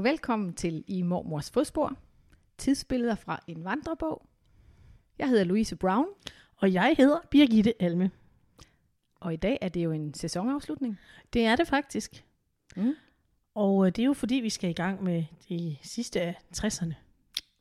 og 0.00 0.04
velkommen 0.04 0.54
til 0.54 0.84
I 0.86 1.02
Mormors 1.02 1.50
Fodspor. 1.50 1.96
Tidsbilleder 2.58 3.14
fra 3.14 3.42
en 3.46 3.64
vandrebog. 3.64 4.26
Jeg 5.18 5.28
hedder 5.28 5.44
Louise 5.44 5.76
Brown, 5.76 6.06
Og 6.56 6.72
jeg 6.72 6.94
hedder 6.98 7.18
Birgitte 7.30 7.82
Alme. 7.82 8.10
og 9.14 9.32
i 9.32 9.36
dag 9.36 9.58
er 9.60 9.68
det 9.68 9.84
jo 9.84 9.92
en 9.92 10.14
sæsonafslutning. 10.14 10.98
Det 11.32 11.44
er 11.46 11.56
det 11.56 11.68
faktisk. 11.68 12.24
Mm. 12.76 12.94
Og 13.54 13.86
øh, 13.86 13.92
det 13.92 14.02
er 14.02 14.06
jo 14.06 14.12
fordi, 14.12 14.34
vi 14.34 14.50
skal 14.50 14.70
i 14.70 14.72
gang 14.72 15.02
med 15.02 15.24
de 15.48 15.76
sidste 15.82 16.20
af 16.20 16.34
60'erne. 16.56 16.94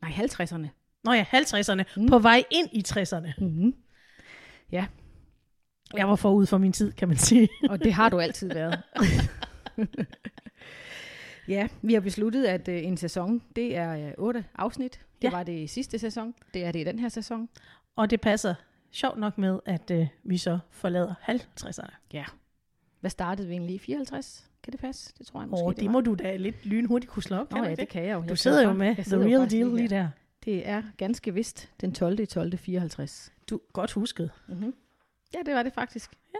Nej, 0.01 0.11
50'erne. 0.11 0.67
Nå 1.03 1.11
ja, 1.11 1.25
50'erne. 1.33 1.83
Mm. 1.95 2.01
Mm. 2.01 2.07
På 2.07 2.19
vej 2.19 2.43
ind 2.51 2.69
i 2.71 2.83
60'erne. 2.87 3.45
Mm-hmm. 3.45 3.73
Jeg 5.93 6.09
var 6.09 6.15
forud 6.15 6.45
for 6.45 6.57
min 6.57 6.73
tid, 6.73 6.91
kan 6.91 7.07
man 7.07 7.17
sige. 7.17 7.49
Og 7.69 7.79
det 7.83 7.93
har 7.93 8.09
du 8.09 8.19
altid 8.19 8.47
været. 8.53 8.81
ja, 11.49 11.67
vi 11.81 11.93
har 11.93 12.01
besluttet, 12.01 12.45
at 12.45 12.67
øh, 12.67 12.83
en 12.83 12.97
sæson, 12.97 13.41
det 13.55 13.75
er 13.75 14.07
øh, 14.07 14.13
otte 14.17 14.45
afsnit. 14.55 14.99
Det 15.21 15.27
Ja. 15.27 15.31
var 15.31 15.43
det 15.43 15.59
i 15.59 15.67
sidste 15.67 15.99
sæson. 15.99 16.33
Det 16.53 16.63
er 16.65 16.71
det 16.71 16.79
i 16.79 16.83
den 16.83 16.99
her 16.99 17.09
sæson. 17.09 17.49
Og 17.95 18.09
det 18.09 18.21
passer 18.21 18.55
sjovt 18.91 19.17
nok 19.19 19.37
med, 19.37 19.59
at 19.65 19.91
øh, 19.91 20.07
vi 20.23 20.37
så 20.37 20.59
forlader 20.71 21.13
50'erne. 21.29 21.95
Ja. 22.13 22.25
Hvad 22.99 23.09
startede 23.09 23.47
vi 23.47 23.53
egentlig 23.53 23.75
i 23.75 23.79
54? 23.79 24.49
Kan 24.63 24.71
det 24.71 24.79
passe? 24.79 25.13
Det 25.17 25.25
tror 25.27 25.41
jeg 25.41 25.49
måske, 25.49 25.63
Og 25.65 25.75
det 25.75 25.85
var. 25.85 25.91
må 25.91 26.01
du 26.01 26.13
da 26.15 26.35
lidt 26.35 26.65
lynhurtigt 26.65 27.11
kunne 27.11 27.23
slå 27.23 27.37
op, 27.37 27.51
Nå 27.51 27.63
ja, 27.63 27.75
det 27.75 27.89
kan 27.89 28.03
jeg 28.03 28.13
jo. 28.13 28.21
Jeg 28.21 28.29
Du 28.29 28.35
sidder 28.35 28.63
jo 28.63 28.73
med 28.73 28.95
the 28.95 29.17
real 29.17 29.51
deal 29.51 29.67
lige 29.67 29.81
her. 29.81 29.87
der. 29.87 30.09
Det 30.45 30.67
er 30.67 30.83
ganske 30.97 31.33
vist 31.33 31.69
den 31.81 31.91
12. 31.93 32.27
12. 32.27 32.57
54. 32.57 33.33
Du 33.49 33.59
godt 33.73 33.91
husket. 33.91 34.31
Mm-hmm. 34.47 34.73
Ja, 35.33 35.39
det 35.45 35.53
var 35.53 35.63
det 35.63 35.73
faktisk. 35.73 36.11
Ja. 36.33 36.39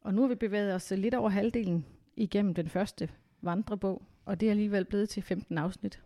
Og 0.00 0.14
nu 0.14 0.20
har 0.20 0.28
vi 0.28 0.34
bevæget 0.34 0.74
os 0.74 0.92
lidt 0.96 1.14
over 1.14 1.30
halvdelen 1.30 1.86
igennem 2.16 2.54
den 2.54 2.68
første 2.68 3.08
vandrebog, 3.42 4.02
og 4.24 4.40
det 4.40 4.46
er 4.46 4.50
alligevel 4.50 4.84
blevet 4.84 5.08
til 5.08 5.22
15 5.22 5.58
afsnit. 5.58 6.00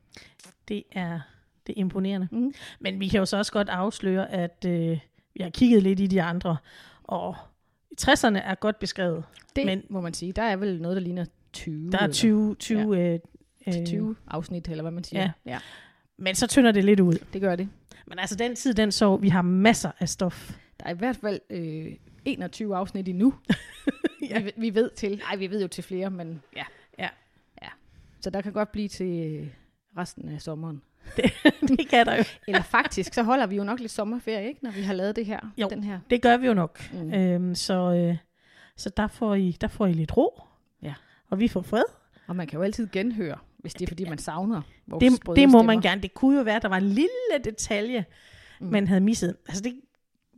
Det 0.69 0.83
er, 0.93 1.21
det 1.67 1.73
er 1.73 1.81
imponerende. 1.81 2.29
Mm. 2.31 2.53
Men 2.81 3.01
vi 3.01 3.09
kan 3.09 3.19
jo 3.19 3.27
så 3.27 3.37
også 3.37 3.53
godt 3.53 3.69
afsløre, 3.69 4.31
at 4.33 4.65
øh, 4.67 4.99
vi 5.35 5.43
har 5.43 5.51
kigget 5.51 5.83
lidt 5.83 6.01
i 6.01 6.07
de 6.07 6.23
andre. 6.23 6.57
Og 7.03 7.37
60'erne 8.01 8.39
er 8.39 8.55
godt 8.55 8.79
beskrevet. 8.79 9.25
Det 9.57 9.67
Men, 9.67 9.83
må 9.89 10.01
man 10.01 10.15
sige. 10.15 10.33
Der 10.33 10.43
er 10.43 10.57
vel 10.57 10.83
noget, 10.83 10.97
der 10.97 11.03
ligner 11.03 11.25
20. 11.53 11.91
Der 11.93 11.99
er 11.99 12.09
20, 12.09 12.55
20, 12.55 12.97
ja. 12.97 13.13
øh, 13.15 13.19
eller 13.67 13.81
øh, 13.81 13.87
20 13.87 14.17
afsnit, 14.27 14.69
eller 14.69 14.83
hvad 14.83 14.93
man 14.93 15.05
siger. 15.05 15.23
Ja. 15.23 15.31
ja, 15.47 15.59
Men 16.17 16.35
så 16.35 16.47
tynder 16.47 16.73
det 16.73 16.85
lidt 16.85 17.01
ud. 17.01 17.15
det 17.33 17.41
gør 17.41 17.57
det. 17.57 17.69
Men 18.07 18.19
altså, 18.19 18.37
den 18.37 18.57
tid, 18.57 18.75
den 18.75 18.93
så, 18.93 19.17
vi 19.17 19.29
har 19.29 19.43
masser 19.43 19.91
af 20.01 20.09
stof. 20.09 20.57
Der 20.81 20.87
er 20.87 20.91
i 20.95 20.97
hvert 20.99 21.17
fald 21.17 21.41
øh, 21.51 21.93
21 22.25 22.77
afsnit 22.77 23.09
endnu. 23.09 23.35
Ja. 24.31 24.41
vi, 24.41 24.53
vi 24.57 24.75
ved 24.75 24.91
til, 24.97 25.19
nej, 25.29 25.37
vi 25.37 25.51
ved 25.51 25.63
jo 25.63 25.69
til 25.69 25.85
flere, 25.85 26.11
men 26.11 26.43
ja. 26.57 26.65
Ja. 26.99 27.09
Så 28.23 28.31
der 28.31 28.41
kan 28.41 28.53
godt 28.53 28.73
blive 28.73 28.89
til 28.89 29.41
øh, 29.43 29.49
resten 29.99 30.29
af 30.29 30.43
sommeren. 30.43 30.83
det 31.69 31.89
kan 31.91 32.07
der 32.07 32.17
jo. 32.17 32.25
Eller 32.49 32.63
faktisk, 32.63 33.15
så 33.15 33.23
holder 33.23 33.47
vi 33.47 33.57
jo 33.57 33.65
nok 33.65 33.81
lidt 33.81 33.93
sommerferie, 33.93 34.49
ikke, 34.49 34.65
når 34.65 34.71
vi 34.71 34.83
har 34.83 34.95
lavet 34.95 35.17
det 35.17 35.27
her. 35.27 35.41
Jo. 35.59 35.69
Den 35.71 35.85
her. 35.85 36.01
Det 36.11 36.23
gør 36.23 36.37
vi 36.37 36.47
jo 36.47 36.55
nok. 36.55 36.81
Mm. 36.93 37.15
Øhm, 37.15 37.55
så 37.55 37.93
øh, 37.95 38.17
så 38.77 38.91
der, 38.97 39.07
får 39.07 39.35
I, 39.35 39.57
der 39.61 39.69
får 39.69 39.87
I 39.87 39.93
lidt 39.93 40.17
ro. 40.17 40.41
Ja. 40.83 40.95
Og 41.31 41.41
vi 41.41 41.49
får 41.49 41.63
fred. 41.63 41.83
Og 42.27 42.37
man 42.37 42.47
kan 42.47 42.57
jo 42.57 42.63
altid 42.63 42.89
genhøre, 42.93 43.39
hvis 43.59 43.75
det 43.75 43.83
er, 43.83 43.89
fordi 43.89 44.05
man 44.09 44.19
savner 44.19 44.63
vores 44.87 45.05
Det, 45.05 45.13
det 45.13 45.27
må 45.27 45.35
stemmer. 45.35 45.63
man 45.63 45.81
gerne. 45.81 46.03
Det 46.03 46.15
kunne 46.15 46.37
jo 46.39 46.43
være, 46.43 46.57
at 46.57 46.63
der 46.63 46.69
var 46.69 46.77
en 46.77 46.89
lille 46.89 47.39
detalje, 47.45 48.05
Mm. 48.61 48.67
man 48.69 48.89
havde 48.89 49.01
misset. 49.01 49.37
Altså 49.49 49.63
det 49.63 49.81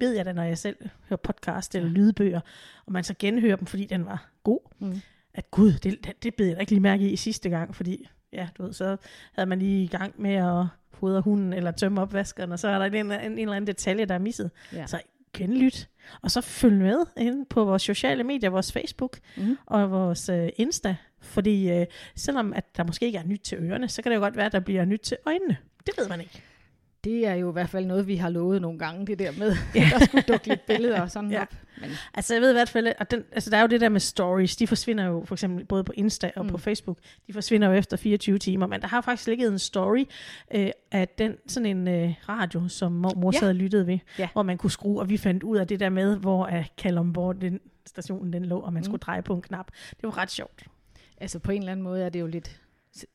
ved 0.01 0.13
jeg 0.17 0.25
da, 0.25 0.33
når 0.33 0.43
jeg 0.43 0.59
selv 0.59 0.77
hører 1.09 1.17
podcast 1.17 1.75
eller 1.75 1.89
ja. 1.89 1.95
lydbøger, 1.95 2.41
og 2.87 2.93
man 2.93 3.05
så 3.05 3.15
genhører 3.19 3.57
dem, 3.57 3.67
fordi 3.67 3.85
den 3.85 4.07
var 4.07 4.27
god. 4.43 4.61
Mm. 4.81 5.01
At 5.35 5.51
gud, 5.51 5.73
det, 5.73 6.05
det, 6.05 6.23
det 6.23 6.35
bed 6.35 6.47
jeg 6.47 6.57
da 6.57 6.61
ikke 6.61 6.73
lige 6.73 6.81
mærke 6.81 7.11
i 7.11 7.17
sidste 7.17 7.49
gang, 7.49 7.77
fordi 7.77 8.09
ja, 8.33 8.49
du 8.59 8.63
ved, 8.63 8.73
så 8.73 8.97
havde 9.33 9.49
man 9.49 9.59
lige 9.59 9.85
i 9.85 9.87
gang 9.87 10.15
med 10.23 10.35
at 10.35 10.67
fodre 10.93 11.21
hunden 11.21 11.53
eller 11.53 11.71
tømme 11.71 12.01
opvaskeren, 12.01 12.53
og 12.53 12.59
så 12.59 12.69
er 12.69 12.79
der 12.79 12.85
en, 12.85 12.95
en, 13.13 13.21
en 13.21 13.39
eller 13.39 13.53
anden 13.53 13.67
detalje, 13.67 14.05
der 14.05 14.15
er 14.15 14.19
misset. 14.19 14.51
Ja. 14.73 14.87
Så 14.87 15.01
genlyt. 15.37 15.89
Og 16.23 16.31
så 16.31 16.41
følg 16.41 16.75
med 16.75 17.07
inde 17.17 17.45
på 17.45 17.65
vores 17.65 17.83
sociale 17.83 18.25
medier, 18.25 18.51
vores 18.51 18.73
Facebook 18.73 19.19
Mm. 19.37 19.57
og 19.67 19.91
vores 19.91 20.29
øh, 20.29 20.49
Insta. 20.57 20.97
Fordi 21.21 21.71
øh, 21.71 21.87
selvom 22.17 22.53
at 22.53 22.77
der 22.77 22.85
måske 22.85 23.07
ikke 23.07 23.19
er 23.19 23.25
nyt 23.25 23.41
til 23.41 23.59
ørerne, 23.59 23.89
så 23.89 24.03
kan 24.03 24.11
det 24.13 24.17
jo 24.17 24.23
godt 24.23 24.37
være, 24.37 24.47
at 24.47 24.53
der 24.53 24.61
bliver 24.61 24.85
nyt 24.85 25.01
til 25.01 25.17
øjnene. 25.27 25.57
Det 25.87 25.95
ved 25.99 26.09
man 26.09 26.21
ikke. 26.21 26.43
Det 27.05 27.27
er 27.27 27.35
jo 27.35 27.49
i 27.51 27.53
hvert 27.53 27.69
fald 27.69 27.87
noget, 27.87 28.07
vi 28.07 28.17
har 28.17 28.29
lovet 28.29 28.63
nogle 28.63 28.79
gange, 28.79 29.07
det 29.07 29.19
der 29.19 29.33
med, 29.39 29.51
at 29.75 29.83
der 30.01 30.05
skulle 30.07 30.25
dukke 30.29 30.49
lidt 30.49 30.67
billeder 30.67 31.01
og 31.01 31.11
sådan 31.11 31.31
ja. 31.31 31.37
Ja. 31.37 31.43
op. 31.43 31.55
Men, 31.81 31.91
Altså 32.15 32.35
jeg 32.35 32.41
ved 32.43 32.51
i 32.51 32.53
hvert 32.53 32.69
fald, 32.69 32.87
at 32.99 33.11
den, 33.11 33.25
altså, 33.33 33.51
der 33.51 33.57
er 33.57 33.61
jo 33.61 33.67
det 33.67 33.81
der 33.81 33.89
med 33.89 34.01
stories, 34.01 34.57
de 34.57 34.67
forsvinder 34.67 35.05
jo 35.05 35.23
for 35.25 35.35
eksempel 35.35 35.65
både 35.65 35.85
på 35.85 35.93
Insta 35.97 36.31
og 36.37 36.45
Mm. 36.45 36.51
på 36.51 36.59
Facebook, 36.59 36.99
de 37.27 37.33
forsvinder 37.33 37.69
jo 37.69 37.75
efter 37.75 37.97
24 37.97 38.39
timer, 38.39 38.67
men 38.67 38.81
der 38.81 38.87
har 38.89 39.01
faktisk 39.01 39.29
ligget 39.29 39.53
en 39.53 39.59
story 39.59 40.05
øh, 40.55 40.71
af 40.93 41.09
den, 41.09 41.35
sådan 41.47 41.67
en 41.67 41.89
øh, 41.89 42.15
radio, 42.29 42.69
som 42.69 42.93
mor, 42.93 43.13
mor 43.17 43.31
Ja. 43.35 43.39
sad 43.39 43.49
og 43.49 43.55
lyttede 43.55 43.87
ved, 43.87 43.99
Ja. 44.19 44.29
hvor 44.33 44.43
man 44.43 44.59
kunne 44.59 44.71
skrue, 44.71 45.01
og 45.01 45.09
vi 45.09 45.17
fandt 45.17 45.43
ud 45.43 45.57
af 45.57 45.67
det 45.67 45.81
der 45.81 45.89
med, 45.91 46.17
hvor 46.17 46.47
uh, 46.59 46.65
Kalundborg, 46.79 47.41
den 47.41 47.61
stationen 47.87 48.33
den 48.33 48.45
lå, 48.45 48.59
og 48.61 48.73
man 48.73 48.81
mm. 48.81 48.85
skulle 48.85 49.01
dreje 49.01 49.23
på 49.23 49.35
en 49.35 49.43
knap. 49.43 49.67
Det 49.91 50.03
var 50.03 50.19
ret 50.19 50.31
sjovt. 50.31 50.63
altså 51.21 51.39
på 51.39 51.53
en 51.53 51.59
eller 51.59 51.73
anden 51.73 51.85
måde 51.85 52.03
er 52.03 52.09
det 52.09 52.21
jo 52.21 52.27
lidt, 52.27 52.61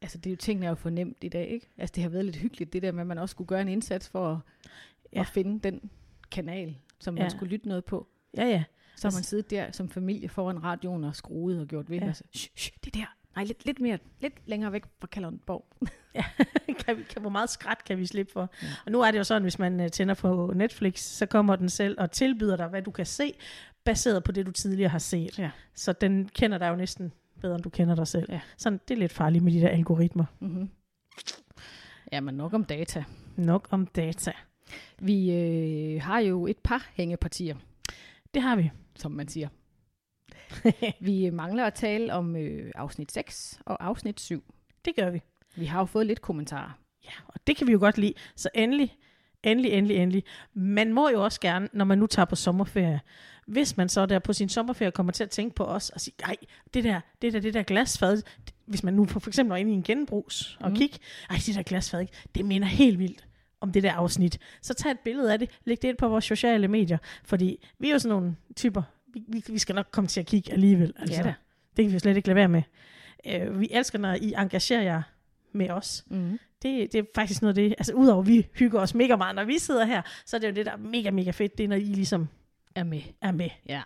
altså 0.01 0.17
det 0.17 0.25
er 0.25 0.31
jo 0.31 0.38
tingene 0.38 0.66
er 0.66 0.69
jo 0.69 0.75
fornemt 0.75 1.17
i 1.22 1.29
dag, 1.29 1.47
ikke? 1.47 1.69
Altså 1.78 1.94
det 1.95 2.03
har 2.03 2.09
været 2.09 2.25
lidt 2.25 2.35
hyggeligt, 2.35 2.73
det 2.73 2.81
der 2.81 2.91
med, 2.91 3.01
at 3.01 3.07
man 3.07 3.17
også 3.17 3.31
skulle 3.34 3.47
gøre 3.47 3.62
en 3.62 3.67
indsats 3.69 4.09
for 4.09 4.31
at, 4.31 4.38
ja. 4.66 4.69
Ja. 5.13 5.22
at 5.22 5.28
finde 5.28 5.59
den 5.59 5.90
kanal, 6.31 6.75
som 7.00 7.13
man 7.13 7.23
Ja. 7.23 7.29
skulle 7.29 7.50
lytte 7.51 7.67
noget 7.67 7.85
på. 7.85 8.07
Ja, 8.38 8.45
ja. 8.45 8.63
Så 8.95 9.07
har 9.07 9.12
man 9.12 9.18
Altså- 9.18 9.29
siddet 9.29 9.50
der 9.51 9.72
som 9.72 9.89
familie 9.89 10.29
foran 10.29 10.63
radioen 10.63 11.03
og 11.03 11.16
skruet 11.16 11.62
og 11.62 11.68
gjort 11.68 11.89
ved. 11.89 11.97
Ja. 11.97 12.03
Ja. 12.03 12.07
Altså, 12.07 12.23
shh, 12.35 12.50
shh, 12.56 12.73
det 12.85 12.94
der. 12.94 13.16
Nej, 13.35 13.44
lidt, 13.45 13.66
lidt, 13.66 13.79
mere, 13.79 13.97
lidt 14.19 14.34
længere 14.45 14.72
væk 14.72 14.84
fra 15.00 15.07
Kalundborg. 15.07 15.66
kan 16.85 16.97
vi, 16.97 17.03
kan, 17.03 17.22
hvor 17.22 17.29
meget 17.29 17.50
skræt 17.50 17.84
kan 17.85 17.97
vi 17.97 18.06
slippe 18.06 18.34
for? 18.34 18.50
Ja. 18.62 18.68
Ja. 18.68 18.73
Og 18.85 18.91
nu 18.91 19.01
er 19.01 19.12
det 19.12 19.18
jo 19.18 19.23
sådan, 19.23 19.41
hvis 19.41 19.59
man 19.59 19.79
uh, 19.79 19.88
tænder 19.88 20.13
på 20.13 20.53
Netflix, 20.56 21.00
så 21.00 21.25
kommer 21.25 21.56
den 21.56 21.69
selv 21.69 21.95
og 22.00 22.12
tilbyder 22.12 22.56
dig, 22.57 22.68
hvad 22.68 22.81
du 22.81 22.91
kan 22.91 23.06
se, 23.06 23.34
baseret 23.84 24.23
på 24.23 24.31
det, 24.31 24.45
du 24.45 24.51
tidligere 24.51 24.89
har 24.89 25.00
set. 25.00 25.39
Ja. 25.39 25.51
Så 25.75 25.94
den 25.94 26.29
kender 26.34 26.57
dig 26.57 26.69
jo 26.69 26.75
næsten 26.75 27.12
bedre, 27.39 27.55
end 27.55 27.63
du 27.63 27.69
kender 27.69 27.95
dig 27.95 28.07
selv. 28.07 28.25
Ja. 28.31 28.39
Sådan, 28.57 28.79
det 28.88 28.94
er 28.95 29.00
lidt 29.00 29.11
farligt 29.13 29.44
med 29.44 29.51
de 29.51 29.59
der 29.61 29.69
algoritmer. 29.69 30.25
Mm-hmm. 30.39 30.69
Ja, 32.11 32.19
men 32.22 32.35
nok 32.35 32.53
om 32.53 32.63
data. 32.63 33.03
Nok 33.38 33.67
om 33.72 33.85
data. 33.88 34.31
Vi 35.00 35.31
øh, 35.33 36.01
har 36.01 36.19
jo 36.19 36.47
et 36.47 36.57
par 36.57 36.89
hængepartier, 36.94 37.55
Det 38.33 38.41
har 38.41 38.55
vi. 38.55 38.72
som 38.95 39.11
man 39.11 39.27
siger. 39.27 39.47
Vi 41.00 41.29
mangler 41.29 41.66
at 41.66 41.73
tale 41.73 42.13
om 42.13 42.35
øh, 42.35 42.72
afsnit 42.75 43.11
6 43.11 43.59
og 43.66 43.85
afsnit 43.85 44.19
7. 44.19 44.44
det 44.85 44.95
gør 44.95 45.09
vi. 45.09 45.21
Vi 45.56 45.66
har 45.66 45.79
jo 45.79 45.85
fået 45.85 46.06
lidt 46.06 46.21
kommentarer. 46.21 46.79
Ja, 47.06 47.11
og 47.27 47.47
det 47.47 47.57
kan 47.57 47.67
vi 47.67 47.71
jo 47.71 47.79
godt 47.79 47.97
lide. 47.97 48.13
Så 48.35 48.50
endelig, 48.56 48.97
endelig, 49.44 49.71
endelig, 49.71 49.97
endelig. 49.97 50.23
Man 50.53 50.94
må 50.94 51.09
jo 51.09 51.23
også 51.23 51.39
gerne, 51.41 51.69
når 51.73 51.85
man 51.85 51.97
nu 51.97 52.07
tager 52.07 52.25
på 52.25 52.35
sommerferie, 52.35 53.00
hvis 53.50 53.78
man 53.78 53.90
så 53.90 54.06
der 54.06 54.20
på 54.20 54.34
sin 54.34 54.50
sommerferie 54.50 54.92
kommer 54.92 55.12
til 55.12 55.24
at 55.24 55.30
tænke 55.30 55.56
på 55.56 55.64
os 55.64 55.90
og 55.90 56.02
sige, 56.02 56.14
nej, 56.22 56.36
det 56.74 56.84
der, 56.84 57.02
det 57.22 57.34
der, 57.34 57.40
det 57.40 57.54
der 57.54 57.64
glasfad, 57.64 58.22
hvis 58.66 58.84
man 58.84 58.94
nu 58.94 59.06
for 59.06 59.28
eksempel 59.28 59.52
er 59.52 59.56
inde 59.56 59.72
i 59.72 59.76
en 59.76 59.84
genbrugs 59.84 60.58
og 60.60 60.70
mm. 60.70 60.76
kigge, 60.76 60.98
ej, 61.30 61.38
det 61.46 61.56
der 61.56 61.64
glasfad, 61.64 62.00
ikke, 62.02 62.14
det 62.36 62.46
minder 62.46 62.68
helt 62.68 63.00
vildt 63.00 63.26
om 63.62 63.72
det 63.72 63.84
der 63.84 63.92
afsnit. 63.92 64.40
Så 64.62 64.74
tag 64.74 64.92
et 64.92 65.00
billede 65.00 65.34
af 65.34 65.40
det, 65.40 65.50
læg 65.66 65.82
det 65.82 65.88
ind 65.88 65.98
på 65.98 66.08
vores 66.08 66.26
sociale 66.26 66.68
medier, 66.68 66.98
fordi 67.24 67.68
vi 67.80 67.90
er 67.90 67.94
jo 67.94 68.00
sådan 68.00 68.16
nogle 68.16 68.36
typer, 68.56 68.82
vi, 69.14 69.44
vi, 69.48 69.58
skal 69.58 69.76
nok 69.76 69.88
komme 69.92 70.08
til 70.08 70.20
at 70.20 70.26
kigge 70.26 70.52
alligevel. 70.52 70.94
Altså, 71.00 71.16
Ja 71.16 71.24
da. 71.24 71.34
Det 71.78 71.86
kan 71.86 71.94
vi 71.94 72.00
slet 72.00 72.16
ikke 72.16 72.28
lade 72.28 72.36
være 72.36 72.48
med. 72.48 72.64
Øh, 73.28 73.60
vi 73.60 73.68
elsker, 73.72 74.00
når 74.00 74.14
I 74.14 74.34
engagerer 74.38 74.81
jer 74.81 75.02
med 75.52 75.70
os. 75.70 76.06
Mm-hmm. 76.08 76.40
Det, 76.62 76.94
det 76.94 77.00
er 77.00 77.04
faktisk 77.16 77.42
noget 77.42 77.58
af 77.58 77.64
det, 77.64 77.76
altså 77.78 77.94
udover 77.94 78.22
at 78.22 78.28
vi 78.28 78.48
hygger 78.54 78.80
os 78.80 78.96
mega 78.96 79.16
meget, 79.16 79.36
når 79.36 79.44
vi 79.44 79.60
sidder 79.60 79.86
her, 79.86 80.02
så 80.26 80.36
er 80.36 80.40
det 80.40 80.48
jo 80.48 80.54
det, 80.54 80.66
der 80.66 80.72
er 80.72 80.78
mega, 80.78 81.12
mega 81.12 81.31
fedt, 81.31 81.58
det 81.58 81.64
er, 81.64 81.68
når 81.68 81.75
I 81.75 81.80
ligesom 81.80 82.28
Er 82.80 82.84
med. 82.84 83.02
er 83.22 83.31
med. 83.31 83.50
Ja. 83.70 83.81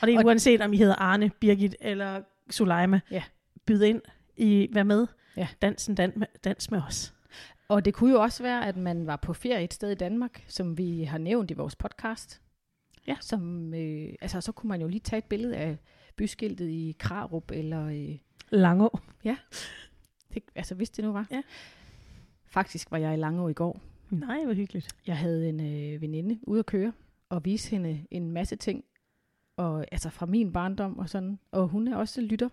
Og 0.00 0.06
det 0.06 0.14
er 0.14 0.18
Og- 0.18 0.24
uanset, 0.24 0.60
om 0.60 0.72
I 0.72 0.76
hedder 0.76 0.94
Arne, 0.94 1.30
Birgit 1.40 1.76
eller 1.80 2.22
Suleima. 2.50 3.00
Ja. 3.10 3.22
Byd 3.66 3.82
ind 3.82 4.02
i, 4.36 4.68
vær 4.72 4.82
med. 4.82 5.06
Ja. 5.36 5.48
Dansen, 5.62 5.94
dan, 5.94 6.24
dans 6.44 6.70
med 6.70 6.82
os. 6.88 7.14
Og 7.68 7.84
det 7.84 7.94
kunne 7.94 8.12
jo 8.12 8.20
også 8.22 8.42
være, 8.42 8.66
at 8.66 8.76
man 8.76 9.06
var 9.06 9.16
på 9.16 9.32
ferie 9.32 9.64
et 9.64 9.74
sted 9.74 9.90
i 9.90 9.94
Danmark, 9.94 10.44
som 10.48 10.78
vi 10.78 11.02
har 11.04 11.18
nævnt 11.18 11.50
i 11.50 11.54
vores 11.54 11.76
podcast. 11.76 12.40
Ja. 13.06 13.16
Som, 13.20 13.74
øh, 13.74 14.08
altså, 14.20 14.40
så 14.40 14.52
kunne 14.52 14.68
man 14.68 14.80
jo 14.80 14.88
lige 14.88 15.00
tage 15.00 15.18
et 15.18 15.24
billede 15.24 15.56
af 15.56 15.76
byskiltet 16.16 16.68
i 16.68 16.96
Krarup, 16.98 17.50
eller 17.50 17.86
øh, 17.86 18.18
Langå. 18.50 18.98
det, 20.34 20.42
altså 20.54 20.74
hvis 20.74 20.90
det 20.90 21.04
nu 21.04 21.12
var. 21.12 21.26
Ja. 21.30 21.42
Faktisk 22.46 22.90
var 22.90 22.98
jeg 22.98 23.14
i 23.14 23.16
Langå 23.16 23.48
i 23.48 23.52
går. 23.52 23.80
Nej, 24.10 24.44
hvor 24.44 24.54
hyggeligt. 24.54 24.88
Jeg 25.06 25.16
havde 25.18 25.48
en 25.48 25.60
øh, 25.94 26.00
veninde 26.00 26.38
ude 26.42 26.58
at 26.58 26.66
køre, 26.66 26.92
og 27.34 27.44
vise 27.44 27.70
hende 27.70 28.06
en 28.10 28.30
masse 28.30 28.56
ting, 28.56 28.84
og, 29.56 29.86
altså 29.92 30.10
fra 30.10 30.26
min 30.26 30.52
barndom 30.52 30.98
og 30.98 31.08
sådan. 31.08 31.38
Og 31.50 31.68
hun 31.68 31.88
er 31.88 31.96
også 31.96 32.20
lytter 32.20 32.48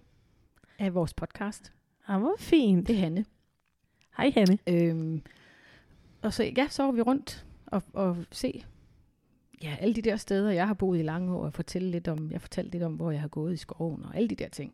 af 0.79 0.93
vores 0.93 1.13
podcast. 1.13 1.73
Ah, 2.07 2.21
hvor 2.21 2.35
fint. 2.39 2.87
Det 2.87 2.95
er 2.95 2.99
Hanne. 2.99 3.25
Hej, 4.17 4.31
Hanne. 4.35 4.57
Øhm, 4.67 5.21
og 6.21 6.33
så, 6.33 6.43
ja, 6.43 6.67
så 6.69 6.83
var 6.83 6.91
vi 6.91 7.01
rundt 7.01 7.45
og, 7.65 7.83
og 7.93 8.17
se 8.31 8.65
ja, 9.63 9.77
alle 9.79 9.95
de 9.95 10.01
der 10.01 10.15
steder, 10.15 10.51
jeg 10.51 10.67
har 10.67 10.73
boet 10.73 10.99
i 10.99 11.01
Langå, 11.01 11.37
og 11.37 11.53
fortælle 11.53 11.91
lidt 11.91 12.07
om, 12.07 12.31
jeg 12.31 12.41
fortalte 12.41 12.71
lidt 12.71 12.83
om, 12.83 12.93
hvor 12.93 13.11
jeg 13.11 13.21
har 13.21 13.27
gået 13.27 13.53
i 13.53 13.57
skoven, 13.57 14.03
og 14.03 14.15
alle 14.15 14.27
de 14.27 14.35
der 14.35 14.49
ting. 14.49 14.73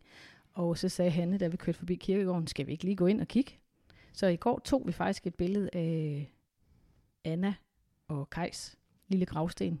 Og 0.52 0.78
så 0.78 0.88
sagde 0.88 1.10
Hanne, 1.10 1.38
da 1.38 1.48
vi 1.48 1.56
kørte 1.56 1.78
forbi 1.78 1.94
kirkegården, 1.94 2.46
skal 2.46 2.66
vi 2.66 2.72
ikke 2.72 2.84
lige 2.84 2.96
gå 2.96 3.06
ind 3.06 3.20
og 3.20 3.28
kigge? 3.28 3.52
Så 4.12 4.26
i 4.26 4.36
går 4.36 4.58
tog 4.58 4.82
vi 4.86 4.92
faktisk 4.92 5.26
et 5.26 5.34
billede 5.34 5.70
af 5.72 6.32
Anna 7.24 7.54
og 8.08 8.30
Kajs 8.30 8.78
lille 9.08 9.26
gravsten. 9.26 9.80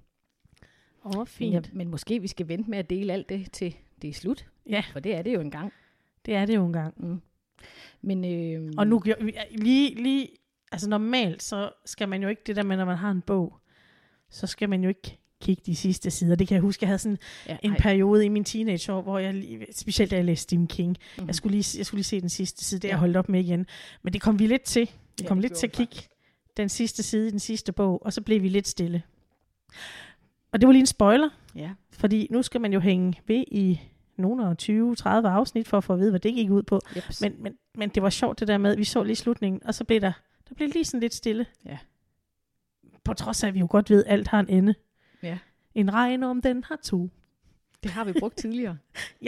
Åh, 1.04 1.10
oh, 1.10 1.16
Men, 1.18 1.26
fint. 1.26 1.54
jeg, 1.54 1.62
men 1.72 1.88
måske 1.88 2.20
vi 2.20 2.28
skal 2.28 2.48
vente 2.48 2.70
med 2.70 2.78
at 2.78 2.90
dele 2.90 3.12
alt 3.12 3.28
det 3.28 3.52
til 3.52 3.74
det 4.02 4.10
er 4.10 4.14
slut. 4.14 4.46
Ja. 4.70 4.82
For 4.92 5.00
det 5.00 5.14
er 5.14 5.22
det 5.22 5.34
jo 5.34 5.40
engang. 5.40 5.72
Det 6.26 6.34
er 6.34 6.46
det 6.46 6.54
jo 6.54 6.66
engang. 6.66 6.94
Mm. 6.96 7.20
Men, 8.02 8.24
øh, 8.24 8.72
Og 8.78 8.86
nu 8.86 9.02
lige, 9.50 9.94
lige, 10.02 10.28
altså 10.72 10.88
normalt, 10.88 11.42
så 11.42 11.70
skal 11.84 12.08
man 12.08 12.22
jo 12.22 12.28
ikke 12.28 12.42
det 12.46 12.56
der 12.56 12.62
med, 12.62 12.76
når 12.76 12.84
man 12.84 12.96
har 12.96 13.10
en 13.10 13.20
bog, 13.20 13.58
så 14.30 14.46
skal 14.46 14.68
man 14.68 14.82
jo 14.82 14.88
ikke 14.88 15.18
kigge 15.40 15.62
de 15.66 15.76
sidste 15.76 16.10
sider. 16.10 16.34
Det 16.34 16.48
kan 16.48 16.54
jeg 16.54 16.62
huske, 16.62 16.82
jeg 16.84 16.88
havde 16.88 16.98
sådan 16.98 17.18
ja, 17.46 17.56
en 17.62 17.70
ej, 17.70 17.78
periode 17.78 18.24
i 18.24 18.28
min 18.28 18.44
teenageår, 18.44 19.02
hvor 19.02 19.18
jeg, 19.18 19.34
lige- 19.34 19.66
specielt 19.72 20.10
da 20.10 20.16
jeg 20.16 20.24
læste 20.24 20.42
Stephen 20.42 20.66
King, 20.66 20.96
mhm. 21.18 21.26
jeg, 21.26 21.34
skulle 21.34 21.56
lige, 21.56 21.78
jeg 21.78 21.86
skulle 21.86 21.98
lige 21.98 22.04
se 22.04 22.20
den 22.20 22.28
sidste 22.28 22.64
side, 22.64 22.80
det 22.80 22.88
Ja. 22.88 22.92
jeg 22.92 22.98
holdt 22.98 23.16
op 23.16 23.28
med 23.28 23.40
igen. 23.40 23.66
Men 24.02 24.12
det 24.12 24.20
kom 24.20 24.38
vi 24.38 24.46
lidt 24.46 24.62
til. 24.62 24.82
Vi 24.86 25.22
Ja, 25.22 25.28
kom 25.28 25.36
det 25.36 25.42
lidt 25.50 25.58
til 25.58 25.66
at 25.66 25.72
kigge 25.72 25.96
den 26.56 26.68
sidste 26.68 27.02
side 27.02 27.28
i 27.28 27.30
den 27.30 27.38
sidste 27.38 27.72
bog, 27.72 28.04
og 28.06 28.12
så 28.12 28.20
blev 28.22 28.42
vi 28.42 28.48
lidt 28.48 28.68
stille. 28.68 29.02
Og 30.52 30.60
det 30.60 30.66
var 30.66 30.72
lige 30.72 30.80
en 30.80 30.86
spoiler, 30.86 31.28
Ja. 31.54 31.70
fordi 31.92 32.28
nu 32.30 32.42
skal 32.42 32.60
man 32.60 32.72
jo 32.72 32.80
hænge 32.80 33.20
ved 33.26 33.44
i 33.48 33.80
nogle 34.16 34.46
af 34.48 34.54
20-30 34.62 35.28
afsnit, 35.28 35.68
for 35.68 35.76
at 35.76 35.84
få 35.84 35.92
at 35.92 35.98
vide, 36.00 36.10
hvad 36.10 36.20
det 36.20 36.34
gik 36.34 36.50
ud 36.50 36.62
på. 36.62 36.80
Jeps. 36.96 37.20
Men, 37.20 37.34
men, 37.42 37.54
men 37.74 37.88
det 37.88 38.02
var 38.02 38.10
sjovt 38.10 38.40
det 38.40 38.48
der 38.48 38.58
med, 38.58 38.72
at 38.72 38.78
vi 38.78 38.84
så 38.84 39.02
lige 39.02 39.16
slutningen, 39.16 39.62
og 39.66 39.74
så 39.74 39.84
blev 39.84 40.00
der, 40.00 40.12
der 40.48 40.54
blev 40.54 40.68
lige 40.68 40.84
sådan 40.84 41.00
lidt 41.00 41.14
stille. 41.14 41.46
Ja. 41.66 41.78
På 43.04 43.14
trods 43.14 43.42
af, 43.44 43.48
at 43.48 43.54
vi 43.54 43.58
jo 43.58 43.66
godt 43.70 43.90
ved, 43.90 44.04
at 44.04 44.12
alt 44.12 44.28
har 44.28 44.40
en 44.40 44.48
ende. 44.48 44.74
Ja. 45.22 45.38
En 45.74 45.92
regn 45.94 46.22
om 46.22 46.42
den 46.42 46.64
har 46.64 46.76
to. 46.76 47.08
Det 47.82 47.90
har 47.90 48.04
vi 48.04 48.12
brugt 48.20 48.36
tidligere. 48.36 48.78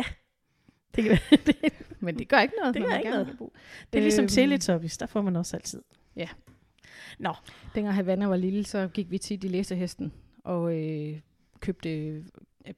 Det, 0.94 1.04
kan, 1.04 1.18
det, 1.30 1.46
det, 1.62 1.72
Men 2.00 2.18
det 2.18 2.28
gør 2.28 2.38
ikke 2.40 2.54
noget. 2.60 2.74
Det 2.74 2.82
gør 2.86 2.96
ikke 2.96 3.10
noget. 3.10 3.38
det 3.92 3.98
er 3.98 4.02
ligesom 4.02 4.22
Øhm, 4.22 4.28
Teletubbies, 4.28 4.98
der 4.98 5.06
får 5.06 5.22
man 5.22 5.36
også 5.36 5.56
altid. 5.56 5.82
Dengang 7.74 7.94
Havana 7.94 8.26
var 8.26 8.36
lille, 8.36 8.64
så 8.64 8.88
gik 8.88 9.10
vi 9.10 9.18
tit 9.18 9.44
i 9.44 9.48
læserhesten 9.48 10.12
og 10.44 10.78
øh, 10.78 11.20
købte 11.60 11.90
øh, 11.90 12.24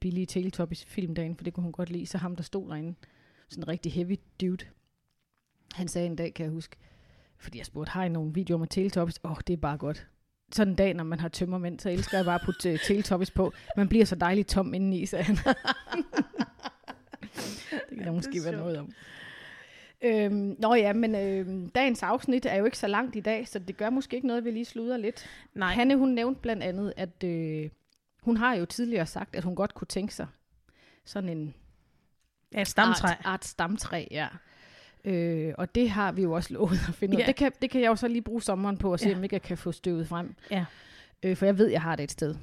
billige 0.00 0.26
Teletubbies 0.26 0.84
film 0.84 1.14
derinde, 1.14 1.36
for 1.36 1.44
det 1.44 1.52
kunne 1.52 1.64
hun 1.64 1.72
godt 1.72 1.90
lide. 1.90 2.06
Så 2.06 2.18
ham, 2.18 2.36
der 2.36 2.42
stod 2.42 2.68
derinde, 2.68 2.94
sådan 3.48 3.64
en 3.64 3.68
rigtig 3.68 3.92
heavy 3.92 4.16
dude, 4.40 4.64
han 5.74 5.88
sagde 5.88 6.06
en 6.06 6.16
dag, 6.16 6.34
kan 6.34 6.44
jeg 6.44 6.52
huske, 6.52 6.76
fordi 7.38 7.58
jeg 7.58 7.66
spurgte, 7.66 7.90
har 7.90 8.04
I 8.04 8.08
nogle 8.08 8.34
videoer 8.34 8.58
med 8.58 8.66
Teletubbies? 8.66 9.20
Åh, 9.24 9.30
oh, 9.30 9.36
det 9.46 9.52
er 9.52 9.56
bare 9.56 9.76
godt. 9.76 10.06
Sådan 10.52 10.72
en 10.72 10.76
dag, 10.76 10.94
når 10.94 11.04
man 11.04 11.20
har 11.20 11.28
tømmermænd, 11.28 11.80
så 11.80 11.90
elsker 11.90 12.18
jeg 12.18 12.24
bare 12.24 12.34
at 12.34 12.42
putte 12.44 12.72
uh, 12.72 12.78
Teletubbies 12.78 13.30
på. 13.30 13.52
Man 13.76 13.88
bliver 13.88 14.04
så 14.04 14.14
dejligt 14.14 14.48
tom 14.48 14.74
indeni, 14.74 15.06
sagde 15.06 15.24
han. 15.24 15.36
det 17.88 17.96
kan 17.96 18.06
der 18.06 18.12
måske 18.12 18.40
være 18.44 18.56
noget 18.56 18.78
om. 18.78 18.92
Øhm, 20.04 20.56
nå 20.58 20.74
ja, 20.74 20.92
men 20.92 21.14
øhm, 21.14 21.70
dagens 21.70 22.02
afsnit 22.02 22.46
er 22.46 22.54
jo 22.56 22.64
ikke 22.64 22.78
så 22.78 22.86
langt 22.86 23.16
i 23.16 23.20
dag, 23.20 23.48
så 23.48 23.58
det 23.58 23.76
gør 23.76 23.90
måske 23.90 24.14
ikke 24.16 24.26
noget, 24.26 24.38
at 24.38 24.44
vi 24.44 24.50
lige 24.50 24.64
sluder 24.64 24.96
lidt. 24.96 25.26
Nej, 25.54 25.74
Hanne, 25.74 25.96
hun 25.96 26.08
nævnte 26.08 26.40
blandt 26.40 26.62
andet, 26.62 26.92
at 26.96 27.24
øh, 27.24 27.70
hun 28.22 28.36
har 28.36 28.54
jo 28.54 28.64
tidligere 28.64 29.06
sagt, 29.06 29.36
at 29.36 29.44
hun 29.44 29.54
godt 29.54 29.74
kunne 29.74 29.86
tænke 29.88 30.14
sig 30.14 30.26
sådan 31.04 31.28
en 31.28 31.54
ja, 32.54 32.60
et 32.60 32.68
stamtræ. 32.68 33.08
art, 33.08 33.20
art 33.24 33.44
stamtræ, 33.44 34.06
ja. 34.10 34.28
Øh, 35.04 35.54
og 35.58 35.74
det 35.74 35.90
har 35.90 36.12
vi 36.12 36.22
jo 36.22 36.32
også 36.32 36.54
lovet 36.54 36.78
at 36.88 36.94
finde 36.94 37.16
ud 37.16 37.20
Ja. 37.20 37.26
Det 37.26 37.36
kan, 37.36 37.52
det 37.62 37.70
kan 37.70 37.80
jeg 37.80 37.88
jo 37.88 37.96
så 37.96 38.08
lige 38.08 38.22
bruge 38.22 38.42
sommeren 38.42 38.76
på 38.76 38.92
at 38.92 39.00
se, 39.00 39.08
Ja. 39.08 39.16
om 39.16 39.22
ikke 39.24 39.34
jeg 39.34 39.42
kan 39.42 39.58
få 39.58 39.72
støvet 39.72 40.08
frem. 40.08 40.34
Ja. 40.50 40.64
Øh, 41.22 41.36
for 41.36 41.46
jeg 41.46 41.58
ved, 41.58 41.66
jeg 41.68 41.82
har 41.82 41.96
det 41.96 42.04
et 42.04 42.10
sted. 42.10 42.34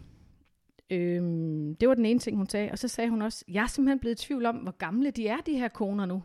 Øh, 0.90 1.22
det 1.82 1.90
var 1.90 1.94
den 1.96 2.06
ene 2.06 2.20
ting, 2.20 2.38
hun 2.38 2.50
sagde. 2.50 2.72
Og 2.72 2.80
så 2.80 2.88
sagde 2.88 3.10
hun 3.10 3.22
også, 3.22 3.46
jeg 3.48 3.64
er 3.64 3.68
simpelthen 3.68 4.00
blevet 4.00 4.22
i 4.24 4.26
tvivl 4.26 4.46
om, 4.46 4.56
hvor 4.56 4.72
gamle 4.72 5.12
de 5.12 5.28
er, 5.28 5.38
de 5.46 5.58
her 5.58 5.68
koner 5.68 6.06
nu. 6.06 6.24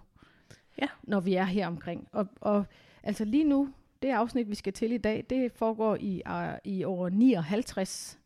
Ja. 0.78 0.88
Når 1.02 1.20
vi 1.20 1.34
er 1.34 1.44
her 1.44 1.66
omkring. 1.66 2.08
Og, 2.12 2.28
og 2.40 2.64
altså 3.02 3.24
lige 3.24 3.44
nu, 3.44 3.72
det 4.02 4.10
afsnit, 4.10 4.50
vi 4.50 4.54
skal 4.54 4.72
til 4.72 4.92
i 4.92 4.98
dag, 4.98 5.24
det 5.30 5.52
foregår 5.52 5.96
i, 6.00 6.22
uh, 6.26 6.58
i 6.64 6.84
år 6.84 7.08
59. 7.08 8.18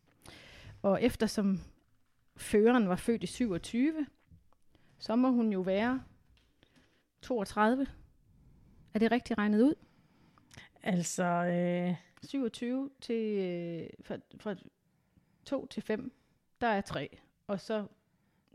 Og 0.81 1.03
eftersom 1.03 1.59
føreren 2.37 2.89
var 2.89 2.95
født 2.95 3.23
i 3.23 3.27
27, 3.27 4.05
så 4.99 5.15
må 5.15 5.31
hun 5.31 5.53
jo 5.53 5.61
være 5.61 6.03
32. 7.21 7.87
Er 8.93 8.99
det 8.99 9.11
rigtigt 9.11 9.37
regnet 9.37 9.61
ud? 9.61 9.73
Altså, 10.83 11.23
øh, 11.23 11.95
27 12.23 12.89
til 13.01 13.39
øh, 13.39 13.89
fra, 14.03 14.17
fra 14.39 14.55
2 15.45 15.65
til 15.65 15.83
5, 15.83 16.13
der 16.61 16.67
er 16.67 16.81
3. 16.81 17.17
Og 17.47 17.59
så 17.59 17.85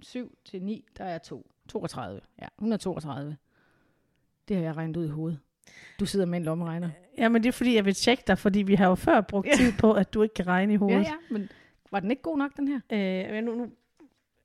7 0.00 0.38
til 0.44 0.62
9, 0.62 0.84
der 0.98 1.04
er 1.04 1.18
2. 1.18 1.50
32. 1.68 2.20
Ja, 2.40 2.46
hun 2.58 2.72
er 2.72 2.76
32. 2.76 3.36
Det 4.48 4.56
har 4.56 4.62
jeg 4.64 4.76
regnet 4.76 4.96
ud 4.96 5.04
i 5.06 5.08
hovedet. 5.08 5.38
Du 6.00 6.06
sidder 6.06 6.26
med 6.26 6.38
en 6.38 6.44
lommeregner. 6.44 6.90
ja, 7.18 7.28
men 7.28 7.42
det 7.42 7.48
er 7.48 7.52
fordi, 7.52 7.74
jeg 7.74 7.84
vil 7.84 7.94
tjekke 7.94 8.22
dig, 8.26 8.38
fordi 8.38 8.62
vi 8.62 8.74
har 8.74 8.86
jo 8.88 8.94
før 8.94 9.20
brugt 9.20 9.48
tid 9.56 9.72
på, 9.78 9.92
at 9.92 10.14
du 10.14 10.22
ikke 10.22 10.34
kan 10.34 10.46
regne 10.46 10.72
i 10.72 10.74
Ja, 10.74 10.78
hovedet. 10.78 11.02
ja, 11.04 11.14
men 11.30 11.48
var 11.90 12.00
den 12.00 12.10
ikke 12.10 12.22
god 12.22 12.38
nok, 12.38 12.56
den 12.56 12.68
her? 12.68 12.80
Øh, 12.92 13.32
men 13.32 13.44
nu, 13.44 13.54
nu 13.54 13.70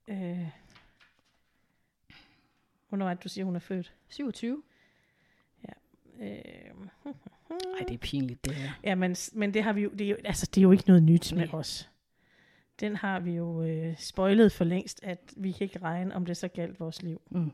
øh, 0.08 0.46
hvornår 2.88 3.08
er 3.08 3.14
det, 3.14 3.24
du 3.24 3.28
siger, 3.28 3.44
hun 3.44 3.56
er 3.56 3.60
født? 3.60 3.94
27. 4.08 4.62
Øh, 6.20 6.28
Nej, 7.50 7.86
det 7.88 7.94
er 7.94 7.98
pinligt, 7.98 8.44
det 8.44 8.54
her. 8.54 8.70
Ja, 8.84 8.94
men, 8.94 9.16
men 9.32 9.54
det 9.54 9.62
har 9.62 9.72
vi 9.72 9.80
jo, 9.82 9.90
det 9.90 10.00
er 10.04 10.08
jo, 10.10 10.16
altså 10.24 10.46
det 10.54 10.60
er 10.60 10.62
jo 10.62 10.72
ikke 10.72 10.84
noget 10.86 11.02
nyt 11.02 11.32
med 11.32 11.46
Nej. 11.46 11.54
os. 11.54 11.90
Den 12.80 12.96
har 12.96 13.20
vi 13.20 13.30
jo 13.32 13.62
øh, 13.62 13.96
spoilet 13.98 14.52
for 14.52 14.64
længst, 14.64 15.00
at 15.02 15.32
vi 15.36 15.52
kan 15.52 15.64
ikke 15.64 15.78
regne, 15.78 16.14
om 16.14 16.26
det 16.26 16.36
så 16.36 16.48
galt 16.48 16.80
vores 16.80 17.02
liv. 17.02 17.20
Mm. 17.30 17.50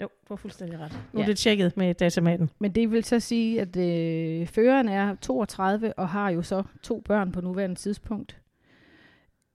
Jo, 0.00 0.08
du 0.28 0.28
har 0.28 0.36
fuldstændig 0.36 0.78
ret. 0.78 0.92
Nu 1.12 1.18
Ja. 1.18 1.22
er 1.22 1.26
det 1.26 1.38
tjekket 1.38 1.76
med 1.76 1.94
datamaten. 1.94 2.50
Men 2.58 2.72
det 2.74 2.90
vil 2.90 3.04
så 3.04 3.20
sige, 3.20 3.60
at 3.60 3.76
øh, 3.76 4.46
føreren 4.46 4.88
er 4.88 5.14
32 5.14 5.98
og 5.98 6.08
har 6.08 6.30
jo 6.30 6.42
så 6.42 6.62
to 6.82 7.00
børn 7.00 7.32
på 7.32 7.40
nuværende 7.40 7.76
tidspunkt. 7.76 8.36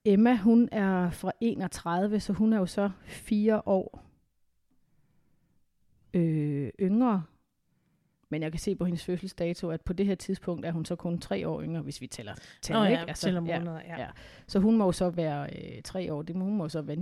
Emma, 0.05 0.37
hun 0.37 0.69
er 0.71 1.09
fra 1.09 1.31
31, 1.41 2.19
så 2.19 2.33
hun 2.33 2.53
er 2.53 2.57
jo 2.57 2.65
så 2.65 2.89
fire 3.05 3.61
år 3.65 4.03
øh, 6.13 6.69
yngre. 6.81 7.23
Men 8.29 8.41
jeg 8.41 8.51
kan 8.51 8.59
se 8.59 8.75
på 8.75 8.85
hendes 8.85 9.05
fødselsdato, 9.05 9.69
at 9.69 9.81
på 9.81 9.93
det 9.93 10.05
her 10.05 10.15
tidspunkt 10.15 10.65
er 10.65 10.71
hun 10.71 10.85
så 10.85 10.95
kun 10.95 11.19
tre 11.19 11.47
år 11.47 11.61
yngre, 11.61 11.81
hvis 11.81 12.01
vi 12.01 12.07
tæller. 12.07 12.33
tæller 12.61 12.79
Nå 12.79 12.85
ja, 12.85 12.91
ikke? 12.99 13.09
altså, 13.09 13.23
tæller 13.23 13.41
måneder, 13.41 13.79
ja. 13.87 13.99
ja. 14.01 14.07
Så 14.47 14.59
hun 14.59 14.77
må 14.77 14.85
jo 14.85 14.91
så 14.91 15.09
være 15.09 15.49
øh, 15.55 15.81
tre 15.83 16.13
år. 16.13 16.21
Det 16.21 16.35
må, 16.35 16.45
hun 16.45 16.57
må 16.57 16.69
så 16.69 16.81
være 16.81 16.97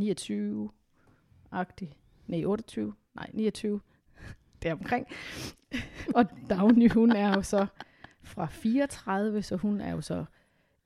29-agtig. 1.54 1.88
Nej, 2.28 2.44
28. 2.46 2.94
Nej, 3.16 3.30
29. 3.34 3.82
Det 4.62 4.70
er 4.70 4.74
omkring. 4.74 5.08
og 6.16 6.26
Dagny, 6.50 6.92
hun 6.92 7.12
er 7.12 7.36
jo 7.36 7.42
så 7.42 7.66
fra 8.24 8.46
34, 8.46 9.42
så 9.42 9.56
hun 9.56 9.82
er 9.82 9.92
jo 9.92 10.02
så 10.02 10.26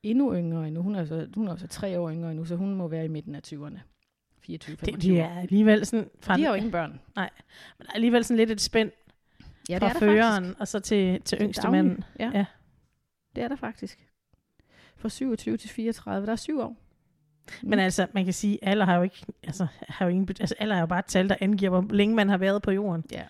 endnu 0.02 0.34
yngre 0.34 0.66
endnu. 0.66 0.82
Hun 0.82 0.94
er, 0.94 1.04
så, 1.04 1.28
hun 1.34 1.48
er 1.48 1.52
jo 1.52 1.56
så 1.58 1.66
tre 1.66 1.98
år 1.98 2.10
yngre 2.10 2.30
endnu, 2.30 2.44
så 2.44 2.56
hun 2.56 2.74
må 2.74 2.88
være 2.88 3.04
i 3.04 3.08
midten 3.08 3.34
af 3.34 3.40
20'erne. 3.46 3.78
24, 4.40 4.76
25. 4.76 4.92
Det, 4.92 5.02
det 5.02 5.20
er 5.20 5.40
alligevel 5.40 5.86
sådan, 5.86 6.10
fra, 6.20 6.36
De 6.36 6.42
har 6.42 6.48
jo 6.48 6.54
ingen 6.54 6.70
børn. 6.70 6.90
men 7.16 7.28
der 7.78 7.86
er 7.88 7.94
alligevel 7.94 8.24
sådan 8.24 8.36
lidt 8.36 8.50
et 8.50 8.60
spænd 8.60 8.90
Ja, 9.68 9.78
fra 9.78 9.88
føreren, 9.88 10.54
og 10.58 10.68
så 10.68 10.80
til, 10.80 11.22
til 11.22 11.38
yngste 11.40 11.70
manden. 11.70 12.04
Ja. 12.18 12.30
Ja. 12.34 12.44
Det 13.36 13.44
er 13.44 13.48
der 13.48 13.56
faktisk. 13.56 14.08
Fra 14.96 15.08
27 15.08 15.56
til 15.56 15.70
34. 15.70 16.26
Der 16.26 16.32
er 16.32 16.36
syv 16.36 16.60
år. 16.60 16.76
Men 17.62 17.78
altså, 17.78 18.06
man 18.14 18.24
kan 18.24 18.34
sige, 18.34 18.58
alder 18.62 18.84
har 18.84 18.96
jo 18.96 19.02
ikke, 19.02 19.26
altså, 19.42 19.66
har 19.88 20.04
jo 20.04 20.10
ingen, 20.10 20.28
altså 20.40 20.54
alder 20.58 20.76
er 20.76 20.80
jo 20.80 20.86
bare 20.86 20.98
et 20.98 21.04
tal, 21.04 21.28
der 21.28 21.36
angiver, 21.40 21.70
hvor 21.70 21.94
længe 21.94 22.14
man 22.14 22.28
har 22.28 22.36
været 22.38 22.62
på 22.62 22.70
jorden. 22.70 23.04
Ja. 23.12 23.22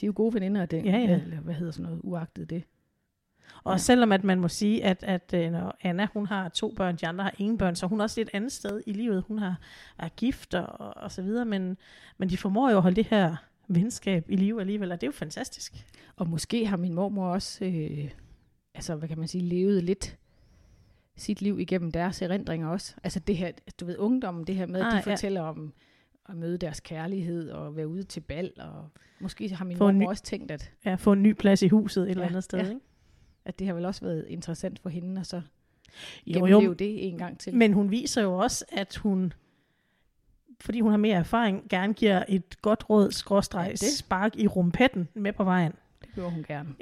De 0.00 0.06
er 0.06 0.08
jo 0.08 0.12
gode 0.16 0.34
veninder 0.34 0.62
af 0.62 0.68
det. 0.68 0.84
Ja, 0.84 0.90
ja. 0.98 1.20
Eller 1.20 1.40
hvad 1.40 1.54
hedder 1.54 1.72
sådan 1.72 1.84
noget, 1.84 2.00
uagtet 2.04 2.50
det. 2.50 2.62
Og 3.64 3.72
Ja. 3.72 3.78
selvom 3.78 4.12
at 4.12 4.24
man 4.24 4.40
må 4.40 4.48
sige, 4.48 4.84
at, 4.84 5.02
at 5.02 5.34
øh, 5.34 5.50
når 5.52 5.76
Anna 5.82 6.08
hun 6.12 6.26
har 6.26 6.48
to 6.48 6.74
børn, 6.76 6.96
de 6.96 7.06
andre 7.06 7.24
har 7.24 7.34
ingen 7.38 7.58
børn, 7.58 7.76
så 7.76 7.86
er 7.86 7.88
hun 7.88 8.00
også 8.00 8.20
lidt 8.20 8.30
andet 8.32 8.52
sted 8.52 8.82
i 8.86 8.92
livet. 8.92 9.24
Hun 9.28 9.38
har, 9.38 9.56
er 9.98 10.08
gift 10.08 10.54
og, 10.54 10.96
og 10.96 11.12
så 11.12 11.22
videre, 11.22 11.44
men, 11.44 11.76
men 12.18 12.30
de 12.30 12.36
formår 12.36 12.70
jo 12.70 12.76
at 12.76 12.82
holde 12.82 12.96
det 12.96 13.06
her 13.06 13.36
venskab 13.68 14.24
i 14.28 14.36
live 14.36 14.60
alligevel, 14.60 14.92
og 14.92 15.00
det 15.00 15.06
er 15.06 15.08
jo 15.08 15.12
fantastisk. 15.12 15.86
Og 16.16 16.28
måske 16.28 16.66
har 16.66 16.76
min 16.76 16.94
mormor 16.94 17.26
også, 17.28 17.64
øh, 17.64 18.10
altså 18.74 18.94
hvad 18.94 19.08
kan 19.08 19.18
man 19.18 19.28
sige, 19.28 19.44
levet 19.44 19.84
lidt 19.84 20.18
sit 21.16 21.42
liv 21.42 21.60
igennem 21.60 21.90
deres 21.90 22.22
erindringer 22.22 22.68
også. 22.68 22.94
Altså 23.04 23.20
det 23.20 23.36
her, 23.36 23.52
du 23.80 23.84
ved, 23.84 23.98
ungdommen, 23.98 24.46
det 24.46 24.54
her 24.54 24.66
med, 24.66 24.80
at 24.80 24.86
de 24.92 24.96
Ah, 24.96 25.02
ja. 25.06 25.12
fortæller 25.12 25.40
om 25.40 25.72
at 26.28 26.36
møde 26.36 26.58
deres 26.58 26.80
kærlighed 26.80 27.50
og 27.50 27.76
være 27.76 27.88
ude 27.88 28.02
til 28.02 28.20
bal. 28.20 28.52
Og 28.58 28.88
måske 29.20 29.54
har 29.54 29.64
min 29.64 29.76
Få 29.76 29.84
mormor 29.84 30.00
ny- 30.00 30.06
også 30.06 30.22
tænkt, 30.22 30.50
at, 30.50 30.72
Ja, 30.84 30.94
få 30.94 31.12
en 31.12 31.22
ny 31.22 31.32
plads 31.32 31.62
i 31.62 31.68
huset 31.68 32.02
et 32.04 32.10
eller 32.10 32.22
Ja, 32.22 32.28
andet 32.28 32.44
sted. 32.44 32.58
ja. 32.58 32.68
Ikke? 32.68 32.80
at 33.44 33.58
det 33.58 33.66
har 33.66 33.74
vel 33.74 33.84
også 33.84 34.04
været 34.04 34.24
interessant 34.28 34.78
for 34.78 34.88
hende, 34.88 35.18
og 35.20 35.26
så 35.26 35.42
Jo, 36.26 36.46
jo, 36.46 36.72
det 36.72 37.08
en 37.08 37.18
gang 37.18 37.38
til. 37.38 37.54
men 37.54 37.72
hun 37.72 37.90
viser 37.90 38.22
jo 38.22 38.38
også, 38.38 38.64
at 38.72 38.96
hun, 38.96 39.32
fordi 40.60 40.80
hun 40.80 40.90
har 40.90 40.96
mere 40.98 41.16
erfaring, 41.16 41.66
gerne 41.70 41.94
giver 41.94 42.24
et 42.28 42.62
godt 42.62 42.90
råd, 42.90 43.10
skråstreg, 43.10 43.66
Ja, 43.66 43.70
det. 43.70 43.78
spark 43.80 44.36
i 44.36 44.46
rumpetten 44.46 45.08
med 45.14 45.32
på 45.32 45.44
vejen. 45.44 45.72
Det 46.14 46.14
gjorde 46.14 46.30
hun 46.30 46.44
gerne. 46.48 46.74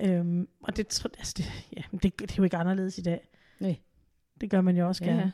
øhm, 0.18 0.48
og 0.62 0.76
det, 0.76 1.04
altså 1.18 1.34
det, 1.36 1.52
ja, 1.76 1.82
det, 1.92 2.20
det 2.20 2.30
er 2.30 2.34
jo 2.38 2.44
ikke 2.44 2.56
anderledes 2.56 2.98
i 2.98 3.02
dag. 3.02 3.28
Nej. 3.60 3.76
Det 4.40 4.50
gør 4.50 4.60
man 4.60 4.76
jo 4.76 4.88
også 4.88 5.04
Ja, 5.04 5.10
gerne. 5.10 5.22
ja. 5.22 5.30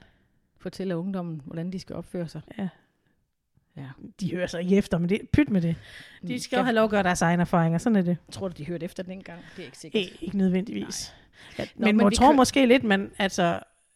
Fortæller 0.61 0.95
ungdommen, 0.95 1.43
hvordan 1.45 1.73
de 1.73 1.79
skal 1.79 1.97
opføre 1.97 2.29
sig. 2.29 2.41
Ja. 2.59 2.69
Ja. 3.77 3.89
De 4.21 4.33
hører 4.33 4.47
så 4.47 4.59
ikke 4.59 4.77
efter, 4.77 4.99
men 4.99 5.09
det, 5.09 5.21
pyt 5.33 5.51
med 5.51 5.61
det. 5.61 5.77
De 6.29 6.41
skal 6.41 6.57
jo 6.57 6.59
jeg, 6.61 6.67
have 6.67 6.75
lov 6.75 6.85
at 6.85 6.91
gøre 6.91 7.03
deres 7.03 7.23
egne 7.23 7.41
erfaringer, 7.41 7.79
sådan 7.79 7.97
er 7.97 8.03
det. 8.03 8.17
tror 8.33 8.49
du, 8.49 8.55
de 8.59 8.67
hørte 8.67 8.85
efter 8.85 9.03
dengang? 9.03 9.41
Det 9.57 9.63
er 9.63 9.67
ikke 9.67 9.79
sikkert. 9.79 10.01
Ikke, 10.03 10.19
ikke 10.21 10.37
nødvendigvis. 10.37 11.15
Ja, 11.59 11.67
Nå, 11.75 11.87
men, 11.87 11.97
men 11.97 12.11
vi 12.11 12.15
tror 12.17 12.33
kø- 12.33 12.37
måske 12.37 12.67
lidt, 12.67 12.85
man, 12.85 13.11
altså, 13.19 13.43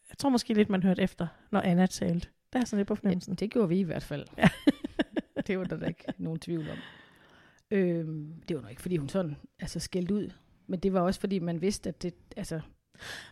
jeg 0.09 0.17
tror 0.17 0.29
måske 0.29 0.53
lidt, 0.53 0.69
man 0.69 0.83
hørte 0.83 1.01
efter, 1.01 1.27
når 1.51 1.61
Anna 1.61 1.85
talte. 1.85 2.27
Der 2.53 2.59
er 2.59 2.65
sådan 2.65 2.77
lidt 2.77 2.87
på 2.87 2.95
fornemmelsen. 2.95 3.31
Det, 3.33 3.39
det 3.39 3.51
gjorde 3.51 3.69
vi 3.69 3.79
i 3.79 3.83
hvert 3.83 4.03
fald. 4.03 4.25
Ja. 4.37 4.49
det 5.47 5.59
var 5.59 5.63
der 5.65 5.77
da 5.77 5.85
ikke 5.85 6.03
nogen 6.17 6.39
tvivl 6.39 6.69
om. 6.69 6.77
Øhm, 7.73 8.33
det 8.47 8.55
var 8.55 8.61
nok 8.61 8.69
ikke, 8.69 8.81
fordi 8.81 8.97
hun 8.97 9.09
sådan 9.09 9.35
altså, 9.59 9.79
skældte 9.79 10.13
ud. 10.13 10.29
Men 10.67 10.79
det 10.79 10.93
var 10.93 10.99
også, 11.01 11.19
fordi 11.19 11.39
man 11.39 11.61
vidste, 11.61 11.89
at 11.89 12.01
det, 12.03 12.13
altså, 12.37 12.61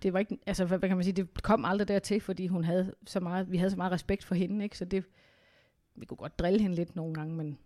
det 0.03 0.13
var 0.13 0.19
ikke, 0.19 0.37
altså, 0.45 0.65
hvad, 0.65 0.77
hvad 0.79 0.89
kan 0.89 0.97
man 0.97 1.03
sige, 1.03 1.13
det 1.13 1.43
kom 1.43 1.65
aldrig 1.65 1.87
dertil, 1.87 2.21
fordi 2.21 2.47
hun 2.47 2.63
havde 2.63 2.93
så 3.05 3.19
meget, 3.19 3.51
vi 3.51 3.57
havde 3.57 3.71
så 3.71 3.77
meget 3.77 3.91
respekt 3.91 4.23
for 4.23 4.35
hende, 4.35 4.63
ikke? 4.63 4.77
Så 4.77 4.85
det, 4.85 5.05
vi 5.95 6.05
kunne 6.05 6.17
godt 6.17 6.39
drille 6.39 6.61
hende 6.61 6.75
lidt 6.75 6.95
nogle 6.95 7.13
gange, 7.13 7.35
men 7.35 7.57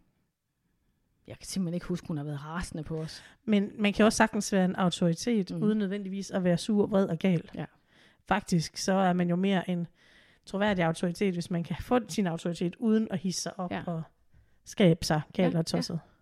jeg 1.27 1.39
kan 1.39 1.47
simpelthen 1.47 1.73
ikke 1.73 1.85
huske, 1.85 2.07
hun 2.07 2.17
har 2.17 2.23
været 2.23 2.45
rasende 2.45 2.83
på 2.83 2.97
os. 2.97 3.23
Men 3.45 3.71
man 3.79 3.93
kan 3.93 4.05
også 4.05 4.17
sagtens 4.17 4.53
være 4.53 4.65
en 4.65 4.75
autoritet, 4.75 5.51
Mm. 5.51 5.63
uden 5.63 5.77
nødvendigvis 5.77 6.31
at 6.31 6.43
være 6.43 6.57
sur, 6.57 6.87
vred 6.87 7.07
og 7.07 7.17
gal. 7.19 7.49
Ja. 7.55 7.65
Faktisk, 8.25 8.77
så 8.77 8.93
er 8.93 9.13
man 9.13 9.29
jo 9.29 9.35
mere 9.35 9.69
en 9.69 9.87
troværdig 10.45 10.85
autoritet, 10.85 11.33
hvis 11.33 11.51
man 11.51 11.63
kan 11.63 11.75
få 11.81 11.99
sin 12.07 12.27
autoritet, 12.27 12.75
uden 12.75 13.07
at 13.11 13.19
hisse 13.19 13.41
sig 13.41 13.59
op 13.59 13.71
ja. 13.71 13.83
og 13.87 14.03
skabe 14.65 15.05
sig 15.05 15.21
gal 15.33 15.51
Ja, 15.51 15.59
og 15.59 15.65
tosset. 15.65 15.93
Ja. 15.93 16.14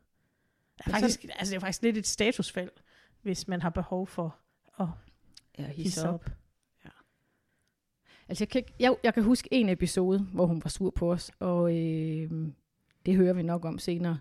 Men 0.78 0.84
Ja, 0.88 0.94
faktisk, 0.94 1.24
altså, 1.24 1.52
det 1.52 1.56
er 1.56 1.60
faktisk 1.60 1.82
lidt 1.82 1.98
et 1.98 2.08
statusfald, 2.08 2.72
hvis 3.22 3.48
man 3.48 3.62
har 3.62 3.70
behov 3.70 4.08
for 4.08 4.38
at 4.80 4.88
Ja, 5.58 5.68
hisse 5.68 6.10
op. 6.10 6.30
Altså, 8.28 8.44
jeg 8.44 8.50
kan, 8.50 8.60
ikke, 8.60 8.74
jeg, 8.80 8.96
jeg 9.04 9.14
kan 9.14 9.24
huske 9.24 9.50
en 9.52 9.70
episode, 9.70 10.20
hvor 10.20 10.46
hun 10.46 10.64
var 10.64 10.70
sur 10.70 10.90
på 10.90 11.12
os, 11.12 11.32
og 11.40 11.78
øh, 11.78 12.32
det 13.06 13.16
hører 13.16 13.34
vi 13.34 13.44
nok 13.44 13.66
om 13.66 13.80
senere. 13.80 14.20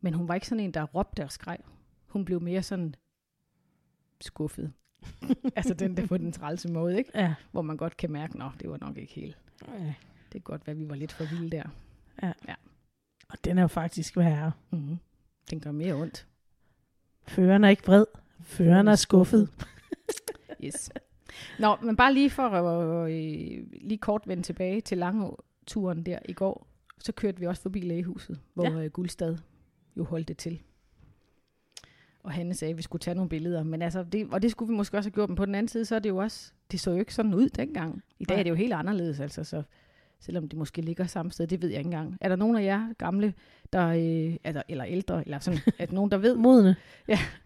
Men 0.00 0.14
hun 0.14 0.28
var 0.28 0.34
ikke 0.34 0.46
sådan 0.46 0.64
en, 0.64 0.74
der 0.74 0.82
råbte 0.82 1.24
og 1.24 1.32
skreg. 1.32 1.58
Hun 2.06 2.24
blev 2.24 2.40
mere 2.40 2.62
sådan 2.62 2.94
skuffet. 4.20 4.72
altså 5.56 5.74
den 5.74 5.96
der 5.96 6.06
på 6.06 6.16
den 6.16 6.32
trælse 6.32 6.68
måde, 6.68 6.98
ikke? 6.98 7.10
Ja. 7.14 7.34
Hvor 7.50 7.62
man 7.62 7.76
godt 7.76 7.96
kan 7.96 8.12
mærke, 8.12 8.42
at 8.42 8.52
det 8.60 8.70
var 8.70 8.78
nok 8.80 8.96
ikke 8.96 9.14
helt. 9.14 9.38
ja. 9.68 9.94
Det 10.24 10.32
kan 10.32 10.40
godt 10.40 10.66
være, 10.66 10.76
vi 10.76 10.88
var 10.88 10.94
lidt 10.94 11.12
for 11.12 11.24
vilde 11.24 11.56
der. 11.56 11.68
Og 13.28 13.44
den 13.44 13.58
er 13.58 13.62
jo 13.62 13.68
faktisk 13.68 14.16
værre. 14.16 14.52
Mm-hmm. 14.70 14.98
Den 15.50 15.60
gør 15.60 15.72
mere 15.72 15.94
ondt. 15.94 16.26
Føreren 17.26 17.64
er 17.64 17.68
ikke 17.68 17.86
vred. 17.86 18.04
Føreren 18.42 18.88
er 18.88 18.96
skuffet. 18.96 19.48
Yes. 20.64 20.90
Nå, 21.58 21.76
men 21.82 21.96
bare 21.96 22.14
lige 22.14 22.30
for 22.30 22.42
at 22.42 23.10
øh, 23.10 23.66
lige 23.72 23.98
kort 23.98 24.22
vende 24.26 24.42
tilbage 24.42 24.80
til 24.80 24.98
Langå-turen 24.98 26.06
der 26.06 26.18
i 26.24 26.32
går, 26.32 26.66
så 26.98 27.12
kørte 27.12 27.40
vi 27.40 27.46
også 27.46 27.62
forbi 27.62 27.80
lægehuset, 27.80 28.40
hvor 28.54 28.80
ja. 28.80 28.86
Guldstad 28.86 29.36
jo 29.96 30.04
holdt 30.04 30.28
det 30.28 30.36
til. 30.36 30.62
Og 32.22 32.32
Hanne 32.32 32.54
sagde, 32.54 32.70
at 32.70 32.76
vi 32.76 32.82
skulle 32.82 33.00
tage 33.00 33.14
nogle 33.14 33.28
billeder. 33.28 33.62
Men 33.62 33.82
altså, 33.82 34.02
det, 34.02 34.28
og 34.32 34.42
det 34.42 34.50
skulle 34.50 34.68
vi 34.68 34.76
måske 34.76 34.96
også 34.96 35.10
have 35.10 35.14
gjort, 35.14 35.28
men 35.28 35.36
på 35.36 35.46
den 35.46 35.54
anden 35.54 35.68
side, 35.68 35.84
så 35.84 35.94
er 35.94 35.98
det 35.98 36.08
jo 36.08 36.16
også, 36.16 36.52
det 36.70 36.80
så 36.80 36.90
jo 36.90 36.96
ikke 36.96 37.14
sådan 37.14 37.34
ud 37.34 37.48
dengang. 37.48 38.02
I 38.18 38.24
dag 38.24 38.38
er 38.38 38.42
det 38.42 38.50
jo 38.50 38.54
helt 38.54 38.72
anderledes, 38.72 39.20
altså, 39.20 39.44
så 39.44 39.62
selvom 40.20 40.48
det 40.48 40.58
måske 40.58 40.82
ligger 40.82 41.04
samme 41.04 41.32
sted, 41.32 41.46
det 41.46 41.62
ved 41.62 41.68
jeg 41.68 41.78
ikke 41.78 41.88
engang. 41.88 42.18
Er 42.20 42.28
der 42.28 42.36
nogen 42.36 42.56
af 42.56 42.64
jer 42.64 42.92
gamle, 42.98 43.34
der, 43.72 43.86
øh, 43.86 44.36
altså, 44.44 44.62
eller 44.68 44.84
ældre, 44.84 45.22
eller 45.24 45.38
sådan, 45.38 45.60
at 45.78 45.92
nogen, 45.92 46.10
der 46.10 46.18
ved, 46.18 46.36
Modne. 46.36 46.76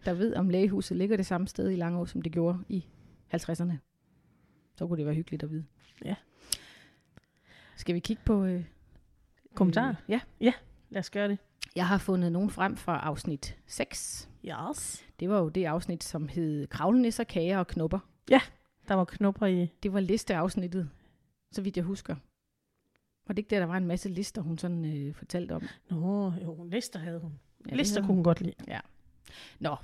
der 0.05 0.13
ved, 0.13 0.35
om 0.35 0.49
lægehuset 0.49 0.97
ligger 0.97 1.17
det 1.17 1.25
samme 1.25 1.47
sted 1.47 1.69
i 1.69 1.75
Langå, 1.75 2.05
som 2.05 2.21
det 2.21 2.31
gjorde 2.31 2.59
i 2.69 2.85
50'erne. 3.33 3.73
Så 4.75 4.87
kunne 4.87 4.97
det 4.97 5.05
være 5.05 5.15
hyggeligt 5.15 5.43
at 5.43 5.51
vide. 5.51 5.65
Ja. 6.05 6.15
Skal 7.77 7.95
vi 7.95 7.99
kigge 7.99 8.21
på... 8.25 8.45
Øh, 8.45 8.63
Kommentarer? 9.55 9.89
Øh, 9.89 9.95
ja. 10.09 10.53
Lad 10.89 10.99
os 10.99 11.09
gøre 11.09 11.27
det. 11.27 11.37
Jeg 11.75 11.87
har 11.87 11.97
fundet 11.97 12.31
nogen 12.31 12.49
frem 12.49 12.77
fra 12.77 12.99
afsnit 12.99 13.57
6. 13.67 14.29
Yes. 14.45 15.05
Det 15.19 15.29
var 15.29 15.39
jo 15.39 15.49
det 15.49 15.65
afsnit, 15.65 16.03
som 16.03 16.27
hed 16.27 16.67
Kravlenisser, 16.67 17.23
kager 17.23 17.57
og 17.57 17.67
knopper. 17.67 17.99
Der 18.87 18.93
var 18.93 19.05
knopper 19.05 19.45
i. 19.45 19.71
Det 19.83 19.93
var 19.93 19.99
listeafsnittet, 19.99 20.89
så 21.51 21.61
vidt 21.61 21.77
jeg 21.77 21.85
husker. 21.85 22.15
Var 23.27 23.33
det 23.33 23.37
ikke 23.37 23.49
der, 23.49 23.59
der 23.59 23.65
var 23.65 23.77
en 23.77 23.87
masse 23.87 24.09
lister, 24.09 24.41
hun 24.41 24.57
sådan 24.57 24.85
øh, 24.85 25.13
fortalte 25.13 25.51
om? 25.55 25.63
Nå, 25.89 26.33
jo, 26.43 26.63
lister 26.63 26.99
havde 26.99 27.19
hun. 27.19 27.31
Ja, 27.65 27.71
Ja, 27.71 27.75
lister 27.75 28.01
kunne 28.01 28.13
hun 28.15 28.23
godt 28.23 28.41
lide. 28.41 28.55
Nå, 29.59 29.75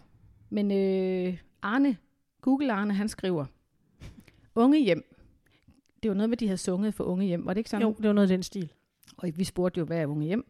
men 0.50 0.72
øh, 0.72 1.38
Arne, 1.62 1.98
Google 2.42 2.74
Arne, 2.74 2.94
han 2.94 3.10
skriver, 3.10 3.46
Unge 4.56 4.84
hjem. 4.84 5.16
Det 6.04 6.10
var 6.10 6.16
noget 6.16 6.30
med, 6.30 6.38
de 6.38 6.48
havde 6.48 6.58
sunget 6.58 6.94
for 6.94 7.04
unge 7.04 7.26
hjem, 7.26 7.46
var 7.46 7.54
det 7.54 7.60
ikke 7.60 7.70
sådan? 7.70 7.88
Jo, 7.88 7.94
det 7.98 8.08
var 8.08 8.14
noget 8.14 8.32
af 8.32 8.36
den 8.36 8.44
stil. 8.44 8.72
Og 9.18 9.30
vi 9.36 9.44
spurgte 9.44 9.78
jo, 9.80 9.86
hvad 9.86 9.98
er 9.98 10.06
unge 10.06 10.26
hjem? 10.26 10.46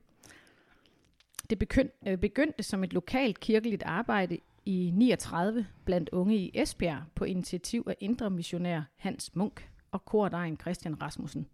Det 1.50 1.60
begyndte, 1.60 1.96
øh, 2.08 2.18
begyndte 2.18 2.64
som 2.64 2.84
et 2.84 2.94
lokalt 2.94 3.40
kirkeligt 3.40 3.84
arbejde 3.84 4.38
i 4.66 4.92
39 4.94 5.68
blandt 5.86 6.10
unge 6.10 6.38
i 6.38 6.52
Esbjerg 6.54 7.04
på 7.16 7.26
initiativ 7.26 7.84
af 7.88 7.96
indre 8.00 8.30
missionær 8.30 8.82
Hans 8.96 9.36
Munk 9.36 9.70
og 9.92 10.06
kordejen 10.06 10.58
Christian 10.58 11.02
Rasmussen. 11.02 11.48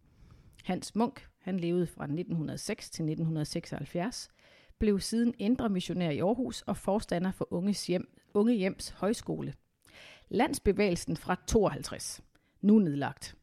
Hans 0.68 0.96
Munk, 0.96 1.28
han 1.40 1.60
levede 1.60 1.88
fra 1.88 2.04
1906 2.04 2.90
til 2.90 3.04
1976, 3.04 4.30
blev 4.80 5.00
siden 5.00 5.34
indre 5.38 5.70
missionær 5.70 6.10
i 6.10 6.20
Aarhus 6.20 6.62
og 6.62 6.78
forstander 6.78 7.32
for 7.32 7.48
Unges 7.54 7.88
hjem, 7.88 8.18
Unge 8.34 8.54
Hjems 8.54 8.90
Højskole. 8.90 9.54
Landsbevægelsen 10.30 11.18
fra 11.18 11.36
52, 11.48 12.22
nu 12.62 12.80
nedlagt. 12.80 13.36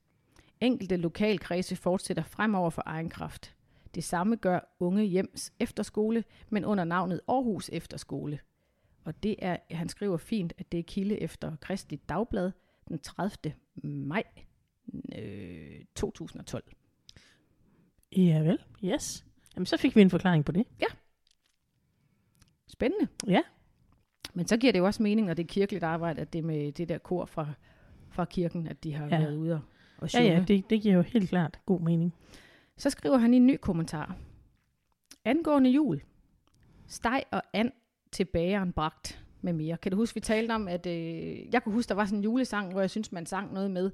Enkelte 0.60 0.96
lokalkredse 0.96 1.76
fortsætter 1.76 2.22
fremover 2.22 2.70
for 2.70 2.82
egen 2.86 3.10
kraft. 3.10 3.54
Det 3.94 4.04
samme 4.04 4.36
gør 4.36 4.74
Unge 4.80 5.04
Hjems 5.04 5.52
Efterskole, 5.60 6.24
men 6.50 6.64
under 6.64 6.84
navnet 6.84 7.20
Aarhus 7.28 7.70
Efterskole. 7.72 8.38
Og 9.04 9.22
det 9.22 9.36
er, 9.38 9.56
han 9.70 9.88
skriver 9.88 10.16
fint, 10.16 10.52
at 10.58 10.72
det 10.72 10.78
er 10.78 10.84
kilde 10.86 11.20
efter 11.20 11.56
Kristligt 11.56 12.08
Dagblad 12.08 12.52
den 12.88 12.98
30. 12.98 13.54
maj 13.82 14.24
øh, 15.14 15.84
2012. 15.94 16.64
Ja 18.16 18.38
vel, 18.40 18.58
yes. 18.84 19.24
Jamen, 19.56 19.66
så 19.66 19.76
fik 19.76 19.96
vi 19.96 20.00
en 20.02 20.10
forklaring 20.10 20.44
på 20.44 20.52
det. 20.52 20.66
Spændende. 22.68 23.08
Ja. 23.26 23.40
Men 24.34 24.46
så 24.46 24.56
giver 24.56 24.72
det 24.72 24.78
jo 24.78 24.84
også 24.86 25.02
mening, 25.02 25.26
når 25.26 25.34
det 25.34 25.42
er 25.42 25.46
kirkeligt 25.46 25.84
arbejde, 25.84 26.20
at 26.20 26.32
det 26.32 26.38
er 26.38 26.42
med 26.42 26.72
det 26.72 26.88
der 26.88 26.98
kor 26.98 27.24
fra, 27.24 27.46
fra 28.10 28.24
kirken, 28.24 28.66
at 28.68 28.84
de 28.84 28.92
har 28.92 29.06
ja. 29.06 29.16
Ja. 29.16 29.22
været 29.22 29.36
ude 29.36 29.52
og- 29.54 29.60
og 29.98 30.02
Ja, 30.02 30.06
synge. 30.18 30.26
ja, 30.32 30.44
det, 30.48 30.70
det 30.70 30.82
giver 30.82 30.94
jo 30.94 31.02
helt 31.02 31.28
klart 31.28 31.58
god 31.66 31.80
mening. 31.80 32.14
Så 32.76 32.90
skriver 32.90 33.16
han 33.18 33.34
i 33.34 33.36
en 33.36 33.46
ny 33.46 33.56
kommentar. 33.60 34.16
Angående 35.24 35.70
jul. 35.70 36.02
Steg 36.86 37.22
og 37.30 37.42
and 37.52 37.70
til 38.12 38.24
bageren 38.24 38.72
bragt 38.72 39.24
med 39.40 39.52
mere. 39.52 39.76
Kan 39.76 39.92
du 39.92 39.96
huske, 39.96 40.14
vi 40.14 40.20
talte 40.20 40.52
om, 40.52 40.68
at 40.68 40.86
øh, 40.86 41.52
jeg 41.54 41.62
kunne 41.62 41.72
huske, 41.72 41.88
der 41.88 41.94
var 41.94 42.04
sådan 42.06 42.18
en 42.18 42.24
julesang, 42.24 42.72
hvor 42.72 42.80
jeg 42.80 42.90
synes, 42.90 43.12
man 43.12 43.26
sang 43.26 43.52
noget 43.52 43.70
med, 43.70 43.90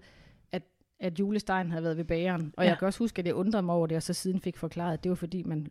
at, 1.00 1.20
julestegen 1.20 1.70
havde 1.70 1.84
været 1.84 1.96
ved 1.96 2.04
bageren. 2.04 2.54
Og 2.56 2.64
ja. 2.64 2.70
Jeg 2.70 2.78
kan 2.78 2.86
også 2.86 2.98
huske, 2.98 3.18
at 3.18 3.26
jeg 3.26 3.34
undrede 3.34 3.62
mig 3.62 3.74
over 3.74 3.86
det, 3.86 3.96
og 3.96 4.02
så 4.02 4.12
siden 4.12 4.40
fik 4.40 4.56
forklaret, 4.56 4.92
at 4.92 5.04
det 5.04 5.10
var 5.10 5.16
fordi, 5.16 5.42
man, 5.42 5.66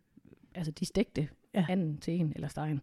altså 0.55 0.71
de 0.71 0.85
stegte. 0.85 1.29
Ja. 1.53 1.65
anden 1.69 1.97
til 1.97 2.13
en, 2.13 2.31
eller 2.35 2.47
stegen. 2.47 2.81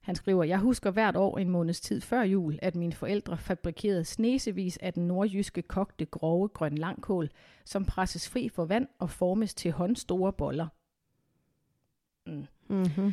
Han 0.00 0.14
skriver, 0.14 0.44
jeg 0.44 0.58
husker 0.58 0.90
hvert 0.90 1.16
år 1.16 1.38
en 1.38 1.48
måneds 1.48 1.80
tid 1.80 2.00
før 2.00 2.22
jul, 2.22 2.58
at 2.62 2.76
mine 2.76 2.92
forældre 2.92 3.38
fabrikerede 3.38 4.04
snesevis 4.04 4.76
af 4.76 4.92
den 4.92 5.06
nordjyske 5.06 5.62
kogte 5.62 6.04
grove 6.04 6.48
grøn 6.48 6.74
langkål, 6.74 7.30
som 7.64 7.84
presses 7.84 8.28
fri 8.28 8.48
for 8.48 8.64
vand 8.64 8.88
og 8.98 9.10
formes 9.10 9.54
til 9.54 9.72
håndstore 9.72 10.32
boller. 10.32 10.66
Mm. 12.26 12.46
Mm-hmm. 12.68 13.12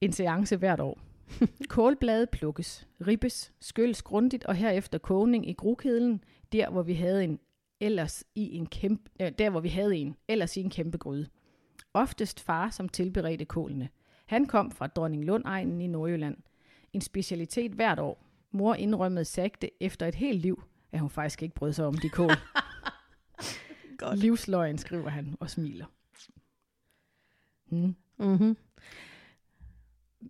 En 0.00 0.12
seance 0.12 0.56
hvert 0.56 0.80
år. 0.80 0.98
Kålblade 1.68 2.26
plukkes, 2.26 2.88
ribbes, 3.06 3.52
skylles 3.60 4.02
grundigt 4.02 4.44
og 4.44 4.54
herefter 4.54 4.98
kogning 4.98 5.48
i 5.48 5.52
grukedlen, 5.52 6.24
der 6.52 6.70
hvor 6.70 6.82
vi 6.82 6.94
havde 6.94 7.24
en 7.24 7.38
ellers 7.80 8.24
i 8.34 8.56
en 8.56 8.66
kæmpe, 8.66 9.10
øh, 9.20 9.32
der 9.38 9.50
hvor 9.50 9.60
vi 9.60 9.68
havde 9.68 9.96
en, 9.96 10.16
ellers 10.28 10.56
i 10.56 10.60
en 10.60 10.70
kæmpe 10.70 10.98
gryde. 10.98 11.28
Oftest 11.94 12.40
far, 12.40 12.70
som 12.70 12.88
tilberedte 12.88 13.44
kålene. 13.44 13.88
Han 14.26 14.46
kom 14.46 14.70
fra 14.70 14.86
Dronning 14.86 15.24
Lundegnen 15.24 15.80
i 15.80 15.86
Nordjylland. 15.86 16.36
En 16.92 17.00
specialitet 17.00 17.72
hvert 17.72 17.98
år. 17.98 18.24
Mor 18.50 18.74
indrømmede 18.74 19.24
sagte 19.24 19.70
efter 19.80 20.06
et 20.06 20.14
helt 20.14 20.40
liv, 20.40 20.62
at 20.92 21.00
hun 21.00 21.10
faktisk 21.10 21.42
ikke 21.42 21.54
brød 21.54 21.72
sig 21.72 21.86
om 21.86 21.94
de 21.94 22.08
kål. 22.08 22.30
Godt. 23.98 24.18
Livsløgn, 24.18 24.78
skriver 24.78 25.08
han 25.08 25.36
og 25.40 25.50
smiler. 25.50 25.86
Mm. 27.70 27.94
Mm-hmm. 28.18 28.56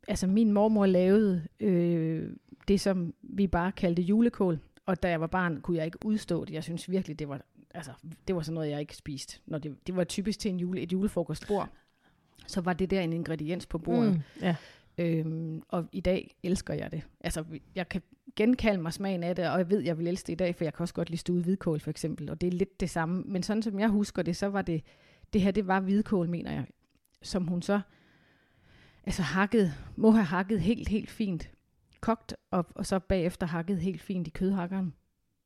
altså 0.09 0.27
min 0.27 0.53
mormor 0.53 0.87
lavede 0.87 1.47
øh, 1.61 2.31
det, 2.69 2.81
som 2.81 3.15
vi 3.23 3.47
bare 3.47 3.73
kaldte 3.73 4.03
julekål. 4.03 4.61
Og 4.87 5.03
da 5.03 5.09
jeg 5.09 5.21
var 5.21 5.27
barn, 5.27 5.61
kunne 5.61 5.77
jeg 5.77 5.87
ikke 5.87 5.99
udstå 6.05 6.45
det. 6.45 6.55
Jeg 6.55 6.65
synes 6.65 6.91
virkelig, 6.91 7.19
det 7.19 7.29
var, 7.29 7.41
altså, 7.75 7.91
det 8.29 8.37
var 8.37 8.43
sådan 8.43 8.55
noget, 8.55 8.71
jeg 8.71 8.81
ikke 8.81 8.97
spiste. 8.97 9.41
Når 9.47 9.59
det, 9.59 9.87
det 9.87 9.97
var 9.97 10.05
typisk 10.05 10.39
til 10.39 10.49
en 10.49 10.61
jule, 10.61 10.81
et 10.81 10.93
julefrokostbord. 10.93 11.69
Så 12.47 12.61
var 12.61 12.73
det 12.73 12.91
der 12.91 13.01
en 13.01 13.13
ingrediens 13.13 13.67
på 13.67 13.79
bordet. 13.79 14.13
Mm. 14.13 14.23
Ja. 14.43 14.57
Øhm, 14.99 15.63
og 15.69 15.89
i 15.93 16.01
dag 16.01 16.37
elsker 16.43 16.75
jeg 16.75 16.93
det. 16.93 17.03
Altså, 17.21 17.45
jeg 17.75 17.89
kan 17.89 18.03
genkalde 18.37 18.83
mig 18.83 18.93
smagen 18.93 19.23
af 19.23 19.37
det, 19.37 19.51
og 19.51 19.59
jeg 19.59 19.71
ved, 19.71 19.81
jeg 19.81 19.99
vil 19.99 20.09
elske 20.09 20.27
det 20.27 20.33
i 20.33 20.37
dag, 20.37 20.55
for 20.55 20.65
jeg 20.65 20.75
kan 20.75 20.83
også 20.83 20.95
godt 20.95 21.11
lide 21.11 21.21
stuet 21.21 21.45
hvidkål, 21.45 21.81
for 21.81 21.91
eksempel. 21.91 22.31
Og 22.31 22.41
det 22.41 22.47
er 22.47 22.51
lidt 22.51 22.81
det 22.81 22.91
samme. 22.91 23.23
Men 23.27 23.43
sådan 23.43 23.63
som 23.63 23.79
jeg 23.81 23.89
husker 23.89 24.23
det, 24.23 24.37
så 24.37 24.47
var 24.47 24.63
det, 24.63 24.83
det 25.33 25.41
her, 25.41 25.51
det 25.51 25.67
var 25.67 25.81
hvidkål, 25.81 26.29
mener 26.29 26.53
jeg. 26.53 26.65
som 27.23 27.47
hun 27.47 27.63
så 27.63 27.81
altså 29.07 29.23
hakket, 29.23 29.75
må 29.97 30.11
have 30.11 30.25
hakket 30.25 30.61
helt, 30.61 30.89
helt 30.89 31.11
fint. 31.11 31.51
Kogt, 32.01 32.37
og, 32.51 32.67
og 32.75 32.87
så 32.87 32.99
bagefter 32.99 33.47
hakket 33.47 33.79
helt 33.79 34.01
fint 34.01 34.27
i 34.27 34.31
kødhakkeren, 34.31 34.95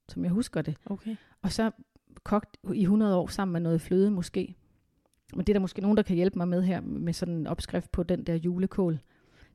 som 0.08 0.24
jeg 0.24 0.32
husker 0.32 0.62
det. 0.62 0.76
Okay. 0.86 1.16
Og 1.42 1.52
så 1.52 1.70
kogt 2.22 2.56
i 2.74 2.82
100 2.82 3.16
år 3.16 3.26
sammen 3.26 3.52
med 3.52 3.60
noget 3.60 3.80
fløde 3.80 4.10
måske. 4.10 4.54
Men 5.34 5.40
det 5.40 5.48
er 5.48 5.54
der 5.54 5.60
måske 5.60 5.80
nogen, 5.80 5.96
der 5.96 6.02
kan 6.02 6.16
hjælpe 6.16 6.38
mig 6.38 6.48
med 6.48 6.62
her, 6.62 6.80
med 6.80 7.12
sådan 7.12 7.34
en 7.34 7.46
opskrift 7.46 7.92
på 7.92 8.02
den 8.02 8.24
der 8.24 8.34
julekål. 8.34 9.00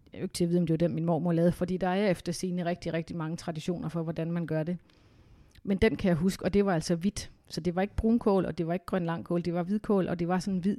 Jeg 0.05 0.17
er 0.17 0.17
jo 0.19 0.23
ikke 0.23 0.33
til 0.33 0.43
at 0.43 0.49
vide, 0.49 0.59
om 0.59 0.67
det 0.67 0.73
var 0.73 0.77
den, 0.77 0.95
min 0.95 1.05
mormor 1.05 1.31
lavede, 1.31 1.51
fordi 1.51 1.77
der 1.77 1.87
er 1.87 2.09
efter 2.09 2.31
sine 2.31 2.65
rigtig, 2.65 2.93
rigtig 2.93 3.15
mange 3.15 3.37
traditioner 3.37 3.89
for, 3.89 4.03
hvordan 4.03 4.31
man 4.31 4.47
gør 4.47 4.63
det. 4.63 4.77
Men 5.63 5.77
den 5.77 5.95
kan 5.95 6.09
jeg 6.09 6.17
huske, 6.17 6.45
og 6.45 6.53
det 6.53 6.65
var 6.65 6.73
altså 6.73 6.95
hvidt. 6.95 7.31
Så 7.47 7.61
det 7.61 7.75
var 7.75 7.81
ikke 7.81 7.95
brunkål, 7.95 8.45
og 8.45 8.57
det 8.57 8.67
var 8.67 8.73
ikke 8.73 8.85
grøn 8.85 9.05
langkål, 9.05 9.41
det 9.41 9.53
var 9.53 9.63
hvidkål, 9.63 10.07
og 10.07 10.19
det 10.19 10.27
var 10.27 10.39
sådan 10.39 10.55
en 10.55 10.61
hvid, 10.61 10.77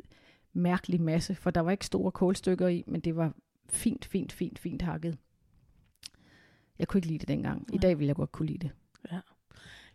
mærkelig 0.52 1.00
masse, 1.00 1.34
for 1.34 1.50
der 1.50 1.60
var 1.60 1.70
ikke 1.70 1.86
store 1.86 2.12
kålstykker 2.12 2.68
i, 2.68 2.84
men 2.86 3.00
det 3.00 3.16
var 3.16 3.32
fint, 3.68 4.04
fint, 4.04 4.32
fint, 4.32 4.58
fint 4.58 4.82
hakket. 4.82 5.18
Jeg 6.78 6.88
kunne 6.88 6.98
ikke 6.98 7.08
lide 7.08 7.18
det 7.18 7.28
dengang. 7.28 7.66
I 7.68 7.72
Nej. 7.72 7.80
dag 7.80 7.98
ville 7.98 8.08
jeg 8.08 8.16
godt 8.16 8.32
kunne 8.32 8.46
lide 8.46 8.58
det. 8.58 8.70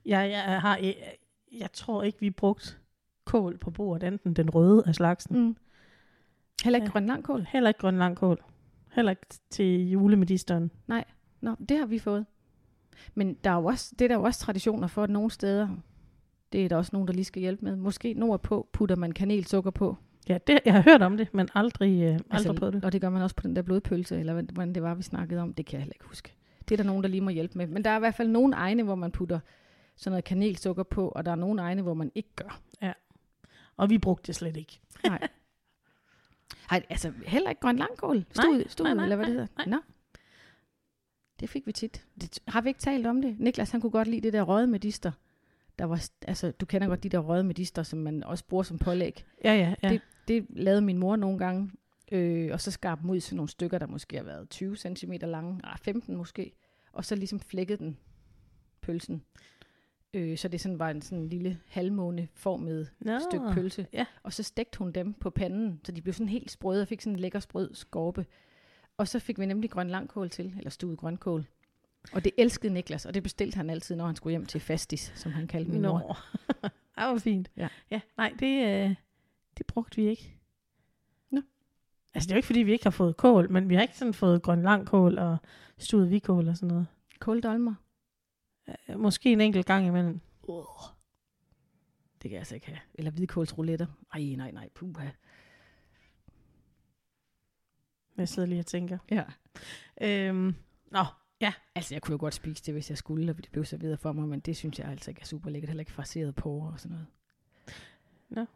Jeg, 0.06 0.30
jeg, 0.30 0.62
har, 0.62 0.78
jeg, 0.78 0.96
jeg 1.60 1.72
tror 1.74 2.04
ikke, 2.04 2.20
vi 2.20 2.30
brugt 2.30 2.80
kål 3.26 3.58
på 3.58 3.72
bordet, 3.72 4.08
enten 4.08 4.34
den 4.34 4.50
røde 4.50 4.84
af 4.88 4.96
slagsen. 4.96 5.40
Mm. 5.40 5.56
Heller 6.64 6.78
ikke 6.78 6.84
Ja. 6.86 6.88
ja. 6.88 6.92
grøn 6.92 7.06
langkål. 7.06 7.46
Heller 7.50 7.70
ikke 7.70 7.80
grøn 7.80 7.98
langkål. 7.98 8.44
Heller 8.92 9.10
ikke 9.10 9.26
til 9.50 9.90
julemedisteren. 9.90 10.72
Nå, 11.42 11.56
det 11.70 11.78
har 11.78 11.86
vi 11.86 12.00
fået. 12.00 12.26
Men 13.16 13.34
der 13.34 13.50
er 13.50 13.56
jo 13.56 13.66
også, 13.66 13.96
det 14.00 14.06
er 14.06 14.10
der 14.10 14.16
jo 14.16 14.24
også 14.24 14.40
traditioner 14.40 14.88
for, 14.88 15.04
at 15.04 15.10
nogle 15.10 15.32
steder, 15.32 15.68
det 16.52 16.66
er 16.66 16.70
der 16.70 16.76
også 16.76 16.90
nogen, 16.94 17.08
der 17.08 17.14
lige 17.14 17.26
skal 17.26 17.40
hjælpe 17.40 17.66
med. 17.66 17.76
Måske 17.76 18.14
nordpå 18.14 18.70
putter 18.74 18.96
man 18.96 19.12
kanelsukker 19.12 19.72
på. 19.72 19.98
Ja, 20.30 20.38
det, 20.48 20.60
jeg 20.66 20.74
har 20.74 20.82
hørt 20.82 21.02
om 21.02 21.18
det, 21.18 21.34
men 21.34 21.50
aldrig, 21.56 22.02
øh, 22.04 22.20
aldrig 22.30 22.56
på 22.56 22.72
det. 22.72 22.86
Og 22.86 22.92
det 22.92 23.02
gør 23.02 23.10
man 23.10 23.22
også 23.22 23.36
på 23.36 23.48
den 23.48 23.56
der 23.56 23.62
blodpølse, 23.62 24.20
eller 24.20 24.34
hvordan 24.34 24.76
det 24.76 24.84
var, 24.84 24.96
vi 24.96 25.04
snakkede 25.04 25.42
om. 25.42 25.54
Det 25.54 25.66
kan 25.66 25.74
jeg 25.78 25.82
heller 25.82 25.94
ikke 25.94 26.06
huske. 26.06 26.36
Det 26.72 26.80
er 26.80 26.84
der 26.84 26.90
nogen, 26.90 27.04
der 27.04 27.10
lige 27.10 27.22
må 27.22 27.30
hjælpe 27.30 27.58
med. 27.58 27.68
Men 27.68 27.84
der 27.84 27.90
er 27.90 27.96
i 27.96 28.00
hvert 28.00 28.16
fald 28.16 28.28
nogle 28.28 28.56
egne, 28.56 28.84
hvor 28.84 28.96
man 28.96 29.12
putter 29.12 29.40
sådan 29.96 30.12
noget 30.12 30.24
kanelsukker 30.24 30.84
på, 30.84 31.08
og 31.10 31.26
der 31.26 31.32
er 31.32 31.36
nogle 31.36 31.62
egne, 31.62 31.82
hvor 31.82 31.94
man 31.94 32.12
ikke 32.16 32.30
gør. 32.36 32.60
Og 33.78 33.90
vi 33.90 33.98
brugte 33.98 34.28
det 34.28 34.36
slet 34.36 34.58
ikke. 34.58 34.80
Nej. 35.04 35.28
Ej, 36.72 36.86
altså 36.90 37.14
heller 37.26 37.50
ikke 37.50 37.60
grøn 37.62 37.78
langkål. 37.78 38.16
Nej, 38.16 38.26
Stud, 38.34 38.64
stud 38.68 38.86
nej, 38.86 38.94
nej, 38.94 39.04
eller 39.04 39.16
hvad 39.16 39.26
det 39.26 39.36
nej, 39.36 39.42
hedder. 39.42 39.66
nej. 39.70 39.78
Nå. 39.78 39.82
Det 41.40 41.50
fik 41.50 41.68
vi 41.68 41.72
tit. 41.72 42.06
Det, 42.22 42.40
har 42.48 42.62
vi 42.62 42.70
ikke 42.70 42.80
talt 42.80 43.08
om 43.08 43.22
det? 43.22 43.40
Niklas, 43.40 43.72
han 43.72 43.82
kunne 43.82 43.90
godt 43.92 44.08
lide 44.08 44.22
det 44.22 44.34
der 44.34 44.42
røde 44.42 44.68
medister. 44.68 45.12
Der 45.80 45.86
var, 45.86 46.10
altså, 46.28 46.52
du 46.52 46.66
kender 46.66 46.88
godt 46.88 47.04
de 47.04 47.10
der 47.10 47.20
røde 47.20 47.44
medister, 47.44 47.84
som 47.84 48.00
man 48.00 48.24
også 48.24 48.46
bruger 48.46 48.64
som 48.64 48.78
pålæg. 48.78 49.26
Ja, 49.44 49.54
ja, 49.54 49.76
ja. 49.84 49.90
Det- 49.90 50.02
Det 50.28 50.46
lavede 50.50 50.82
min 50.82 50.98
mor 50.98 51.16
nogle 51.16 51.38
gange. 51.40 51.72
Øh, 52.12 52.50
og 52.54 52.62
så 52.62 52.72
skar 52.72 52.96
dem 52.96 53.10
ud 53.10 53.18
i 53.18 53.20
sådan 53.20 53.36
nogle 53.36 53.50
stykker, 53.50 53.78
der 53.78 53.88
måske 53.88 54.18
har 54.18 54.24
været 54.24 54.50
20 54.50 54.76
cm 54.76 55.12
lange. 55.22 55.60
Ah, 55.64 55.78
15 55.78 56.16
måske. 56.16 56.52
Og 56.94 57.06
så 57.06 57.16
ligesom 57.16 57.40
flækkede 57.40 57.78
den 57.78 57.98
pølsen. 58.82 59.24
Øh, 60.14 60.38
så 60.38 60.48
det 60.48 60.62
sådan 60.62 60.80
var 60.80 60.90
en 60.90 61.02
sådan 61.02 61.28
lille 61.28 61.60
halvmåneformet 61.68 62.92
Nå, 63.00 63.20
stykke 63.20 63.46
pølse. 63.54 63.88
ja. 63.94 64.06
Og 64.24 64.34
så 64.34 64.44
stegte 64.44 64.78
hun 64.78 64.92
dem 64.92 65.14
på 65.14 65.30
panden, 65.30 65.80
så 65.84 65.92
de 65.92 66.02
blev 66.02 66.14
sådan 66.14 66.30
helt 66.30 66.52
sprøde 66.52 66.82
og 66.82 66.88
fik 66.88 67.02
sådan 67.02 67.14
en 67.14 67.20
lækker 67.20 67.40
sprød 67.40 67.74
skorpe. 67.74 68.26
Og 68.98 69.08
så 69.08 69.20
fik 69.20 69.40
vi 69.40 69.46
nemlig 69.46 69.70
grøn 69.72 69.90
langkål 69.90 70.30
til, 70.30 70.54
eller 70.58 70.70
stuet 70.70 70.98
grønkål. 70.98 71.46
Og 72.14 72.24
det 72.24 72.32
elskede 72.38 72.74
Niklas, 72.74 73.06
og 73.06 73.14
det 73.14 73.24
bestilte 73.24 73.56
han 73.56 73.70
altid, 73.70 73.96
når 73.96 74.06
han 74.06 74.16
skulle 74.16 74.32
hjem 74.32 74.46
til 74.46 74.62
Fastis, 74.62 75.12
som 75.16 75.32
han 75.32 75.48
kaldte 75.48 75.72
min 75.72 75.82
Nå. 75.82 75.98
mor. 75.98 76.18
det 76.62 76.70
var 76.98 77.18
fint. 77.18 77.52
Ja. 77.58 77.68
ja 77.92 78.02
nej, 78.18 78.34
det, 78.40 78.66
øh, 78.66 78.96
det 79.58 79.66
brugte 79.66 79.96
vi 79.96 80.08
ikke. 80.08 80.41
Nå. 82.14 82.18
Altså, 82.18 82.28
det 82.28 82.32
er 82.32 82.36
jo 82.36 82.38
ikke, 82.38 82.46
fordi 82.46 82.60
vi 82.60 82.72
ikke 82.72 82.86
har 82.86 82.92
fået 82.92 83.18
kål, 83.18 83.52
men 83.52 83.70
vi 83.70 83.76
har 83.76 83.82
ikke 83.82 83.98
sådan 83.98 84.14
fået 84.14 84.42
grøn 84.42 84.62
langkål 84.62 85.18
og 85.18 85.38
stuet 85.78 86.08
hvidkål 86.08 86.48
og 86.48 86.58
sådan 86.58 86.68
noget. 86.68 86.88
Kåldolmer. 87.20 87.76
Øh, 88.70 89.00
Måske 89.00 89.32
en 89.32 89.42
enkelt 89.42 89.66
gang 89.66 89.88
imellem. 89.88 90.20
Uh. 90.44 90.66
Det 92.14 92.30
kan 92.30 92.32
jeg 92.32 92.40
altså 92.40 92.56
ikke 92.56 92.68
have. 92.68 92.80
Eller 92.94 93.12
hvidkålsrouletter. 93.12 93.86
Ej, 94.14 94.22
nej, 94.38 94.52
nej, 94.52 94.70
puha. 94.76 95.10
Jeg 98.18 98.30
sidder 98.30 98.48
lige 98.48 98.60
og 98.60 98.66
tænker. 98.66 98.98
Ja. 99.12 99.24
Øhm, 100.02 100.56
nå, 100.92 101.06
Altså, 101.76 101.96
jeg 101.96 102.02
kunne 102.02 102.14
jo 102.14 102.20
godt 102.20 102.34
spise 102.34 102.64
det, 102.66 102.74
hvis 102.74 102.90
jeg 102.90 102.98
skulle, 102.98 103.32
og 103.32 103.38
det 103.38 103.52
blev 103.52 103.66
serveret 103.66 104.00
for 104.00 104.12
mig, 104.12 104.28
men 104.28 104.40
det 104.40 104.58
synes 104.58 104.80
jeg 104.80 104.88
altså 104.88 105.12
ikke 105.12 105.22
er 105.22 105.26
super 105.26 105.50
lækkert. 105.50 105.70
Heller 105.70 105.82
ikke 105.82 105.92
fraseret 105.92 106.36
porre 106.36 106.74
og 106.74 106.80
sådan 106.80 106.98
noget. 108.30 108.48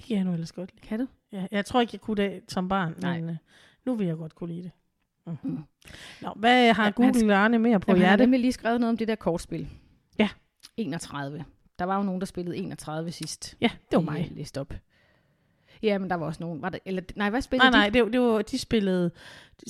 Det 0.00 0.08
kan 0.08 0.16
jeg 0.16 0.24
nu 0.24 0.32
ellers 0.32 0.52
godt 0.52 0.70
lide. 0.74 0.86
Kan 0.86 0.98
du? 1.00 1.06
Ja, 1.32 1.46
jeg 1.50 1.64
tror 1.64 1.80
ikke, 1.80 1.90
jeg 1.94 2.00
kunne 2.00 2.16
det 2.22 2.42
som 2.48 2.68
barn, 2.68 2.94
Nej. 2.98 3.20
men 3.20 3.30
øh, 3.30 3.36
nu 3.84 3.94
vil 3.94 4.06
jeg 4.06 4.16
godt 4.16 4.34
kunne 4.34 4.52
lide 4.54 4.62
det. 4.62 4.70
Mm. 5.26 5.36
Mm. 5.42 5.58
Nå, 6.20 6.32
hvad 6.36 6.72
har 6.72 6.84
Ja, 6.84 6.90
Google 6.90 7.34
Arne 7.36 7.58
mere 7.58 7.80
på 7.80 7.84
Jamen, 7.90 8.00
han 8.00 8.06
har 8.06 8.10
hjertet? 8.10 8.24
nemlig 8.28 8.40
lige 8.40 8.52
skrevet 8.52 8.80
noget 8.80 8.90
om 8.90 8.96
det 8.96 9.08
der 9.08 9.14
kortspil. 9.14 9.68
Ja. 10.18 10.28
31. 10.76 11.44
Der 11.78 11.84
var 11.84 11.96
jo 11.96 12.02
nogen, 12.02 12.20
der 12.20 12.26
spillede 12.26 12.56
31 12.56 13.12
sidst. 13.12 13.56
Ja, 13.60 13.70
det 13.90 13.96
var 13.96 14.00
mig. 14.12 14.28
øh, 14.30 14.36
Læste 14.36 14.60
op. 14.60 14.74
Ja, 15.82 15.98
men 15.98 16.10
der 16.10 16.16
var 16.16 16.26
også 16.26 16.42
nogen. 16.42 16.62
Var 16.62 16.68
det, 16.68 16.80
eller, 16.84 17.02
nej, 17.16 17.30
hvad 17.30 17.42
spillede 17.42 17.70
Nej, 17.70 17.80
nej, 17.80 17.88
de? 17.88 17.94
det, 17.94 18.02
var- 18.02 18.08
det 18.08 18.20
var, 18.20 18.42
de 18.42 18.58
spillede... 18.58 19.10
De, 19.60 19.64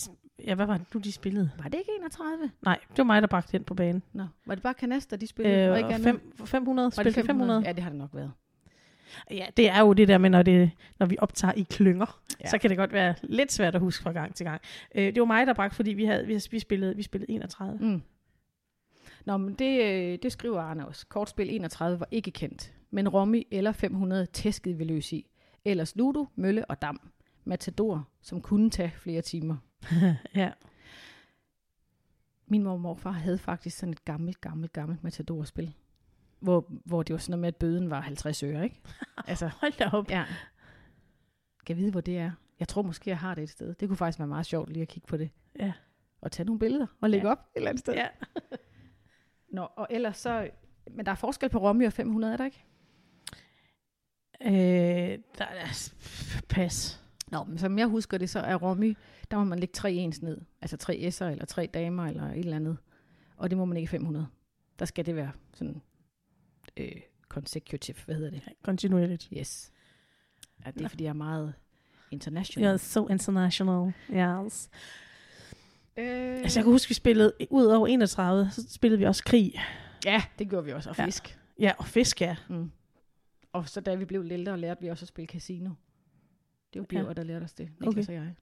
ja, 0.44 0.54
hvad 0.54 0.66
var 0.66 0.76
det 0.76 0.86
nu, 0.94 1.00
de 1.00 1.12
spillede? 1.12 1.50
Var 1.58 1.64
det 1.64 1.74
ikke 1.78 1.90
31? 1.98 2.50
Nej, 2.62 2.78
det 2.90 2.98
var 2.98 3.04
mig, 3.04 3.22
der 3.22 3.28
bragte 3.28 3.52
den 3.52 3.64
på 3.64 3.74
banen. 3.74 4.02
Nå, 4.12 4.26
var 4.46 4.54
det 4.54 4.62
bare 4.62 4.74
kanaster, 4.74 5.16
de 5.16 5.26
spillede? 5.26 5.70
og 5.70 5.78
ikke 5.78 5.94
Øh, 5.94 6.00
fem, 6.00 6.32
500? 6.46 6.86
var 6.86 6.90
Spillede 6.90 7.14
det 7.16 7.26
500? 7.26 7.48
500? 7.48 7.62
Ja, 7.68 7.72
det 7.72 7.82
har 7.82 7.90
det 7.90 7.98
nok 7.98 8.10
været. 8.12 8.32
Ja, 9.30 9.46
det 9.56 9.68
er 9.68 9.80
jo 9.80 9.92
det 9.92 10.08
der 10.08 10.18
med, 10.18 10.30
når, 10.30 10.42
det, 10.42 10.70
når 10.98 11.06
vi 11.06 11.16
optager 11.20 11.52
i 11.52 11.62
klynger, 11.70 12.20
Ja. 12.40 12.48
så 12.48 12.58
kan 12.58 12.70
det 12.70 12.78
godt 12.78 12.92
være 12.92 13.14
lidt 13.22 13.52
svært 13.52 13.74
at 13.74 13.80
huske 13.80 14.02
fra 14.02 14.12
gang 14.12 14.34
til 14.34 14.46
gang. 14.46 14.60
Øh, 14.94 15.04
det 15.14 15.20
var 15.20 15.24
mig, 15.26 15.46
der 15.46 15.54
bragte, 15.54 15.76
fordi 15.76 15.90
vi, 15.92 16.04
havde, 16.04 16.26
vi, 16.26 16.40
vi, 16.50 16.58
spillede, 16.58 16.96
vi 16.96 17.02
spillede 17.02 17.32
31. 17.32 17.78
Mm. 17.80 18.02
Nå, 19.24 19.36
men 19.36 19.54
det, 19.54 19.82
øh, 19.84 20.18
det 20.22 20.32
skriver 20.32 20.60
Arne 20.60 20.86
også. 20.86 21.06
Kortspil 21.06 21.54
31 21.54 22.00
var 22.00 22.08
ikke 22.10 22.30
kendt, 22.30 22.72
men 22.90 23.08
Rommi 23.08 23.46
eller 23.50 23.72
500 23.72 24.26
tæskede 24.26 24.74
vi 24.76 24.84
løs 24.84 25.12
i. 25.12 25.26
Ellers 25.64 25.96
Ludo, 25.96 26.26
Mølle 26.36 26.64
og 26.64 26.82
Dam. 26.82 27.10
Matador, 27.44 28.08
som 28.22 28.40
kunne 28.40 28.70
tage 28.70 28.92
flere 28.96 29.22
timer. 29.22 29.56
ja. 30.34 30.50
Min 32.46 32.62
mor 32.62 32.72
og 32.72 32.80
morfar 32.80 33.10
havde 33.10 33.38
faktisk 33.38 33.78
sådan 33.78 33.92
et 33.92 34.04
gammelt, 34.04 34.40
gammelt, 34.40 34.72
gammelt 34.72 35.04
Matador-spil. 35.04 35.74
Hvor, 36.40 36.66
hvor 36.84 37.02
det 37.02 37.12
var 37.12 37.18
sådan 37.18 37.30
noget 37.30 37.40
med, 37.40 37.48
at 37.48 37.56
bøden 37.56 37.90
var 37.90 38.00
50 38.00 38.42
øre, 38.42 38.64
ikke? 38.64 38.80
Altså, 39.26 39.46
Hold 39.60 39.72
da 39.78 39.90
op. 39.92 40.10
ja. 40.10 40.24
Kan 41.66 41.76
jeg 41.76 41.76
vide, 41.76 41.90
hvor 41.90 42.00
det 42.00 42.18
er? 42.18 42.30
Jeg 42.60 42.68
tror 42.68 42.82
måske, 42.82 43.10
jeg 43.10 43.18
har 43.18 43.34
det 43.34 43.42
et 43.42 43.50
sted. 43.50 43.74
Det 43.74 43.88
kunne 43.88 43.96
faktisk 43.96 44.18
være 44.18 44.28
meget 44.28 44.46
sjovt 44.46 44.70
lige 44.70 44.82
at 44.82 44.88
kigge 44.88 45.06
på 45.06 45.16
det. 45.16 45.30
Ja. 45.58 45.72
Og 46.20 46.32
tage 46.32 46.46
nogle 46.46 46.58
billeder 46.58 46.86
og 47.00 47.10
lægge 47.10 47.26
Ja. 47.26 47.32
op 47.32 47.38
et 47.38 47.44
eller 47.56 47.68
andet 47.70 47.80
sted. 47.80 47.94
Ja. 47.94 48.08
Nå, 49.56 49.62
og 49.76 49.86
ellers 49.90 50.16
så... 50.16 50.50
Men 50.90 51.06
der 51.06 51.12
er 51.12 51.16
forskel 51.16 51.48
på 51.48 51.58
Rommi 51.58 51.84
og 51.84 51.92
500, 51.92 52.32
er 52.32 52.36
der 52.36 52.44
ikke? 52.44 52.64
Øh, 54.42 55.18
der 55.38 55.44
er 55.44 55.92
pas. 56.48 57.02
Nå, 57.28 57.44
men 57.44 57.58
som 57.58 57.78
jeg 57.78 57.86
husker 57.86 58.18
det, 58.18 58.30
så 58.30 58.40
er 58.40 58.54
Rommi, 58.54 58.96
der 59.30 59.36
må 59.36 59.44
man 59.44 59.58
lægge 59.58 59.72
tre 59.72 59.92
ens 59.92 60.22
ned. 60.22 60.40
Altså 60.60 60.76
tre 60.76 61.10
s'er, 61.12 61.24
eller 61.24 61.44
tre 61.44 61.66
damer, 61.74 62.06
eller 62.06 62.24
et 62.26 62.38
eller 62.38 62.56
andet. 62.56 62.78
Og 63.36 63.50
det 63.50 63.58
må 63.58 63.64
man 63.64 63.76
ikke 63.76 63.84
i 63.84 63.88
500. 63.88 64.26
Der 64.78 64.84
skal 64.84 65.06
det 65.06 65.16
være 65.16 65.32
sådan 65.54 65.82
øh, 66.80 66.92
consecutive, 67.28 67.96
hvad 68.04 68.14
hedder 68.14 68.30
det? 68.30 68.42
Kontinuerligt. 68.62 69.28
Yes. 69.38 69.72
Ja, 70.66 70.70
det 70.70 70.82
er, 70.84 70.88
fordi 70.88 71.04
jeg 71.04 71.10
er 71.10 71.14
meget 71.14 71.54
international. 72.10 72.74
You're 72.74 72.78
so 72.78 73.08
international. 73.08 73.92
Yes. 74.10 74.70
Øh, 75.96 76.06
Altså, 76.40 76.58
jeg 76.60 76.64
kan 76.64 76.72
huske, 76.72 76.88
vi 76.88 76.94
spillede, 76.94 77.32
ud 77.50 77.64
over 77.66 77.86
31, 77.86 78.50
så 78.50 78.66
spillede 78.70 78.98
vi 78.98 79.04
også 79.06 79.24
krig. 79.24 79.54
ja, 80.04 80.22
det 80.38 80.48
gjorde 80.50 80.64
vi 80.66 80.72
også, 80.72 80.90
og 80.90 80.96
Ja. 80.98 81.04
fisk. 81.06 81.38
Ja, 81.58 81.72
og 81.78 81.86
fisk, 81.86 82.20
ja. 82.20 82.36
Mm. 82.48 82.70
Og 83.52 83.68
så 83.68 83.80
da 83.80 83.94
vi 83.94 84.04
blev 84.04 84.22
lidt 84.22 84.32
ældre, 84.32 84.58
lærte 84.58 84.80
vi 84.80 84.88
også 84.88 85.04
at 85.04 85.08
spille 85.08 85.26
casino. 85.28 85.70
Det 86.74 86.80
var 86.80 86.86
Ja. 86.92 86.98
Birger, 86.98 87.12
der 87.12 87.22
lærte 87.22 87.44
os 87.44 87.52
det, 87.52 87.68
Okay. 87.80 87.86
Niklas 87.86 88.08
og 88.08 88.14
jeg. 88.14 88.34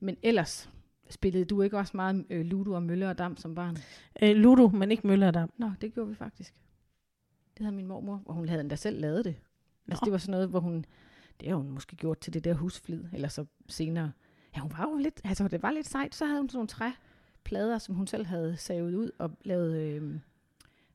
Men 0.00 0.16
ellers, 0.22 0.70
spillede 1.10 1.44
du 1.44 1.62
ikke 1.62 1.78
også 1.78 1.96
meget 1.96 2.26
øh, 2.30 2.46
Ludo 2.46 2.72
og 2.72 2.82
Mølle 2.82 3.08
og 3.08 3.18
Dam 3.18 3.36
som 3.36 3.54
barn? 3.54 3.76
Øh, 4.22 4.36
Ludo, 4.36 4.68
men 4.68 4.90
ikke 4.90 5.06
Møller 5.06 5.30
der. 5.30 5.46
Nå, 5.56 5.70
det 5.80 5.94
gjorde 5.94 6.08
vi 6.08 6.14
faktisk. 6.14 6.54
Det 7.58 7.64
havde 7.64 7.76
min 7.76 7.86
mormor, 7.86 8.22
og 8.24 8.34
hun 8.34 8.48
havde 8.48 8.60
endda 8.60 8.76
selv 8.76 9.00
lavet 9.00 9.24
det. 9.24 9.36
Altså 9.88 10.02
Nå. 10.02 10.04
det 10.04 10.12
var 10.12 10.18
sådan 10.18 10.30
noget, 10.30 10.48
hvor 10.48 10.60
hun, 10.60 10.84
det 11.40 11.48
har 11.48 11.56
hun 11.56 11.70
måske 11.70 11.96
gjort 11.96 12.18
til 12.18 12.34
det 12.34 12.44
der 12.44 12.54
husflid, 12.54 13.04
eller 13.12 13.28
så 13.28 13.44
senere. 13.68 14.12
Ja, 14.56 14.60
hun 14.60 14.72
var 14.78 14.88
jo 14.90 14.96
lidt, 14.96 15.20
altså 15.24 15.48
det 15.48 15.62
var 15.62 15.70
lidt 15.70 15.88
sejt, 15.88 16.14
så 16.14 16.26
havde 16.26 16.40
hun 16.40 16.48
sådan 16.48 16.56
nogle 16.58 16.68
træplader, 16.68 17.78
som 17.78 17.94
hun 17.94 18.06
selv 18.06 18.26
havde 18.26 18.56
savet 18.56 18.94
ud 18.94 19.10
og 19.18 19.30
lavet 19.44 19.76
øh, 19.76 20.18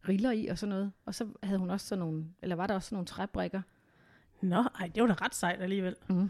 riller 0.08 0.32
i 0.32 0.48
og 0.48 0.58
sådan 0.58 0.70
noget. 0.70 0.92
Og 1.06 1.16
så 1.16 1.28
havde 1.44 1.60
hun 1.60 1.70
også 1.70 1.88
sådan 1.88 2.00
nogle, 2.00 2.26
eller 2.42 2.56
var 2.56 2.68
der 2.68 2.76
også 2.76 2.86
sådan 2.86 2.96
nogle 2.96 3.06
træbrikker. 3.06 3.62
Nå, 4.42 4.64
ej, 4.80 4.92
det 4.96 5.04
var 5.04 5.08
da 5.08 5.26
ret 5.26 5.36
sejt 5.36 5.62
alligevel. 5.62 5.96
Mm. 6.10 6.30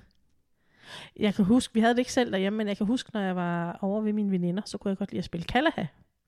Jeg 1.19 1.33
kan 1.33 1.45
huske, 1.45 1.73
vi 1.73 1.79
havde 1.79 1.93
det 1.93 1.99
ikke 1.99 2.13
selv 2.13 2.31
derhjemme, 2.31 2.57
men 2.57 2.67
jeg 2.67 2.77
kan 2.77 2.85
huske, 2.85 3.09
når 3.13 3.21
jeg 3.21 3.35
var 3.35 3.77
over 3.81 4.01
ved 4.01 4.13
mine 4.13 4.31
veninder, 4.31 4.61
så 4.65 4.77
kunne 4.77 4.89
jeg 4.89 4.97
godt 4.97 5.11
lide 5.11 5.19
at 5.19 5.25
spille 5.25 5.43
Kalaha. 5.45 5.85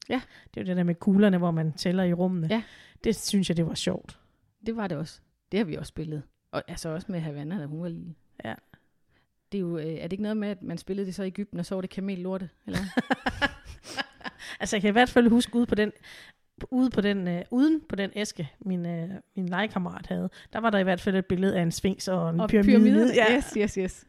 Ja. 0.09 0.21
Det 0.53 0.61
var 0.61 0.63
det 0.63 0.77
der 0.77 0.83
med 0.83 0.95
kuglerne, 0.95 1.37
hvor 1.37 1.51
man 1.51 1.73
tæller 1.73 2.03
i 2.03 2.13
rummene. 2.13 2.47
Ja. 2.51 2.63
Det 3.03 3.15
synes 3.15 3.49
jeg, 3.49 3.57
det 3.57 3.67
var 3.67 3.73
sjovt. 3.73 4.19
Det 4.65 4.75
var 4.75 4.87
det 4.87 4.97
også. 4.97 5.19
Det 5.51 5.57
har 5.59 5.65
vi 5.65 5.75
også 5.75 5.89
spillet. 5.89 6.23
Og 6.51 6.63
altså 6.67 6.89
også 6.89 7.07
med 7.11 7.19
Havana, 7.19 7.59
da 7.59 7.65
hun 7.65 7.81
var 7.81 7.87
lille. 7.87 8.15
Ja. 8.45 8.53
Det 9.51 9.57
er 9.57 9.61
jo, 9.61 9.77
øh, 9.77 9.85
er 9.85 10.03
det 10.03 10.11
ikke 10.13 10.23
noget 10.23 10.37
med, 10.37 10.47
at 10.49 10.63
man 10.63 10.77
spillede 10.77 11.05
det 11.05 11.15
så 11.15 11.23
i 11.23 11.27
Ægypten, 11.27 11.59
og 11.59 11.65
så 11.65 11.75
var 11.75 11.81
det 11.81 11.89
kamellorte? 11.89 12.49
Eller? 12.65 12.79
Altså, 14.59 14.75
jeg 14.75 14.81
kan 14.81 14.89
i 14.89 14.91
hvert 14.91 15.09
fald 15.09 15.27
huske 15.29 15.55
ude 15.55 15.65
på 15.65 15.75
den, 15.75 15.91
ude 16.71 16.89
på 16.89 17.01
den, 17.01 17.27
øh, 17.27 17.41
uden 17.51 17.81
på 17.89 17.95
den 17.95 18.11
æske, 18.15 18.49
min, 18.59 18.85
øh, 18.85 19.09
min 19.35 19.49
legekammerat 19.49 20.07
havde, 20.07 20.29
der 20.53 20.59
var 20.59 20.69
der 20.69 20.77
i 20.79 20.83
hvert 20.83 21.01
fald 21.01 21.15
et 21.15 21.25
billede 21.25 21.57
af 21.57 21.61
en 21.61 21.71
sphinx 21.71 22.07
og 22.07 22.29
en 22.29 22.39
og 22.39 22.49
pyramide. 22.49 22.79
pyramide. 22.79 23.13
Ja. 23.15 23.35
Yes, 23.37 23.53
yes, 23.57 23.73
yes. 23.73 24.05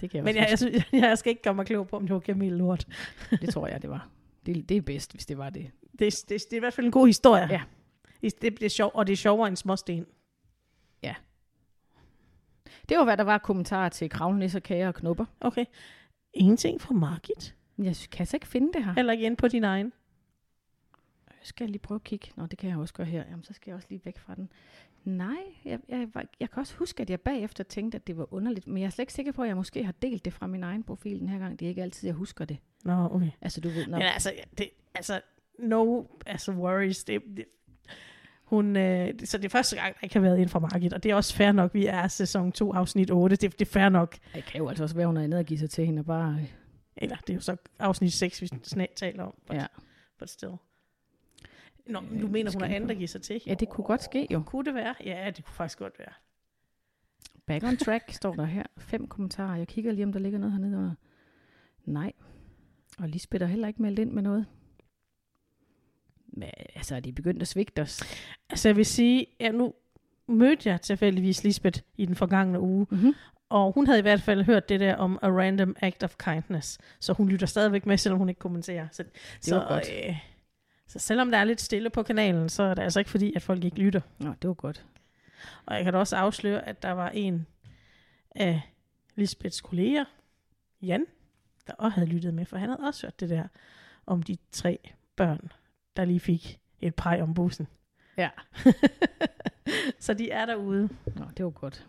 Det 0.00 0.10
kan 0.10 0.16
jeg 0.16 0.24
Men 0.24 0.36
også 0.36 0.40
jeg, 0.40 0.50
jeg, 0.50 0.58
synes, 0.58 0.92
jeg 1.04 1.18
skal 1.18 1.30
ikke 1.30 1.42
gøre 1.42 1.54
mig 1.54 1.66
klog 1.66 1.88
på, 1.88 1.96
om 1.96 2.02
det 2.02 2.14
var 2.14 2.20
kamellort. 2.20 2.86
huske. 3.30 3.36
Det 3.46 3.54
tror 3.54 3.66
jeg, 3.66 3.82
det 3.82 3.90
var. 3.90 4.08
Det, 4.46 4.68
det 4.68 4.76
er 4.76 4.80
bedst, 4.80 5.12
hvis 5.12 5.26
det 5.26 5.38
var 5.38 5.50
det. 5.50 5.70
Det, 5.98 6.00
det, 6.00 6.28
det 6.28 6.52
er 6.52 6.56
i 6.56 6.58
hvert 6.58 6.74
fald 6.74 6.86
en 6.86 6.92
god 6.92 7.06
historie. 7.06 7.48
Ja. 7.50 7.62
Det, 8.22 8.40
det, 8.42 8.62
er 8.62 8.68
sjov, 8.68 8.90
og 8.94 9.06
det 9.06 9.12
er 9.12 9.16
sjovere 9.16 9.48
end 9.48 9.56
småsten. 9.56 10.06
Det 12.88 12.98
var, 12.98 13.04
hvad 13.04 13.16
der 13.16 13.24
var 13.24 13.38
kommentarer 13.38 13.88
til 13.88 14.10
kravlenisser, 14.10 14.60
kager 14.60 14.88
og 14.88 14.94
knupper. 14.94 15.24
Okay. 15.40 15.64
Ingenting 16.34 16.80
fra 16.80 16.94
Margit. 16.94 17.54
Jeg 17.78 17.96
kan 18.12 18.26
så 18.26 18.36
ikke 18.36 18.46
finde 18.46 18.72
det 18.72 18.84
her. 18.84 18.92
Heller 18.92 19.12
ikke 19.12 19.24
ind 19.24 19.36
på 19.36 19.48
din 19.48 19.64
egen. 19.64 19.92
Skal 21.42 21.64
jeg 21.64 21.70
lige 21.70 21.82
prøve 21.82 21.96
at 21.96 22.04
kigge? 22.04 22.32
Nå, 22.36 22.46
det 22.46 22.58
kan 22.58 22.70
jeg 22.70 22.78
også 22.78 22.94
gøre 22.94 23.06
her. 23.06 23.24
Jamen, 23.30 23.44
så 23.44 23.52
skal 23.52 23.70
jeg 23.70 23.76
også 23.76 23.86
lige 23.90 24.00
væk 24.04 24.18
fra 24.18 24.34
den. 24.34 24.48
Nej, 25.04 25.36
jeg, 25.64 25.78
jeg, 25.88 26.08
jeg 26.40 26.50
kan 26.50 26.60
også 26.60 26.74
huske, 26.76 27.00
at 27.02 27.10
jeg 27.10 27.20
bagefter 27.20 27.64
tænkte, 27.64 27.96
at 27.96 28.06
det 28.06 28.16
var 28.16 28.34
underligt. 28.34 28.66
Men 28.66 28.78
jeg 28.78 28.86
er 28.86 28.90
slet 28.90 29.02
ikke 29.02 29.12
sikker 29.12 29.32
på, 29.32 29.42
at 29.42 29.48
jeg 29.48 29.56
måske 29.56 29.84
har 29.84 29.92
delt 30.02 30.24
det 30.24 30.32
fra 30.32 30.46
min 30.46 30.62
egen 30.62 30.82
profil 30.82 31.20
den 31.20 31.28
her 31.28 31.38
gang. 31.38 31.60
Det 31.60 31.66
er 31.66 31.68
ikke 31.68 31.82
altid, 31.82 32.08
jeg 32.08 32.14
husker 32.14 32.44
det. 32.44 32.58
Nå, 32.84 33.08
okay. 33.10 33.30
Altså, 33.40 33.60
du 33.60 33.68
ved, 33.68 33.86
når... 33.86 33.98
Men 33.98 34.06
altså, 34.06 34.32
det, 34.58 34.70
altså, 34.94 35.20
no 35.58 36.02
altså 36.26 36.52
worries. 36.52 37.04
Det, 37.04 37.22
det, 37.36 37.44
hun, 38.44 38.76
øh, 38.76 39.14
det, 39.18 39.28
så 39.28 39.38
det 39.38 39.44
er 39.44 39.48
første 39.48 39.76
gang, 39.76 39.94
der 39.94 40.00
ikke 40.02 40.14
har 40.14 40.20
været 40.20 40.38
ind 40.38 40.48
fra 40.48 40.58
Margit, 40.58 40.92
og 40.92 41.02
det 41.02 41.10
er 41.10 41.14
også 41.14 41.34
fair 41.34 41.52
nok, 41.52 41.74
vi 41.74 41.86
er 41.86 42.08
sæson 42.08 42.52
2, 42.52 42.72
afsnit 42.72 43.10
8, 43.10 43.36
det, 43.36 43.58
det 43.58 43.66
er 43.66 43.70
fair 43.70 43.88
nok. 43.88 44.16
Det 44.34 44.44
kan 44.44 44.58
jo 44.58 44.68
altså 44.68 44.82
også 44.84 44.96
være, 44.96 45.06
hun 45.06 45.16
er 45.16 45.26
nede 45.26 45.38
og 45.40 45.44
give 45.44 45.58
sig 45.58 45.70
til 45.70 45.86
hende 45.86 46.00
og 46.00 46.06
bare... 46.06 46.38
Eller 46.96 47.16
det 47.16 47.30
er 47.30 47.34
jo 47.34 47.40
så 47.40 47.56
afsnit 47.78 48.12
6, 48.12 48.42
vi 48.42 48.48
snart 48.62 48.88
taler 48.96 49.22
om, 49.22 49.34
but, 49.46 49.56
Ja. 49.56 49.66
but 50.18 50.30
still. 50.30 50.52
Nå, 51.86 52.00
Øh, 52.12 52.20
du 52.22 52.28
mener, 52.28 52.52
hun 52.52 52.62
er 52.62 52.66
jeg 52.66 52.76
andet, 52.76 52.88
prøve? 52.88 52.96
giver 52.96 53.08
sig 53.08 53.22
til? 53.22 53.40
Ja, 53.46 53.54
det 53.54 53.68
kunne 53.68 53.84
godt 53.84 54.02
ske 54.02 54.26
jo. 54.30 54.42
Kunne 54.46 54.64
det 54.64 54.74
være? 54.74 54.94
Ja, 55.04 55.30
det 55.36 55.44
kunne 55.44 55.54
faktisk 55.54 55.78
godt 55.78 55.98
være. 55.98 56.12
Back 57.46 57.64
on 57.64 57.76
track 57.76 58.12
står 58.12 58.34
der 58.34 58.44
her. 58.44 58.62
Fem 58.78 59.06
kommentarer. 59.06 59.56
Jeg 59.56 59.68
kigger 59.68 59.92
lige, 59.92 60.04
om 60.04 60.12
der 60.12 60.20
ligger 60.20 60.38
noget 60.38 60.52
hernede 60.52 60.76
under. 60.78 60.94
Nej. 61.84 62.12
Og 62.98 63.08
Lisbeth 63.08 63.42
er 63.44 63.48
heller 63.48 63.68
ikke 63.68 63.82
meldt 63.82 63.98
ind 63.98 64.10
med 64.10 64.22
noget. 64.22 64.46
Men, 66.28 66.50
altså, 66.74 66.96
er 66.96 67.00
de 67.00 67.12
begyndt 67.12 67.42
at 67.42 67.48
svigte 67.48 67.82
os? 67.82 68.02
Altså 68.50 68.68
jeg 68.68 68.76
vil 68.76 68.86
sige, 68.86 69.26
ja, 69.40 69.50
nu 69.50 69.74
mødte 70.26 70.68
jeg 70.68 70.80
tilfældigvis 70.80 71.44
Lisbeth 71.44 71.80
i 71.96 72.06
den 72.06 72.14
forgangne 72.14 72.60
uge, 72.60 72.86
Mm-hmm. 72.90 73.12
og 73.48 73.72
hun 73.72 73.86
havde 73.86 73.98
i 73.98 74.02
hvert 74.02 74.22
fald 74.22 74.42
hørt 74.42 74.68
det 74.68 74.80
der 74.80 74.96
om 74.96 75.18
a 75.22 75.28
random 75.28 75.76
act 75.80 76.02
of 76.02 76.16
kindness, 76.18 76.78
så 77.00 77.12
hun 77.12 77.28
lytter 77.28 77.46
stadigvæk 77.46 77.86
med, 77.86 77.96
selvom 77.98 78.18
hun 78.18 78.28
ikke 78.28 78.38
kommenterer. 78.38 78.88
Så, 78.92 79.04
så, 79.40 79.54
var 79.56 79.68
godt. 79.68 79.84
Øh, 80.08 80.16
så 80.86 80.98
selvom 80.98 81.30
der 81.30 81.38
er 81.38 81.44
lidt 81.44 81.60
stille 81.60 81.90
på 81.90 82.02
kanalen, 82.02 82.48
så 82.48 82.62
er 82.62 82.74
det 82.74 82.82
altså 82.82 82.98
ikke 82.98 83.10
fordi, 83.10 83.32
at 83.36 83.42
folk 83.42 83.64
ikke 83.64 83.78
lytter. 83.78 84.00
Nå, 84.18 84.34
det 84.42 84.48
var 84.48 84.54
godt. 84.54 84.86
Og 85.66 85.74
jeg 85.74 85.84
kan 85.84 85.92
da 85.92 85.98
også 85.98 86.16
afsløre, 86.16 86.68
at 86.68 86.82
der 86.82 86.90
var 86.90 87.10
en 87.10 87.46
af 88.30 88.60
Lisbeths 89.14 89.60
kolleger, 89.60 90.04
Jan, 90.82 91.06
der 91.66 91.72
også 91.72 91.94
havde 91.94 92.08
lyttet 92.08 92.34
med, 92.34 92.46
for 92.46 92.56
han 92.56 92.68
havde 92.68 92.80
også 92.80 93.06
hørt 93.06 93.20
det 93.20 93.30
der 93.30 93.48
om 94.06 94.22
de 94.22 94.36
tre 94.52 94.78
børn, 95.16 95.52
der 95.96 96.04
lige 96.04 96.20
fik 96.20 96.60
et 96.80 96.94
pej 96.94 97.20
om 97.22 97.34
bussen. 97.34 97.66
Ja. 98.16 98.30
så 100.00 100.14
de 100.14 100.30
er 100.30 100.46
derude. 100.46 100.88
Nå, 101.06 101.24
det 101.36 101.44
var 101.44 101.50
godt. 101.50 101.86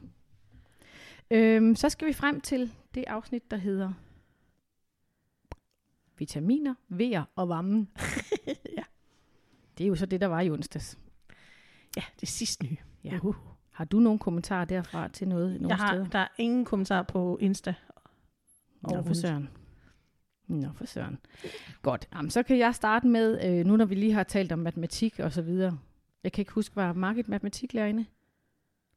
Øhm, 1.31 1.75
så 1.75 1.89
skal 1.89 2.07
vi 2.07 2.13
frem 2.13 2.41
til 2.41 2.71
det 2.95 3.03
afsnit, 3.07 3.51
der 3.51 3.57
hedder 3.57 3.93
Vitaminer, 6.17 6.73
vejer 6.89 7.23
og 7.35 7.49
vammen. 7.49 7.89
ja. 8.77 8.83
Det 9.77 9.83
er 9.83 9.87
jo 9.87 9.95
så 9.95 10.05
det, 10.05 10.21
der 10.21 10.27
var 10.27 10.41
i 10.41 10.49
onsdags. 10.49 10.97
ja, 11.97 12.03
det 12.19 12.27
sidste 12.29 12.65
nye. 12.65 12.77
Ja. 13.03 13.19
Uh. 13.23 13.35
Har 13.71 13.85
du 13.85 13.99
nogle 13.99 14.19
kommentarer 14.19 14.65
derfra 14.65 15.07
til 15.07 15.27
noget 15.27 15.61
nogle 15.61 15.69
Jeg 15.69 15.77
har, 15.77 15.93
steder? 15.93 16.07
der 16.09 16.19
er 16.19 16.27
ingen 16.37 16.65
kommentar 16.65 17.01
på 17.01 17.37
Insta. 17.41 17.73
Nå, 18.81 19.03
for 19.03 19.13
søren. 19.13 19.49
Nå, 20.47 20.67
for 20.75 20.85
søren. 20.85 21.19
Godt. 21.81 22.07
Jamen, 22.13 22.31
så 22.31 22.43
kan 22.43 22.57
jeg 22.57 22.75
starte 22.75 23.07
med, 23.07 23.45
øh, 23.45 23.65
nu 23.65 23.75
når 23.75 23.85
vi 23.85 23.95
lige 23.95 24.13
har 24.13 24.23
talt 24.23 24.51
om 24.51 24.59
matematik 24.59 25.19
og 25.19 25.31
så 25.31 25.41
videre. 25.41 25.77
Jeg 26.23 26.31
kan 26.31 26.41
ikke 26.41 26.51
huske, 26.51 26.75
var 26.75 26.93
Margit 26.93 27.27
matematiklærerinde? 27.27 28.05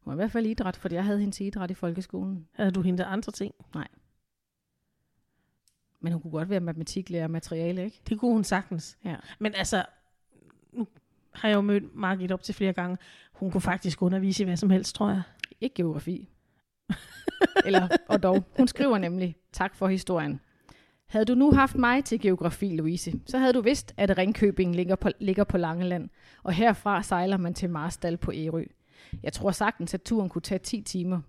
Hun 0.00 0.10
var 0.10 0.12
i 0.12 0.16
hvert 0.16 0.30
fald 0.30 0.46
idræt, 0.46 0.76
fordi 0.76 0.94
jeg 0.94 1.04
havde 1.04 1.18
hende 1.20 1.34
til 1.34 1.46
idræt 1.46 1.70
i 1.70 1.74
folkeskolen. 1.74 2.48
Havde 2.52 2.70
du 2.70 2.82
hende 2.82 3.04
andre 3.04 3.32
ting? 3.32 3.54
Men 6.00 6.12
hun 6.12 6.22
kunne 6.22 6.30
godt 6.30 6.50
være 6.50 6.60
matematiklærer 6.60 7.24
og 7.24 7.30
materiale, 7.30 7.84
ikke? 7.84 8.00
Det 8.08 8.18
kunne 8.18 8.32
hun 8.32 8.44
sagtens. 8.44 8.98
Ja. 9.04 9.16
Men 9.38 9.54
altså, 9.54 9.84
nu 10.72 10.86
har 11.32 11.48
jeg 11.48 11.56
jo 11.56 11.60
mødt 11.60 11.94
Margit 11.94 12.32
op 12.32 12.42
til 12.42 12.54
flere 12.54 12.72
gange. 12.72 12.96
Hun 13.32 13.50
kunne 13.50 13.60
faktisk 13.60 14.02
undervise 14.02 14.42
i 14.42 14.44
hvad 14.44 14.56
som 14.56 14.70
helst, 14.70 14.94
tror 14.94 15.08
jeg. 15.08 15.22
Ikke 15.60 15.74
geografi. 15.74 16.28
Eller, 17.66 17.88
og 18.08 18.22
dog. 18.22 18.44
Hun 18.56 18.68
skriver 18.68 18.98
nemlig, 18.98 19.36
tak 19.52 19.74
for 19.74 19.88
historien. 19.88 20.40
Havde 21.06 21.24
du 21.24 21.34
nu 21.34 21.52
haft 21.52 21.76
mig 21.76 22.04
til 22.04 22.20
geografi, 22.20 22.76
Louise, 22.76 23.12
så 23.26 23.38
havde 23.38 23.52
du 23.52 23.60
vidst, 23.60 23.94
at 23.96 24.18
Ringkøbing 24.18 24.76
ligger 24.76 24.96
på, 24.96 25.08
ligger 25.20 25.44
på 25.44 25.58
Langeland, 25.58 26.08
og 26.42 26.52
herfra 26.52 27.02
sejler 27.02 27.36
man 27.36 27.54
til 27.54 27.70
Marstal 27.70 28.16
på 28.16 28.32
Ærø. 28.34 28.64
Jeg 29.22 29.32
tror 29.32 29.50
sagtens, 29.50 29.94
at 29.94 30.02
turen 30.02 30.28
kunne 30.28 30.42
tage 30.42 30.58
10 30.58 30.80
timer. 30.80 31.20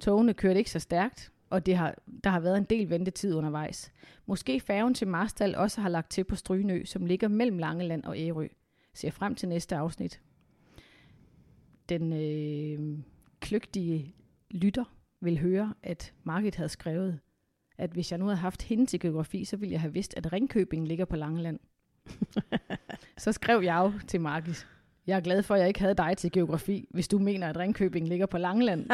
Togene 0.00 0.34
kørte 0.34 0.58
ikke 0.58 0.70
så 0.70 0.78
stærkt, 0.78 1.31
og 1.52 1.66
det 1.66 1.76
har, 1.76 1.94
der 2.24 2.30
har 2.30 2.40
været 2.40 2.58
en 2.58 2.64
del 2.64 2.90
ventetid 2.90 3.34
undervejs. 3.34 3.92
Måske 4.26 4.60
færgen 4.60 4.94
til 4.94 5.08
Marstal 5.08 5.56
også 5.56 5.80
har 5.80 5.88
lagt 5.88 6.10
til 6.10 6.24
på 6.24 6.36
Strynø, 6.36 6.84
som 6.84 7.06
ligger 7.06 7.28
mellem 7.28 7.58
Langeland 7.58 8.04
og 8.04 8.18
Ærø. 8.18 8.48
Ser 8.94 9.10
frem 9.10 9.34
til 9.34 9.48
næste 9.48 9.76
afsnit. 9.76 10.20
Den 11.88 12.12
øh, 12.12 12.98
kløgtige 13.40 14.14
lytter 14.50 14.84
vil 15.20 15.38
høre, 15.38 15.74
at 15.82 16.12
Margit 16.24 16.54
havde 16.54 16.68
skrevet, 16.68 17.20
at 17.78 17.90
hvis 17.90 18.10
jeg 18.10 18.18
nu 18.18 18.24
havde 18.24 18.38
haft 18.38 18.62
hende 18.62 18.86
til 18.86 19.00
geografi, 19.00 19.44
så 19.44 19.56
ville 19.56 19.72
jeg 19.72 19.80
have 19.80 19.92
vidst, 19.92 20.14
at 20.16 20.32
Ringkøbing 20.32 20.88
ligger 20.88 21.04
på 21.04 21.16
Langeland. 21.16 21.60
så 23.18 23.32
skrev 23.32 23.62
jeg 23.62 23.76
jo 23.76 23.92
til 24.08 24.20
Margit, 24.20 24.66
jeg 25.06 25.16
er 25.16 25.20
glad 25.20 25.42
for, 25.42 25.54
at 25.54 25.60
jeg 25.60 25.68
ikke 25.68 25.80
havde 25.80 25.94
dig 25.94 26.16
til 26.16 26.32
geografi, 26.32 26.88
hvis 26.90 27.08
du 27.08 27.18
mener, 27.18 27.48
at 27.48 27.56
Ringkøbing 27.56 28.08
ligger 28.08 28.26
på 28.26 28.38
Langeland. 28.38 28.90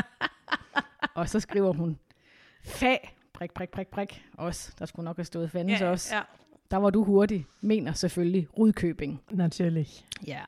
og 1.15 1.29
så 1.29 1.41
skriver 1.41 1.73
hun, 1.73 1.99
fag, 2.69 3.15
prik, 3.33 3.55
prik, 3.55 3.71
prik, 3.71 3.89
prik, 3.89 4.25
også. 4.35 4.73
Der 4.79 4.87
skulle 4.87 5.05
nok 5.05 5.17
have 5.17 5.25
stået 5.25 5.51
fandens 5.51 5.81
ja, 5.81 5.91
også. 5.91 6.15
ja. 6.17 6.23
Der 6.71 6.77
var 6.77 6.91
du 6.91 7.05
hurtig, 7.05 7.47
mener 7.61 7.93
selvfølgelig 7.93 8.49
Rudkøbing. 8.59 9.23
Naturligt. 9.31 10.07
Ja. 10.27 10.41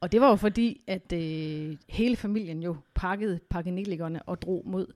Og 0.00 0.12
det 0.12 0.20
var 0.20 0.28
jo 0.28 0.36
fordi, 0.36 0.82
at 0.86 1.12
øh, 1.12 1.76
hele 1.88 2.16
familien 2.16 2.62
jo 2.62 2.76
pakkede 2.94 3.40
pakkenelikerne 3.50 4.22
og 4.22 4.42
drog 4.42 4.62
mod 4.66 4.86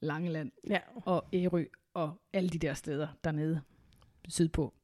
Langeland 0.00 0.50
Ja. 0.70 0.78
og 1.04 1.24
Ærø 1.34 1.64
og 1.94 2.12
alle 2.32 2.50
de 2.50 2.58
der 2.58 2.74
steder 2.74 3.08
dernede 3.24 3.60
sydpå. 4.28 4.74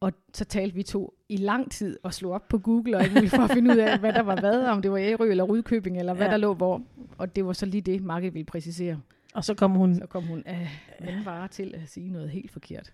Og 0.00 0.12
så 0.34 0.44
talte 0.44 0.74
vi 0.74 0.82
to 0.82 1.14
i 1.28 1.36
lang 1.36 1.70
tid 1.70 1.98
og 2.02 2.14
slog 2.14 2.32
op 2.32 2.48
på 2.48 2.58
Google 2.58 2.96
og 2.96 3.04
muligt 3.14 3.30
for 3.34 3.42
at 3.42 3.50
finde 3.50 3.70
ud 3.72 3.76
af, 3.78 3.98
hvad 3.98 4.12
der 4.12 4.22
var 4.22 4.40
hvad, 4.40 4.64
om 4.66 4.82
det 4.82 4.90
var 4.90 4.98
Ærø 4.98 5.30
eller 5.30 5.44
Rudkøbing, 5.44 5.98
eller 5.98 6.14
hvad 6.14 6.26
Ja. 6.26 6.30
der 6.32 6.36
lå 6.38 6.54
hvor. 6.54 6.82
Og 7.18 7.36
det 7.36 7.46
var 7.46 7.52
så 7.52 7.66
lige 7.66 7.80
det, 7.80 8.02
Margit 8.02 8.34
ville 8.34 8.46
præcisere. 8.46 9.00
Og 9.34 9.44
så 9.44 9.54
kom 9.54 9.70
hun... 9.70 9.94
Så 9.94 10.06
kom 10.06 10.24
hun 10.24 10.42
af 10.46 10.68
vandvare 11.00 11.48
til 11.48 11.74
at 11.74 11.88
sige 11.88 12.10
noget 12.10 12.30
helt 12.30 12.50
forkert. 12.50 12.90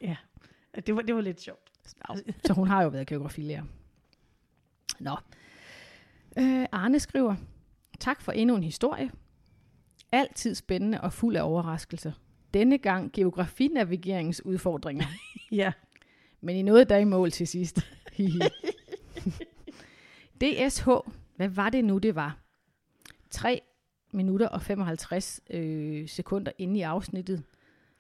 Det 0.87 0.97
var, 0.97 1.03
det 1.03 1.15
var 1.15 1.21
lidt 1.21 1.41
sjovt. 1.41 1.71
Så 2.45 2.53
hun 2.53 2.69
har 2.69 2.83
jo 2.83 2.89
været 2.89 3.07
geografilærer. 3.07 3.63
Nå. 5.01 5.17
Øh, 6.39 6.67
Arne 6.73 7.01
skriver, 7.01 7.35
tak 8.01 8.23
for 8.23 8.33
endnu 8.33 8.57
en 8.57 8.65
historie. 8.65 9.11
Altid 10.13 10.55
spændende 10.55 11.01
og 11.01 11.13
fuld 11.13 11.37
af 11.37 11.43
overraskelser. 11.43 12.13
Denne 12.55 12.79
gang 12.79 13.13
geografinavigeringsudfordringer. 13.13 15.05
Ja. 15.53 15.73
Men 16.41 16.57
I 16.57 16.63
nåede 16.63 16.85
der 16.85 16.97
i 16.97 17.05
mål 17.05 17.31
til 17.31 17.47
sidst. 17.47 17.81
DSH, 20.41 20.89
hvad 21.37 21.49
var 21.49 21.71
det 21.71 21.85
nu, 21.85 21.99
det 21.99 22.15
var? 22.15 22.39
3 23.31 23.61
minutter 24.11 24.49
og 24.49 24.63
55 24.63 25.41
øh, 25.51 26.09
sekunder 26.09 26.53
inde 26.59 26.79
i 26.79 26.83
afsnittet. 26.83 27.43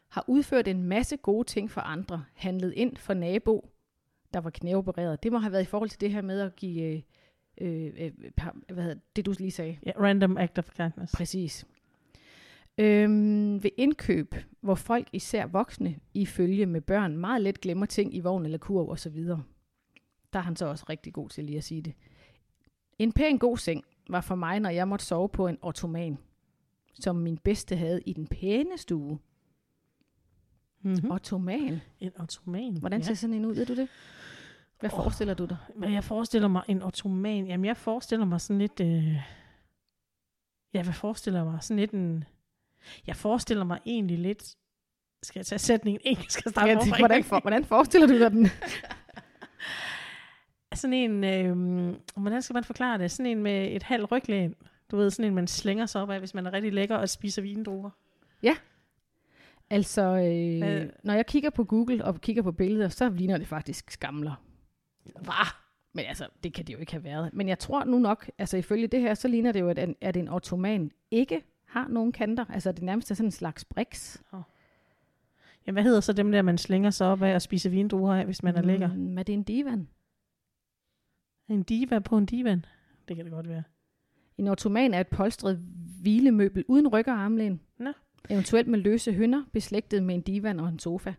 Har 0.09 0.25
udført 0.27 0.69
en 0.69 0.83
masse 0.83 1.17
gode 1.17 1.47
ting 1.47 1.71
for 1.71 1.81
andre. 1.81 2.25
Handlet 2.35 2.73
ind 2.77 2.97
for 2.97 3.15
nabo, 3.15 3.71
der 4.35 4.41
var 4.41 4.51
knæopereret. 4.51 5.23
Det 5.23 5.33
må 5.33 5.39
have 5.39 5.53
været 5.53 5.63
i 5.63 5.67
forhold 5.67 5.91
til 5.91 6.01
det 6.01 6.13
her 6.13 6.23
med 6.23 6.41
at 6.41 6.57
give, 6.57 6.83
øh, 6.83 7.03
øh, 7.61 7.93
øh, 7.99 8.13
hvad 8.73 8.85
hedder 8.85 9.01
det, 9.17 9.27
du 9.27 9.35
lige 9.39 9.51
sagde. 9.51 9.79
ja. 9.87 9.93
Random 10.01 10.39
act 10.39 10.59
of 10.59 10.71
kindness. 10.77 11.13
Præcis. 11.17 11.67
Øhm, 12.79 13.63
ved 13.63 13.71
indkøb, 13.77 14.35
hvor 14.61 14.75
folk, 14.75 15.09
især 15.13 15.47
voksne, 15.47 15.99
i 16.15 16.27
følge 16.27 16.67
med 16.67 16.81
børn, 16.81 17.17
meget 17.17 17.43
let 17.43 17.61
glemmer 17.61 17.87
ting 17.87 18.15
i 18.15 18.21
vogn 18.21 18.45
eller 18.45 18.59
kurv 18.59 18.89
og 18.89 18.99
så 18.99 19.11
videre. 19.11 19.43
Der 20.33 20.39
er 20.39 20.43
han 20.43 20.57
så 20.57 20.67
også 20.67 20.85
rigtig 20.89 21.13
god 21.13 21.29
til 21.29 21.45
lige 21.45 21.59
at 21.59 21.65
sige 21.65 21.83
det. 21.83 21.93
En 22.99 23.13
pæn 23.13 23.39
god 23.39 23.57
seng 23.57 23.85
var 24.09 24.21
for 24.21 24.35
mig, 24.35 24.61
når 24.61 24.71
jeg 24.71 24.89
måtte 24.89 25.05
sove 25.05 25.29
på 25.29 25.47
en 25.47 25.59
ottoman. 25.63 26.19
som 26.95 27.17
min 27.17 27.39
bedste 27.39 27.77
havde 27.77 28.01
i 28.07 28.13
den 28.13 28.27
pæne 28.27 28.79
stue. 28.79 29.19
Mm-hmm. 30.83 31.11
Ottoman. 31.11 31.81
En 32.01 32.13
ottoman. 32.21 32.77
Hvordan 32.77 33.03
ser 33.03 33.15
sådan 33.15 33.35
en 33.35 33.45
ud, 33.45 33.55
ved 33.55 33.67
du 33.67 33.77
det? 33.77 33.89
Hvad 34.81 34.93
Åh. 34.93 34.97
forestiller 34.97 35.35
du 35.35 35.45
dig? 35.45 35.57
Men 35.77 35.93
jeg 35.93 36.05
forestiller 36.05 36.49
mig 36.49 36.63
en 36.69 36.83
ottoman. 36.83 37.47
Jamen, 37.47 37.65
jeg 37.65 37.77
forestiller 37.77 38.27
mig 38.27 38.41
sådan 38.41 38.59
lidt... 38.59 38.81
Øh... 38.81 39.17
Ja, 40.75 40.83
hvad 40.83 40.93
forestiller 40.93 41.41
jeg 41.41 41.47
mig? 41.47 41.63
Sådan 41.63 41.79
lidt 41.79 41.91
en... 41.91 42.25
Jeg 43.07 43.17
forestiller 43.17 43.65
mig 43.65 43.81
egentlig 43.87 44.19
lidt... 44.19 44.55
Skal 45.23 45.39
jeg 45.39 45.47
tage 45.47 45.59
sætningen 45.59 46.01
engelsk? 46.11 46.31
Skal 46.31 46.43
jeg 46.47 46.51
starte 46.53 46.71
Ja, 46.71 46.99
hvordan, 46.99 47.25
for, 47.25 47.41
hvordan 47.41 47.65
forestiller 47.65 48.07
du 48.07 48.19
dig 48.19 48.31
den? 48.31 48.47
Sådan 50.79 50.95
en... 50.95 51.25
Øh... 51.25 51.95
Hvordan 52.17 52.43
skal 52.43 52.55
man 52.55 52.65
forklare 52.65 52.99
det? 52.99 53.11
Sådan 53.11 53.31
en 53.31 53.43
med 53.43 53.73
et 53.73 53.83
halvt 53.83 54.13
ryglæn. 54.13 54.55
Du 54.91 54.97
ved, 54.97 55.11
sådan 55.11 55.31
en, 55.31 55.35
man 55.35 55.47
slænger 55.47 55.87
sig 55.87 56.03
op 56.03 56.11
af, 56.11 56.19
hvis 56.19 56.35
man 56.35 56.47
er 56.47 56.53
rigtig 56.53 56.73
lækker 56.73 56.97
og 56.97 57.09
spiser 57.09 57.43
vindruer. 57.43 57.91
Altså, 59.71 60.03
øh, 60.03 60.59
Hvad? 60.59 60.87
når 61.05 61.15
jeg 61.15 61.27
kigger 61.27 61.51
på 61.51 61.65
Google 61.65 62.05
og 62.05 62.21
kigger 62.21 62.43
på 62.43 62.53
billeder, 62.53 62.89
så 62.89 63.11
ligner 63.11 63.39
det 63.39 63.47
faktisk 63.47 63.91
skamler. 63.91 64.43
Hvad? 65.05 65.47
Men 65.93 66.05
altså, 66.05 66.27
det 66.45 66.55
kan 66.55 66.65
det 66.67 66.73
jo 66.73 66.79
ikke 66.79 66.93
have 66.93 67.05
været. 67.05 67.31
Men 67.33 67.49
jeg 67.49 67.59
tror 67.59 67.85
nu 67.85 67.99
nok, 67.99 68.31
altså 68.39 68.57
ifølge 68.57 68.87
det 68.87 69.01
her, 69.01 69.15
så 69.15 69.29
ligner 69.29 69.53
det 69.53 69.61
jo, 69.61 69.69
at 69.69 69.79
en, 69.79 69.97
at 70.01 70.17
en 70.17 70.29
ottoman 70.29 70.91
ikke 71.11 71.43
har 71.67 71.89
nogen 71.89 72.13
kanter. 72.13 72.45
Altså 72.49 72.73
det 72.73 72.83
nærmest 72.83 73.11
er 73.11 73.15
sådan 73.15 73.29
en 73.29 73.33
slags 73.33 73.65
briks. 73.65 74.23
Ja, 75.67 75.73
hvad 75.73 75.83
hedder 75.83 76.01
så 76.01 76.13
dem 76.13 76.33
der, 76.33 76.43
man 76.43 76.59
slænger 76.59 76.91
sig 76.91 77.07
op 77.07 77.23
af 77.23 77.35
og 77.35 77.43
spiser 77.43 77.71
vindruer 77.71 78.15
af, 78.15 78.25
hvis 78.25 78.43
man 78.43 78.57
er 78.57 78.63
lækker? 78.63 78.95
Mm, 78.95 79.19
er 79.19 79.23
det 79.23 79.33
en 79.33 79.43
divan? 79.43 79.89
En 81.49 81.63
diva 81.63 81.99
på 81.99 82.19
en 82.19 82.27
divan? 82.27 82.65
Det 83.09 83.17
kan 83.17 83.25
det 83.25 83.33
godt 83.33 83.49
være. 83.49 83.63
En 84.39 84.49
ottoman 84.49 84.95
er 84.95 85.01
et 85.01 85.09
polstret 85.09 85.57
hvilemøbel 86.01 86.65
uden 86.69 86.89
ryg 86.89 87.09
og 87.09 87.15
armlæn. 87.15 87.61
Nå. 87.79 87.93
Eventuelt 88.31 88.69
med 88.69 88.79
løse 88.79 89.13
hønder, 89.13 89.45
beslægtet 89.53 90.03
med 90.03 90.15
en 90.15 90.21
divan 90.21 90.61
og 90.61 90.69
en 90.69 90.79
sofa. 90.79 91.15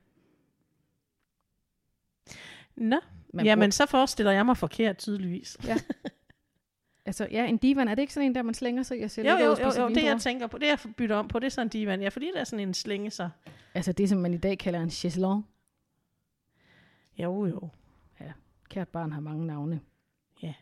Nå, 2.76 3.00
Man 3.34 3.46
jamen 3.46 3.72
så 3.72 3.86
forestiller 3.86 4.32
jeg 4.32 4.46
mig 4.46 4.58
forkert 4.58 4.98
tydeligvis. 4.98 5.58
Altså, 7.06 7.28
ja, 7.32 7.46
en 7.46 7.58
divan, 7.58 7.88
er 7.88 7.96
det 7.96 8.02
ikke 8.02 8.14
sådan 8.14 8.30
en, 8.30 8.36
der 8.36 8.42
man 8.42 8.54
slænger 8.54 8.84
sig 8.84 9.00
i 9.00 9.04
og 9.04 9.12
ser 9.12 9.32
Jo, 9.32 9.46
jo, 9.46 9.56
jo, 9.60 9.82
jo, 9.82 9.90
det 9.90 10.04
jeg 10.04 10.20
tænker 10.22 10.48
på, 10.48 10.58
det 10.58 10.68
jeg 10.68 10.80
bytter 10.98 11.16
om 11.16 11.28
på, 11.28 11.40
det 11.40 11.46
er 11.46 11.50
sådan 11.50 11.68
en 11.68 11.70
divan. 11.70 12.02
Ja, 12.02 12.10
fordi 12.10 12.26
det 12.26 12.40
er 12.40 12.44
sådan 12.44 12.68
en 12.68 12.74
slænge 12.74 13.12
sig. 13.12 13.30
Altså 13.74 13.92
det, 13.92 14.10
som 14.10 14.18
man 14.18 14.34
i 14.34 14.38
dag 14.38 14.58
kalder 14.58 14.80
en 14.80 14.90
chaiselong. 14.90 15.48
Jo, 17.18 17.46
jo. 17.46 17.70
Kært 18.70 18.88
barn 18.88 19.12
har 19.12 19.20
mange 19.20 19.48
navne. 19.48 19.80
Ja. 20.44 20.54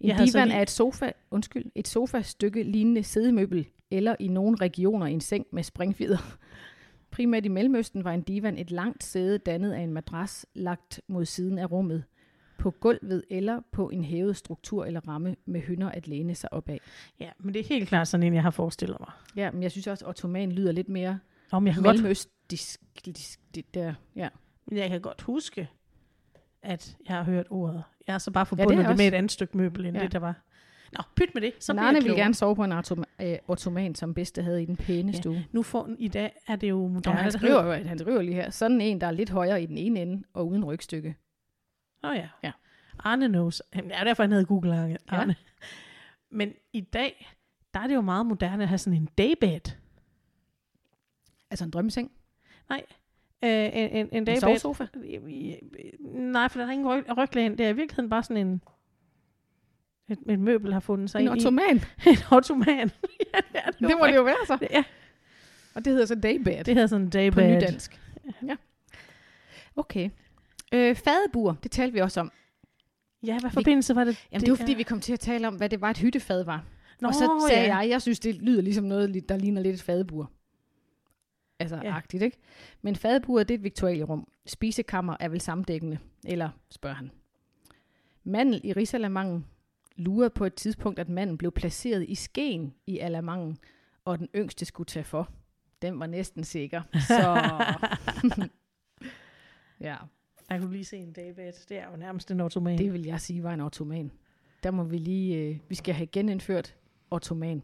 En 0.00 0.08
Jeg 0.08 0.18
divan 0.26 0.48
lige- 0.48 0.56
er 0.58 0.62
et 0.62 0.70
sofa, 0.70 1.10
undskyld, 1.30 1.64
et 1.74 1.88
sofastykke 1.88 2.62
lignende 2.62 3.02
sædemøbel, 3.02 3.68
eller 3.90 4.16
i 4.20 4.28
nogle 4.28 4.56
regioner 4.56 5.06
en 5.06 5.20
seng 5.20 5.46
med 5.52 5.62
springfider. 5.62 6.18
Primært 7.10 7.44
i 7.44 7.48
Mellemøsten 7.48 8.04
var 8.04 8.12
en 8.12 8.22
divan 8.22 8.58
et 8.58 8.70
langt 8.70 9.04
sæde 9.04 9.38
dannet 9.38 9.72
af 9.72 9.80
en 9.80 9.92
madras 9.92 10.46
lagt 10.54 11.00
mod 11.08 11.24
siden 11.24 11.58
af 11.58 11.70
rummet, 11.72 12.04
på 12.58 12.70
gulvet 12.70 13.24
eller 13.30 13.60
på 13.72 13.88
en 13.88 14.04
hævet 14.04 14.36
struktur 14.36 14.84
eller 14.84 15.08
ramme 15.08 15.36
med 15.46 15.60
hønder 15.60 15.90
at 15.90 16.08
læne 16.08 16.34
sig 16.34 16.52
op 16.52 16.68
af. 16.68 16.80
Ja, 17.20 17.30
men 17.38 17.54
det 17.54 17.60
er 17.60 17.64
helt 17.68 17.88
klart 17.88 18.08
sådan 18.08 18.26
en, 18.26 18.34
jeg 18.34 18.42
har 18.42 18.50
forestillet 18.50 18.96
mig. 19.00 19.10
Ja, 19.36 19.50
men 19.50 19.62
jeg 19.62 19.70
synes 19.70 19.86
også, 19.86 20.04
at 20.04 20.08
ottoman 20.08 20.52
lyder 20.52 20.72
lidt 20.72 20.88
mere 20.88 21.18
Om 21.50 21.66
jeg 21.66 21.74
godt, 21.74 21.86
mellemøstisk. 21.86 22.80
disk- 23.06 23.40
det 23.54 23.74
Der, 23.74 23.94
ja. 24.16 24.28
jeg 24.72 24.88
kan 24.90 25.00
godt 25.00 25.20
huske, 25.20 25.68
at 26.62 26.96
jeg 27.08 27.16
har 27.16 27.22
hørt 27.24 27.46
ordet. 27.50 27.82
Jeg 28.08 28.14
har 28.14 28.18
så 28.18 28.30
bare 28.30 28.40
Ja, 28.40 28.44
forbundet 28.44 28.68
det 28.78 28.82
ja, 28.84 28.88
det, 28.88 28.88
det 28.88 28.98
med 28.98 29.06
et 29.08 29.14
andet 29.14 29.32
stykke 29.32 29.56
møbel, 29.56 29.86
end 29.86 29.96
Ja. 29.96 30.00
ja. 30.00 30.04
det, 30.04 30.12
der 30.12 30.18
var. 30.18 30.34
Nå, 30.92 31.02
pyt 31.16 31.34
med 31.34 31.42
det. 31.42 31.52
Så 31.60 31.66
Så 31.66 31.72
bliver 31.72 31.82
Arne 31.82 31.88
jeg 31.88 31.94
ville 31.94 32.08
klogere. 32.08 32.24
gerne 32.24 32.34
sove 32.34 32.56
på 32.56 32.64
en 32.64 32.72
automa- 32.72 33.24
øh, 33.24 33.38
ottoman, 33.48 33.94
som 33.94 34.14
bedste 34.14 34.42
havde 34.42 34.62
i 34.62 34.66
den 34.66 34.76
pæne 34.76 35.12
Ja. 35.12 35.18
stue. 35.18 35.44
Nu 35.52 35.62
får, 35.62 35.88
I 35.98 36.08
dag 36.08 36.32
er 36.48 36.56
det 36.56 36.68
jo 36.70 36.82
Ja, 36.82 36.88
moderne. 36.88 37.16
han 37.18 37.32
skriver 37.32 37.64
jo, 37.64 37.72
han 37.72 37.98
skriver 37.98 38.22
lige 38.22 38.34
her, 38.34 38.50
sådan 38.50 38.80
en, 38.80 39.00
der 39.00 39.06
er 39.06 39.10
lidt 39.10 39.30
højere 39.30 39.62
i 39.62 39.66
den 39.66 39.78
ene 39.78 40.02
ende 40.02 40.22
og 40.32 40.48
uden 40.48 40.64
rygstykke. 40.64 41.16
Åh 42.04 42.10
oh, 42.10 42.16
ja. 42.16 42.28
Ja. 42.42 42.52
Arne 42.98 43.28
knows. 43.28 43.62
Det 43.74 43.90
er 43.90 44.04
derfor, 44.04 44.22
han 44.22 44.32
hedder 44.32 44.44
Google 44.46 44.74
Arne. 44.76 44.96
Ja. 45.12 45.34
Men 46.30 46.52
i 46.72 46.80
dag, 46.80 47.34
der 47.74 47.80
er 47.80 47.86
det 47.86 47.94
jo 47.94 48.00
meget 48.00 48.26
moderne 48.26 48.62
at 48.62 48.68
have 48.68 48.78
sådan 48.78 48.96
en 49.00 49.08
daybed. 49.18 49.72
Altså 51.50 51.64
en 51.64 51.70
drømmeseng. 51.70 52.10
Nej, 52.68 52.82
øh, 53.44 53.50
en, 53.50 53.70
en, 53.72 53.90
en 53.96 54.08
En 54.12 54.24
daybed. 54.24 54.40
sovesofa. 54.40 54.86
Nej, 56.14 56.48
for 56.48 56.58
der 56.60 56.66
er 56.66 56.70
ingen 56.72 56.88
ryg, 56.88 57.16
ryglæn. 57.16 57.58
Det 57.58 57.66
er 57.66 57.70
i 57.70 57.76
virkeligheden 57.76 58.10
bare 58.10 58.22
sådan 58.22 58.46
en... 58.46 58.62
Et, 60.10 60.18
et 60.28 60.38
møbel 60.38 60.72
har 60.72 60.80
fundet 60.80 61.10
sig 61.10 61.20
En 61.20 61.26
i. 61.26 61.30
ottoman. 61.30 61.80
En 62.06 62.16
ottoman. 62.32 62.66
ja, 63.34 63.38
det, 63.52 63.54
er 63.54 63.70
det, 63.70 63.80
Det 63.80 63.96
må 64.00 64.06
det 64.06 64.14
jo 64.16 64.22
være 64.22 64.46
så. 64.46 64.58
Ja, 64.70 64.84
Og 65.74 65.84
det 65.84 65.92
hedder 65.92 66.06
så 66.06 66.14
daybed. 66.14 66.64
det 66.64 66.74
hedder 66.74 66.86
sådan 66.86 67.00
en 67.04 67.10
på 67.10 67.18
daybed. 67.18 67.56
nydansk. 67.56 68.00
Ja. 68.46 68.56
Okay. 69.76 70.10
Øh, 70.74 70.96
fadebur, 70.96 71.56
det 71.62 71.70
talte 71.70 71.92
vi 71.94 72.00
også 72.00 72.20
om. 72.20 72.32
Ja, 73.22 73.38
hvad 73.40 73.50
forbindelse 73.50 73.94
var 73.96 74.04
det? 74.04 74.26
Jamen, 74.32 74.40
det, 74.40 74.50
var 74.50 74.56
fordi, 74.56 74.74
vi 74.74 74.82
kom 74.82 75.00
til 75.00 75.12
at 75.12 75.20
tale 75.20 75.48
om, 75.48 75.54
hvad 75.54 75.68
det 75.68 75.80
var, 75.80 75.90
et 75.90 75.98
hyttefad 75.98 76.44
var. 76.44 76.64
Nå, 77.00 77.08
og 77.08 77.14
så 77.14 77.46
sagde 77.48 77.66
ja. 77.66 77.76
jeg, 77.76 77.88
jeg 77.90 78.02
synes, 78.02 78.20
det 78.20 78.34
lyder 78.34 78.62
ligesom 78.62 78.84
noget, 78.84 79.28
der 79.28 79.36
ligner 79.36 79.62
lidt 79.62 79.74
et 79.74 79.82
fadebur. 79.82 80.30
Altså, 81.60 81.76
ja. 81.84 81.96
Agtigt, 81.96 82.22
ikke? 82.22 82.38
Men 82.82 82.96
fadeburet, 82.96 83.48
det 83.48 83.54
er 83.54 83.58
et 83.58 83.64
viktualierum. 83.64 84.28
Spisekammer 84.46 85.16
er 85.20 85.28
vel 85.28 85.40
samdækkende. 85.40 85.98
Eller, 86.24 86.50
spørger 86.70 86.96
han. 86.96 87.10
Mandel 88.24 88.60
i 88.64 88.72
risalamangen 88.72 89.46
lurede 89.96 90.30
på 90.30 90.44
et 90.44 90.54
tidspunkt, 90.54 90.98
at 90.98 91.08
manden 91.08 91.38
blev 91.38 91.52
placeret 91.52 92.04
i 92.08 92.14
skeen 92.14 92.74
i 92.86 92.98
alamangen, 92.98 93.58
og 94.04 94.18
den 94.18 94.28
yngste 94.34 94.64
skulle 94.64 94.86
tage 94.86 95.04
for. 95.04 95.30
Den 95.82 96.00
var 96.00 96.06
næsten 96.06 96.44
sikker. 96.44 96.82
Så... 96.92 97.34
ja, 99.80 99.96
Jeg 100.50 100.60
kunne 100.60 100.72
lige 100.72 100.84
se 100.84 100.96
en 100.96 101.12
daybed. 101.12 101.52
Det 101.68 101.78
er 101.78 101.90
jo 101.90 101.96
nærmest 101.96 102.30
en 102.30 102.40
ottoman. 102.40 102.78
det 102.78 102.92
vil 102.92 103.02
jeg 103.02 103.20
sige 103.20 103.42
var 103.42 103.54
en 103.54 103.60
ottoman. 103.60 104.10
Der 104.62 104.70
må 104.70 104.84
vi 104.84 104.98
lige... 104.98 105.36
Øh, 105.36 105.58
vi 105.68 105.74
skal 105.74 105.94
have 105.94 106.06
genindført 106.06 106.76
ottoman 107.10 107.62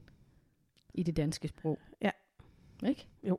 i 0.94 1.02
det 1.02 1.16
danske 1.16 1.48
sprog. 1.48 1.78
Ja. 2.02 2.11
Ikke? 2.88 3.07
Jo. 3.28 3.38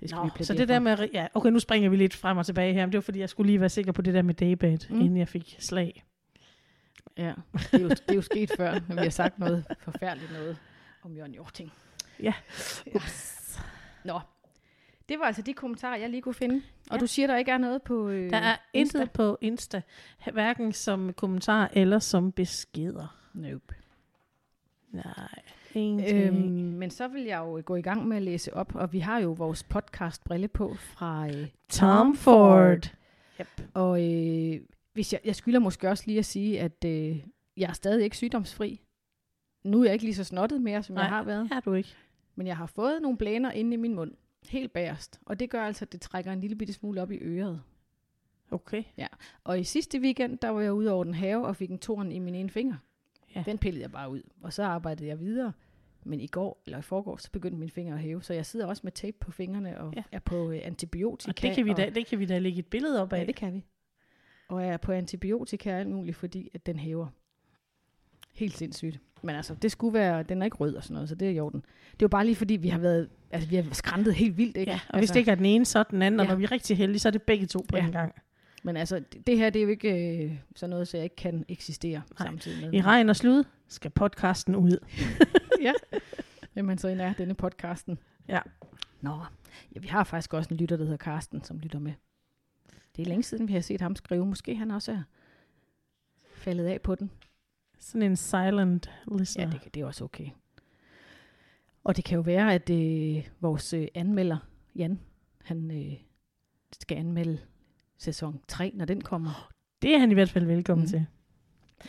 Det 0.00 0.10
skal 0.10 0.16
Nå, 0.22 0.30
vi 0.38 0.44
så 0.44 0.54
det 0.54 0.68
der 0.68 0.78
med, 0.78 1.08
ja, 1.12 1.26
okay, 1.34 1.48
nu 1.50 1.58
springer 1.58 1.90
vi 1.90 1.96
lidt 1.96 2.14
frem 2.14 2.36
og 2.38 2.46
tilbage 2.46 2.74
her, 2.74 2.86
men 2.86 2.92
det 2.92 2.96
var 2.98 3.02
fordi, 3.02 3.18
jeg 3.20 3.28
skulle 3.28 3.46
lige 3.46 3.60
være 3.60 3.68
sikker 3.68 3.92
på 3.92 4.02
det 4.02 4.14
der 4.14 4.22
med 4.22 4.34
daybed, 4.34 4.78
Mm. 4.90 5.00
inden 5.00 5.16
jeg 5.16 5.28
fik 5.28 5.56
slag. 5.58 6.04
Ja, 7.18 7.32
det 7.52 7.74
er, 7.74 7.78
jo, 7.78 7.88
det 7.88 8.10
er 8.10 8.14
jo 8.14 8.22
sket 8.22 8.50
før, 8.56 8.72
når 8.88 8.94
vi 8.96 9.02
har 9.02 9.10
sagt 9.10 9.38
noget 9.38 9.64
forfærdeligt 9.80 10.32
noget 10.32 10.56
om 11.02 11.16
Jørgen 11.16 11.34
Jorting. 11.34 11.72
Ja. 12.22 12.32
Ups. 12.94 13.60
Nå, 14.04 14.20
det 15.08 15.18
var 15.18 15.24
altså 15.24 15.42
de 15.42 15.52
kommentarer, 15.54 15.96
jeg 15.96 16.10
lige 16.10 16.22
kunne 16.22 16.34
finde. 16.34 16.62
Og 16.90 16.96
Ja. 16.96 17.00
du 17.00 17.06
siger, 17.06 17.26
der 17.26 17.36
ikke 17.36 17.50
er 17.50 17.58
noget 17.58 17.82
på 17.82 18.08
øh, 18.08 18.30
Der 18.30 18.36
er 18.36 18.56
Insta? 18.72 18.98
intet 18.98 19.10
på 19.12 19.38
Insta, 19.40 19.82
hverken 20.32 20.72
som 20.72 21.12
kommentar 21.12 21.70
eller 21.72 21.98
som 21.98 22.32
beskeder. 22.32 23.18
Nope. 23.34 23.74
Nej. 24.90 25.28
Øhm, 25.76 26.34
men 26.78 26.90
så 26.90 27.08
vil 27.08 27.22
jeg 27.22 27.38
jo 27.38 27.62
gå 27.64 27.76
i 27.76 27.82
gang 27.82 28.08
med 28.08 28.16
at 28.16 28.22
læse 28.22 28.54
op, 28.54 28.74
og 28.74 28.92
vi 28.92 28.98
har 28.98 29.18
jo 29.18 29.32
vores 29.32 29.62
podcast 29.62 30.24
Brille 30.24 30.48
på 30.48 30.74
fra 30.74 31.28
øh, 31.28 31.48
Tom 31.68 32.16
Ford. 32.16 32.94
Yep. 33.40 33.48
Og 33.74 34.04
øh, 34.04 34.60
hvis 34.92 35.12
jeg, 35.12 35.20
jeg 35.24 35.36
skylder 35.36 35.58
måske 35.58 35.88
også 35.88 36.04
lige 36.06 36.18
at 36.18 36.24
sige, 36.24 36.60
at 36.60 36.84
øh, 36.86 37.22
jeg 37.56 37.68
er 37.68 37.72
stadig 37.72 38.04
ikke 38.04 38.16
sygdomsfri. 38.16 38.80
Nu 39.64 39.80
er 39.80 39.84
jeg 39.84 39.92
ikke 39.92 40.04
lige 40.04 40.14
så 40.14 40.24
snottet 40.24 40.60
mere, 40.60 40.82
som 40.82 40.94
Nej. 40.94 41.02
jeg 41.02 41.10
Nej. 41.10 41.18
har 41.18 41.24
været. 41.24 41.48
Er 41.52 41.60
du 41.60 41.72
ikke? 41.72 41.94
Men 42.34 42.46
jeg 42.46 42.56
har 42.56 42.66
fået 42.66 43.02
nogle 43.02 43.18
blæner 43.18 43.50
inde 43.50 43.74
i 43.74 43.76
min 43.76 43.94
mund. 43.94 44.12
Helt 44.48 44.72
bagerst. 44.72 45.20
Og 45.26 45.40
det 45.40 45.50
gør 45.50 45.62
altså, 45.64 45.84
at 45.84 45.92
det 45.92 46.00
trækker 46.00 46.32
en 46.32 46.40
lille 46.40 46.56
bitte 46.56 46.72
smule 46.72 47.02
op 47.02 47.10
i 47.10 47.18
øret. 47.20 47.62
Okay. 48.50 48.82
Og 49.44 49.60
i 49.60 49.64
sidste 49.64 50.00
weekend, 50.00 50.38
der 50.38 50.48
var 50.48 50.60
jeg 50.60 50.72
ude 50.72 50.90
over 50.92 51.04
den 51.04 51.14
have 51.14 51.46
og 51.46 51.56
fik 51.56 51.70
en 51.70 51.78
torn 51.78 52.12
i 52.12 52.18
min 52.18 52.34
ene 52.34 52.50
finger. 52.50 52.76
Ja. 53.36 53.42
Den 53.46 53.58
pillede 53.58 53.82
jeg 53.82 53.92
bare 53.92 54.10
ud. 54.10 54.22
Og 54.42 54.52
så 54.52 54.62
arbejdede 54.62 55.08
jeg 55.08 55.20
videre. 55.20 55.52
Men 56.06 56.20
i 56.20 56.26
går, 56.26 56.62
eller 56.66 56.78
i 56.78 56.82
forgår, 56.82 57.16
så 57.16 57.30
begyndte 57.30 57.58
min 57.58 57.70
finger 57.70 57.94
at 57.94 58.00
hæve. 58.00 58.22
Så 58.22 58.34
jeg 58.34 58.46
sidder 58.46 58.66
også 58.66 58.80
med 58.84 58.92
tape 58.92 59.16
på 59.20 59.30
fingrene 59.30 59.80
og 59.80 59.92
ja. 59.96 60.02
Er 60.12 60.18
på 60.18 60.50
øh, 60.50 60.60
antibiotika. 60.64 61.30
Og 61.30 61.42
det 61.42 61.54
kan, 61.54 61.64
vi 61.64 61.70
og, 61.70 61.76
da, 61.76 61.90
det 61.94 62.06
kan 62.06 62.18
vi 62.18 62.26
da 62.26 62.38
lægge 62.38 62.58
et 62.58 62.66
billede 62.66 63.02
op 63.02 63.12
af. 63.12 63.20
Ja, 63.20 63.24
det 63.26 63.36
kan 63.36 63.54
vi. 63.54 63.64
Og 64.48 64.64
er 64.64 64.76
på 64.76 64.92
antibiotika 64.92 65.74
og 65.74 65.80
alt 65.80 65.88
muligt, 65.88 66.16
fordi 66.16 66.50
at 66.54 66.66
den 66.66 66.78
hæver. 66.78 67.06
Helt 68.32 68.56
sindssygt. 68.56 69.00
Men 69.22 69.36
altså, 69.36 69.54
det 69.54 69.72
skulle 69.72 69.94
være, 69.94 70.22
den 70.22 70.40
er 70.42 70.44
ikke 70.44 70.56
rød 70.56 70.74
og 70.74 70.82
sådan 70.84 70.94
noget, 70.94 71.08
så 71.08 71.14
det 71.14 71.28
er 71.28 71.32
i 71.32 71.40
orden. 71.40 71.60
Det 71.60 71.92
er 71.92 71.96
jo 72.02 72.08
bare 72.08 72.24
lige 72.24 72.36
fordi, 72.36 72.54
vi 72.54 72.68
har 72.68 72.78
været, 72.78 73.08
altså 73.30 73.48
vi 73.48 73.56
har 73.56 73.64
skræntet 73.72 74.14
helt 74.14 74.36
vildt, 74.36 74.56
ikke? 74.56 74.72
Ja, 74.72 74.76
og 74.88 74.94
altså, 74.94 75.00
hvis 75.00 75.10
det 75.10 75.16
ikke 75.20 75.30
er 75.30 75.34
den 75.34 75.44
ene, 75.46 75.64
så 75.64 75.78
er 75.78 75.82
den 75.82 76.02
anden, 76.02 76.20
og 76.20 76.26
Ja. 76.26 76.30
når 76.32 76.36
vi 76.38 76.44
er 76.44 76.52
rigtig 76.52 76.76
heldige, 76.76 76.98
så 76.98 77.08
er 77.08 77.10
det 77.12 77.22
begge 77.22 77.46
to 77.46 77.64
på 77.68 77.76
Ja. 77.76 77.86
en 77.86 77.92
gang. 77.92 78.14
Men 78.66 78.76
altså, 78.76 78.98
det, 79.12 79.26
det 79.26 79.38
her, 79.38 79.50
det 79.50 79.58
er 79.58 79.62
jo 79.64 79.68
ikke 79.68 80.18
øh, 80.24 80.38
sådan 80.56 80.70
noget, 80.70 80.88
så 80.88 80.96
jeg 80.96 81.04
ikke 81.04 81.16
kan 81.16 81.44
eksistere 81.48 82.02
Nej. 82.18 82.26
samtidig 82.28 82.60
med. 82.70 82.74
I 82.74 82.82
regn 82.82 83.08
og 83.08 83.16
slud 83.16 83.44
skal 83.68 83.90
podcasten 83.90 84.56
ud. 84.56 84.78
ja. 85.66 85.72
Jamen, 86.56 86.78
så 86.78 86.88
er 86.88 87.12
denne 87.12 87.34
podcasten. 87.34 87.98
Ja. 88.28 88.40
Nå, 89.00 89.20
ja, 89.74 89.80
vi 89.80 89.86
har 89.86 90.04
faktisk 90.04 90.34
også 90.34 90.48
en 90.50 90.56
lytter, 90.56 90.76
der 90.76 90.84
hedder 90.84 90.96
Karsten, 90.96 91.44
som 91.44 91.58
lytter 91.58 91.78
med. 91.78 91.92
Det 92.96 93.02
er 93.02 93.06
længe 93.06 93.22
siden, 93.22 93.48
vi 93.48 93.52
har 93.52 93.60
set 93.60 93.80
ham 93.80 93.96
skrive. 93.96 94.26
Måske 94.26 94.56
han 94.56 94.70
også 94.70 94.92
er 94.92 95.02
faldet 96.34 96.66
af 96.66 96.80
på 96.80 96.94
den. 96.94 97.10
Sådan 97.78 98.02
en 98.10 98.16
silent 98.16 98.90
Ja, 99.10 99.16
listener. 99.16 99.50
det, 99.50 99.60
kan- 99.60 99.70
det 99.74 99.80
er 99.82 99.86
også 99.86 100.04
okay. 100.04 100.28
Og 101.84 101.96
det 101.96 102.04
kan 102.04 102.16
jo 102.16 102.22
være, 102.22 102.54
at 102.54 102.70
øh, 102.70 103.28
vores 103.40 103.72
øh, 103.72 103.88
anmelder, 103.94 104.36
Jan, 104.76 105.00
han 105.44 105.70
øh, 105.70 105.92
skal 106.80 106.96
anmelde 106.98 107.38
sæson 107.98 108.40
3, 108.48 108.70
når 108.74 108.84
den 108.84 109.00
kommer. 109.00 109.50
Det 109.82 109.94
er 109.94 109.98
han 109.98 110.10
i 110.10 110.14
hvert 110.14 110.30
fald 110.30 110.44
velkommen 110.46 110.82
Mm. 110.84 110.88
til. 110.88 111.06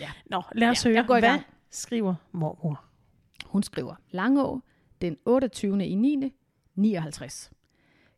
Ja. 0.01 0.09
Nå, 0.25 0.41
lad 0.55 0.69
os 0.69 0.85
Ja, 0.85 0.89
høre, 0.91 1.03
går 1.07 1.15
i 1.15 1.19
hvad 1.19 1.29
gang. 1.29 1.43
skriver 1.69 2.15
mormor? 2.31 2.83
Hun 3.45 3.63
skriver, 3.63 3.95
Langå, 4.11 4.61
den 5.01 5.17
28. 5.25 5.85
i 5.87 5.95
9. 5.95 6.33
59. 6.75 7.51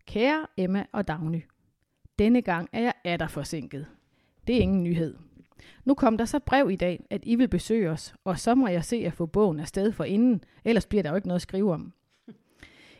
Kære 0.06 0.48
Emma 0.58 0.86
og 0.92 1.08
Dagny, 1.08 1.42
denne 2.20 2.42
gang 2.42 2.70
er 2.74 2.82
jeg 2.82 2.94
atter 3.04 3.28
forsinket. 3.28 3.88
Det 4.48 4.56
er 4.56 4.60
ingen 4.62 4.84
nyhed. 4.84 5.18
Nu 5.86 5.94
kom 5.94 6.18
der 6.18 6.26
så 6.26 6.40
brev 6.40 6.72
i 6.72 6.76
dag, 6.76 7.06
at 7.10 7.22
I 7.24 7.36
vil 7.36 7.48
besøge 7.48 7.90
os, 7.90 8.14
og 8.24 8.40
så 8.40 8.56
må 8.56 8.68
jeg 8.68 8.86
se 8.86 8.96
at 8.96 9.14
få 9.14 9.26
bogen 9.26 9.60
afsted 9.60 9.92
for 9.92 10.04
inden, 10.04 10.44
ellers 10.66 10.86
bliver 10.86 11.04
der 11.04 11.10
jo 11.10 11.16
ikke 11.16 11.28
noget 11.28 11.36
at 11.38 11.42
skrive 11.42 11.74
om. 11.74 11.94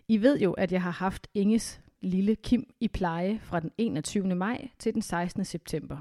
I 0.08 0.18
ved 0.22 0.40
jo, 0.40 0.52
at 0.54 0.72
jeg 0.72 0.82
har 0.82 0.92
haft 0.92 1.28
Inges 1.34 1.82
lille 2.02 2.36
Kim 2.36 2.74
i 2.80 2.88
pleje 2.88 3.40
fra 3.40 3.60
den 3.60 3.72
21. 3.78 4.36
maj 4.36 4.68
til 4.80 4.94
den 4.94 5.02
16. 5.02 5.46
september. 5.46 5.98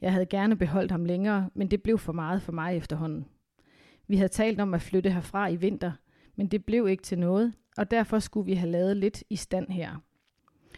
Jeg 0.00 0.12
havde 0.12 0.26
gerne 0.26 0.56
beholdt 0.56 0.90
ham 0.90 1.04
længere, 1.04 1.50
men 1.54 1.70
det 1.70 1.82
blev 1.82 1.98
for 1.98 2.12
meget 2.12 2.42
for 2.42 2.52
mig 2.52 2.76
efterhånden. 2.76 3.26
Vi 4.06 4.16
havde 4.16 4.28
talt 4.28 4.60
om 4.60 4.74
at 4.74 4.82
flytte 4.82 5.10
herfra 5.10 5.48
i 5.48 5.56
vinter, 5.56 5.92
men 6.36 6.46
det 6.46 6.64
blev 6.64 6.88
ikke 6.88 7.02
til 7.02 7.18
noget, 7.18 7.54
og 7.76 7.90
derfor 7.90 8.18
skulle 8.18 8.46
vi 8.46 8.54
have 8.54 8.70
lavet 8.70 8.96
lidt 8.96 9.24
i 9.30 9.36
stand 9.36 9.68
her. 9.68 9.96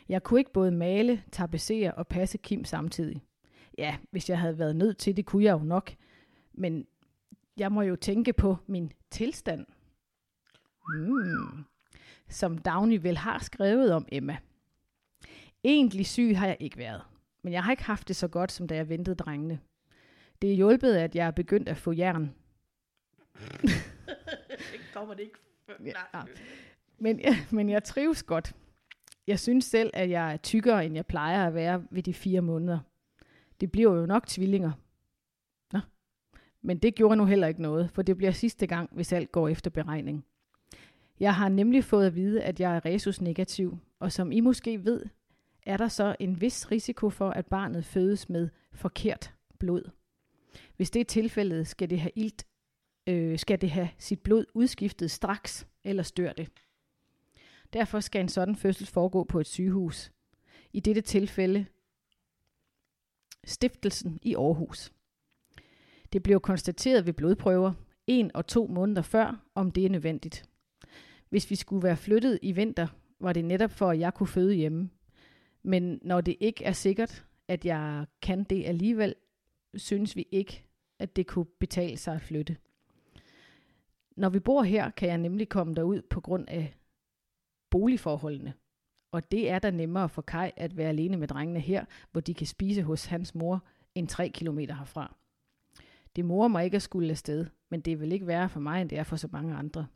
Jeg 0.09 0.23
kunne 0.23 0.41
ikke 0.41 0.53
både 0.53 0.71
male, 0.71 1.23
tapetsere 1.33 1.95
og 1.95 2.07
passe 2.07 2.39
Kim 2.39 2.65
samtidig. 2.65 3.23
Ja, 3.79 3.97
hvis 4.11 4.31
jeg 4.31 4.39
havde 4.39 4.59
været 4.59 4.77
nødt 4.77 4.99
til 4.99 5.17
det, 5.17 5.27
kunne 5.27 5.45
jeg 5.45 5.53
jo 5.53 5.65
nok. 5.65 5.95
Men 6.53 6.87
jeg 7.57 7.73
må 7.73 7.83
jo 7.83 7.97
tænke 7.97 8.33
på 8.33 8.57
min 8.67 8.93
tilstand. 9.11 9.67
Hmm. 10.89 11.65
Som 12.29 12.59
Dagny 12.59 13.03
vel 13.03 13.17
har 13.17 13.39
skrevet 13.39 13.93
om 13.93 14.07
Emma. 14.13 14.37
Egentlig 15.65 16.07
syg 16.07 16.37
har 16.37 16.47
jeg 16.47 16.57
ikke 16.61 16.79
været, 16.79 17.03
men 17.43 17.53
jeg 17.53 17.65
har 17.65 17.71
ikke 17.71 17.85
haft 17.85 18.09
det 18.09 18.17
så 18.17 18.29
godt, 18.29 18.53
som 18.53 18.69
da 18.69 18.75
jeg 18.75 18.89
ventede 18.89 19.17
drengene. 19.17 19.61
Det 20.43 20.51
er 20.51 20.55
hjulpet, 20.55 20.95
at 20.95 21.15
jeg 21.15 21.27
er 21.27 21.31
begyndt 21.31 21.69
at 21.69 21.77
få 21.77 21.93
jern, 21.93 22.35
Kommer 24.95 25.15
det 25.15 25.23
ikke? 25.23 25.39
Ja. 25.85 26.23
Men, 26.99 27.21
ja, 27.21 27.37
men 27.57 27.69
jeg 27.69 27.85
trives 27.85 28.23
godt. 28.23 28.55
Jeg 29.27 29.41
synes 29.41 29.65
selv, 29.65 29.91
at 29.95 30.11
jeg 30.11 30.33
er 30.33 30.37
tykkere, 30.37 30.87
end 30.87 30.95
jeg 30.95 31.07
plejer 31.07 31.47
at 31.47 31.55
være 31.55 31.85
ved 31.91 32.03
de 32.03 32.15
fire 32.15 32.41
måneder. 32.41 32.79
Det 33.61 33.73
bliver 33.73 33.95
jo 33.95 34.07
nok 34.07 34.27
tvillinger. 34.27 34.73
Nå. 35.73 35.81
Men 36.63 36.79
det 36.79 36.95
gjorde 36.95 37.17
nu 37.17 37.25
heller 37.25 37.47
ikke 37.47 37.63
noget, 37.63 37.91
for 37.91 38.03
det 38.03 38.17
bliver 38.17 38.33
sidste 38.33 38.67
gang, 38.67 38.91
hvis 38.93 39.13
alt 39.13 39.33
går 39.33 39.49
efter 39.49 39.71
beregning. 39.71 40.25
Jeg 41.21 41.35
har 41.35 41.49
nemlig 41.49 41.85
fået 41.85 42.07
at 42.07 42.15
vide, 42.15 42.43
at 42.43 42.61
jeg 42.61 42.77
er 42.77 42.85
resus 42.85 43.21
negativ, 43.21 43.79
og 43.99 44.13
som 44.13 44.33
I 44.33 44.41
måske 44.41 44.85
ved, 44.85 45.05
er 45.67 45.77
der 45.77 45.89
så 45.89 46.17
en 46.21 46.41
vis 46.41 46.71
risiko 46.71 47.11
for, 47.11 47.31
at 47.31 47.47
barnet 47.47 47.85
fødes 47.85 48.29
med 48.29 48.49
forkert 48.73 49.35
blod. 49.59 49.91
Hvis 50.77 50.91
det 50.91 51.01
er 51.01 51.05
tilfældet, 51.05 51.67
skal 51.67 51.91
det 51.91 52.01
have 52.01 52.13
ilt 52.15 52.47
øh, 53.09 53.39
skal 53.39 53.61
det 53.61 53.71
have 53.71 53.89
sit 53.99 54.21
blod 54.21 54.45
udskiftet 54.55 55.11
straks, 55.11 55.67
ellers 55.85 56.13
dør 56.13 56.33
det. 56.33 56.49
Derfor 57.73 58.01
skal 58.01 58.21
en 58.21 58.29
sådan 58.29 58.57
fødsel 58.57 58.87
foregå 58.87 59.25
på 59.25 59.41
et 59.41 59.47
sygehus. 59.47 60.13
I 60.73 60.81
dette 60.81 61.01
tilfælde 61.01 61.67
stiftelsen 63.45 64.19
i 64.23 64.35
Aarhus. 64.35 64.93
Det 66.13 66.23
blev 66.23 66.41
konstateret 66.41 67.07
ved 67.07 67.13
blodprøver 67.13 67.73
en 68.07 68.31
og 68.35 68.47
to 68.47 68.67
måneder 68.67 69.03
før, 69.03 69.45
om 69.55 69.71
det 69.71 69.87
er 69.87 69.91
nødvendigt. 69.91 70.49
Hvis 71.31 71.51
vi 71.51 71.57
skulle 71.57 71.83
være 71.83 71.97
flyttet 71.97 72.39
i 72.43 72.53
vinter, 72.53 72.87
var 73.21 73.33
det 73.33 73.45
netop 73.45 73.71
for, 73.71 73.91
at 73.91 73.99
jeg 73.99 74.15
kunne 74.15 74.27
føde 74.27 74.55
hjemme. 74.55 74.91
Men 75.63 75.99
når 76.03 76.21
det 76.21 76.37
ikke 76.41 76.65
er 76.65 76.73
sikkert, 76.73 77.25
at 77.49 77.65
jeg 77.65 78.07
kan 78.23 78.45
det 78.45 78.65
alligevel, 78.65 79.15
synes 79.75 80.17
vi 80.17 80.27
ikke, 80.33 80.65
at 80.99 81.17
det 81.17 81.27
kunne 81.27 81.45
betale 81.45 81.97
sig 81.97 82.15
at 82.15 82.23
flytte. 82.23 82.57
Når 84.17 84.29
vi 84.29 84.39
bor 84.39 84.63
her, 84.63 84.91
kan 84.91 85.09
jeg 85.09 85.19
nemlig 85.19 85.49
komme 85.49 85.75
derud 85.75 86.03
på 86.03 86.21
grund 86.21 86.45
af 86.49 86.77
boligforholdene. 87.71 88.55
Og 89.13 89.31
det 89.33 89.51
er 89.51 89.59
da 89.59 89.71
nemmere 89.71 90.09
for 90.09 90.23
Kai 90.23 90.51
at 90.57 90.77
være 90.77 90.89
alene 90.89 91.17
med 91.17 91.29
drengene 91.29 91.61
her, 91.61 91.85
hvor 92.13 92.21
de 92.21 92.35
kan 92.35 92.47
spise 92.47 92.83
hos 92.83 93.05
hans 93.05 93.35
mor 93.35 93.65
end 93.95 94.09
3 94.09 94.29
km 94.29 94.59
herfra. 94.59 95.17
Det 96.17 96.25
morer 96.25 96.49
mig 96.49 96.65
ikke 96.65 96.75
at 96.75 96.83
skulle 96.83 97.11
afsted, 97.11 97.47
men 97.69 97.81
det 97.81 98.01
vil 98.01 98.13
ikke 98.13 98.27
være 98.27 98.49
for 98.49 98.61
mig, 98.61 98.81
end 98.81 98.91
det 98.91 98.99
er 98.99 99.03
for 99.03 99.17
så 99.17 99.29
mange 99.33 99.55
andre. 99.55 99.87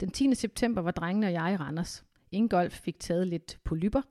Den 0.00 0.10
10. 0.10 0.34
september 0.34 0.82
var 0.82 0.90
drengene 0.90 1.26
og 1.26 1.32
jeg 1.32 1.52
i 1.52 1.56
Randers. 1.56 2.04
Ingolf 2.30 2.72
fik 2.72 3.00
taget 3.00 3.26
lidt 3.26 3.58
polypper. 3.64 4.02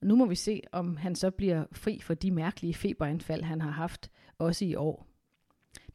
Og 0.00 0.06
nu 0.06 0.16
må 0.16 0.26
vi 0.26 0.34
se, 0.34 0.62
om 0.72 0.96
han 0.96 1.14
så 1.14 1.30
bliver 1.30 1.64
fri 1.72 2.00
for 2.00 2.14
de 2.14 2.30
mærkelige 2.30 2.74
feberanfald, 2.74 3.42
han 3.42 3.60
har 3.60 3.70
haft, 3.70 4.10
også 4.38 4.64
i 4.64 4.74
år. 4.74 5.06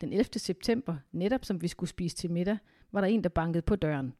Den 0.01 0.13
11. 0.13 0.25
september, 0.37 0.97
netop 1.11 1.45
som 1.45 1.61
vi 1.61 1.67
skulle 1.67 1.89
spise 1.89 2.15
til 2.15 2.31
middag, 2.31 2.57
var 2.91 3.01
der 3.01 3.07
en, 3.07 3.23
der 3.23 3.29
bankede 3.29 3.61
på 3.61 3.75
døren. 3.75 4.13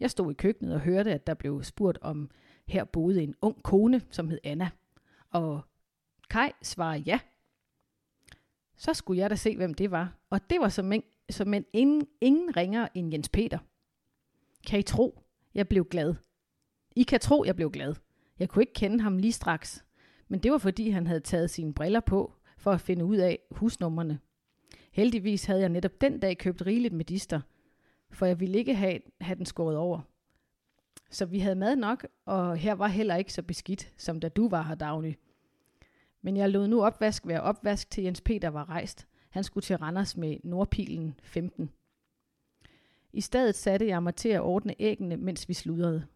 Jeg 0.00 0.10
stod 0.10 0.30
i 0.30 0.34
køkkenet 0.34 0.74
og 0.74 0.80
hørte, 0.80 1.14
at 1.14 1.26
der 1.26 1.34
blev 1.34 1.62
spurgt 1.62 1.98
om, 2.00 2.30
her 2.66 2.84
boede 2.84 3.22
en 3.22 3.34
ung 3.42 3.62
kone, 3.62 4.02
som 4.10 4.28
hed 4.28 4.38
Anna. 4.44 4.70
Og 5.30 5.60
Kai 6.30 6.50
svarede 6.62 7.02
ja. 7.02 7.20
Så 8.76 8.94
skulle 8.94 9.20
jeg 9.20 9.30
da 9.30 9.34
se, 9.34 9.56
hvem 9.56 9.74
det 9.74 9.90
var. 9.90 10.18
Og 10.30 10.50
det 10.50 10.60
var 10.60 10.68
som 10.68 10.92
en, 10.92 11.02
som 11.30 11.54
en 11.54 11.64
ingen, 11.72 12.08
ingen 12.20 12.56
ringer 12.56 12.88
end 12.94 13.12
Jens 13.12 13.28
Peter. 13.28 13.58
Kan 14.66 14.78
I 14.78 14.82
tro, 14.82 15.20
jeg 15.54 15.68
blev 15.68 15.84
glad? 15.84 16.14
I 16.96 17.02
kan 17.02 17.20
tro, 17.20 17.44
jeg 17.44 17.56
blev 17.56 17.70
glad. 17.70 17.94
Jeg 18.38 18.48
kunne 18.48 18.62
ikke 18.62 18.72
kende 18.72 19.00
ham 19.00 19.18
lige 19.18 19.32
straks. 19.32 19.84
Men 20.28 20.40
det 20.40 20.52
var 20.52 20.58
fordi, 20.58 20.90
han 20.90 21.06
havde 21.06 21.20
taget 21.20 21.50
sine 21.50 21.74
briller 21.74 22.00
på, 22.00 22.32
for 22.58 22.72
at 22.72 22.80
finde 22.80 23.04
ud 23.04 23.16
af 23.16 23.38
husnummerne. 23.50 24.18
Heldigvis 24.92 25.44
havde 25.44 25.60
jeg 25.60 25.68
netop 25.68 26.00
den 26.00 26.20
dag 26.20 26.38
købt 26.38 26.66
rigeligt 26.66 26.94
med 26.94 27.04
dister, 27.04 27.40
for 28.10 28.26
jeg 28.26 28.40
ville 28.40 28.58
ikke 28.58 28.74
have, 28.74 29.00
have 29.20 29.36
den 29.36 29.46
skåret 29.46 29.76
over. 29.76 30.00
Så 31.10 31.26
vi 31.26 31.38
havde 31.38 31.56
mad 31.56 31.76
nok, 31.76 32.06
og 32.24 32.56
her 32.56 32.72
var 32.72 32.88
heller 32.88 33.16
ikke 33.16 33.32
så 33.32 33.42
beskidt, 33.42 33.92
som 33.96 34.20
da 34.20 34.28
du 34.28 34.48
var 34.48 34.62
her, 34.62 34.74
Dagny. 34.74 35.14
Men 36.22 36.36
jeg 36.36 36.50
lod 36.50 36.68
nu 36.68 36.84
opvask 36.84 37.26
være 37.26 37.40
opvask, 37.40 37.90
til 37.90 38.04
Jens 38.04 38.20
Peter 38.20 38.48
var 38.48 38.68
rejst. 38.68 39.06
Han 39.30 39.44
skulle 39.44 39.62
til 39.62 39.76
Randers 39.76 40.16
med 40.16 40.36
Nordpilen 40.44 41.20
15. 41.22 41.70
I 43.16 43.20
stedet 43.20 43.54
satte 43.54 43.86
jeg 43.86 44.02
mig 44.02 44.14
til 44.14 44.28
at 44.28 44.40
ordne 44.40 44.74
æggene, 44.78 45.16
mens 45.16 45.48
vi 45.48 45.54
sludrede. 45.54 46.06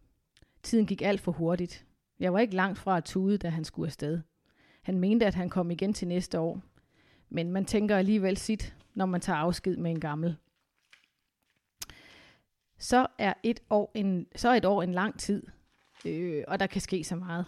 Tiden 0.63 0.87
gik 0.87 1.03
alt 1.03 1.21
for 1.21 1.33
hurtigt. 1.33 1.87
Jeg 2.19 2.33
var 2.33 2.39
ikke 2.39 2.55
langt 2.55 2.79
fra 2.79 2.97
at 2.97 3.05
tude, 3.05 3.39
da 3.39 3.49
han 3.49 3.65
skulle 3.65 3.87
afsted. 3.87 4.21
Han 4.83 4.99
mente, 4.99 5.27
at 5.27 5.35
han 5.35 5.51
kom 5.51 5.71
igen 5.71 5.93
til 5.93 6.09
næste 6.09 6.41
år. 6.41 6.63
Men 7.29 7.53
man 7.53 7.65
tænker 7.65 7.97
alligevel 7.97 8.37
sit, 8.37 8.77
når 8.95 9.07
man 9.07 9.21
tager 9.21 9.37
afsked 9.37 9.77
med 9.77 9.91
en 9.91 10.01
gammel. 10.01 10.37
Så 12.79 13.07
er 13.19 13.35
et 13.43 13.61
år 13.71 13.91
en, 13.95 14.27
så 14.37 14.49
er 14.49 14.55
et 14.55 14.65
år 14.65 14.83
en 14.83 14.93
lang 14.93 15.19
tid, 15.19 15.47
øh, 16.07 16.45
og 16.49 16.61
der 16.61 16.67
kan 16.67 16.81
ske 16.81 17.05
så 17.05 17.17
meget. 17.17 17.47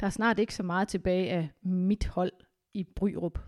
Der 0.00 0.06
er 0.06 0.10
snart 0.10 0.38
ikke 0.38 0.54
så 0.54 0.62
meget 0.62 0.88
tilbage 0.88 1.30
af 1.30 1.48
mit 1.62 2.06
hold 2.06 2.32
i 2.74 2.84
Bryrup. 2.84 3.38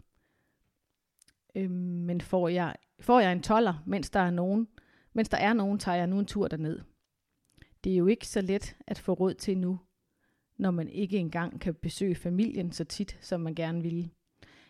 Øh, 1.58 1.70
men 1.70 2.20
får 2.20 2.48
jeg, 2.48 2.74
får 3.00 3.20
jeg 3.20 3.32
en 3.32 3.42
toller, 3.42 3.82
mens 3.86 4.10
der 4.10 4.20
er 4.20 4.30
nogen, 4.30 4.68
mens 5.12 5.28
der 5.28 5.38
er 5.38 5.52
nogen, 5.52 5.78
tager 5.78 5.96
jeg 5.96 6.06
nu 6.06 6.18
en 6.18 6.26
tur 6.26 6.48
derned. 6.48 6.80
Det 7.84 7.92
er 7.92 7.96
jo 7.96 8.06
ikke 8.06 8.28
så 8.28 8.40
let 8.40 8.76
at 8.86 8.98
få 8.98 9.12
råd 9.12 9.34
til 9.34 9.58
nu, 9.58 9.80
når 10.56 10.70
man 10.70 10.88
ikke 10.88 11.18
engang 11.18 11.60
kan 11.60 11.74
besøge 11.74 12.14
familien 12.14 12.72
så 12.72 12.84
tit, 12.84 13.18
som 13.20 13.40
man 13.40 13.54
gerne 13.54 13.82
ville. 13.82 14.10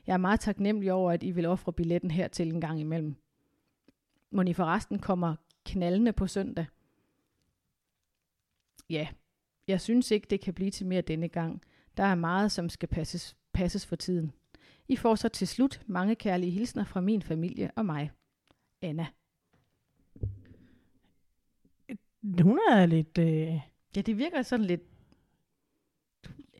Jeg 0.06 0.12
er 0.14 0.18
meget 0.18 0.40
taknemmelig 0.40 0.92
over, 0.92 1.12
at 1.12 1.22
I 1.22 1.30
vil 1.30 1.46
ofre 1.46 1.72
billetten 1.72 2.10
hertil 2.10 2.52
en 2.52 2.60
gang 2.60 2.80
imellem. 2.80 3.14
Må 4.30 4.42
I 4.42 4.52
forresten 4.52 4.98
kommer 4.98 5.36
knaldende 5.64 6.12
på 6.12 6.26
søndag? 6.26 6.66
Ja, 8.90 9.08
jeg 9.66 9.80
synes 9.80 10.10
ikke, 10.10 10.26
det 10.30 10.40
kan 10.40 10.54
blive 10.54 10.70
til 10.70 10.86
mere 10.86 11.00
denne 11.00 11.28
gang. 11.28 11.62
Der 11.96 12.04
er 12.04 12.14
meget, 12.14 12.52
som 12.52 12.68
skal 12.68 12.88
passes, 12.88 13.36
passes 13.52 13.86
for 13.86 13.96
tiden. 13.96 14.32
I 14.88 14.96
får 14.96 15.14
så 15.14 15.28
til 15.28 15.48
slut 15.48 15.80
mange 15.86 16.14
kærlige 16.14 16.50
hilsner 16.52 16.84
fra 16.84 17.00
min 17.00 17.22
familie 17.22 17.70
og 17.76 17.86
mig. 17.86 18.10
Anna. 18.82 19.06
Hun 22.42 22.58
er 22.70 22.86
lidt 22.86 23.18
øh, 23.18 23.60
Ja, 23.96 24.00
det 24.00 24.18
virker 24.18 24.42
sådan 24.42 24.64
lidt... 24.64 24.80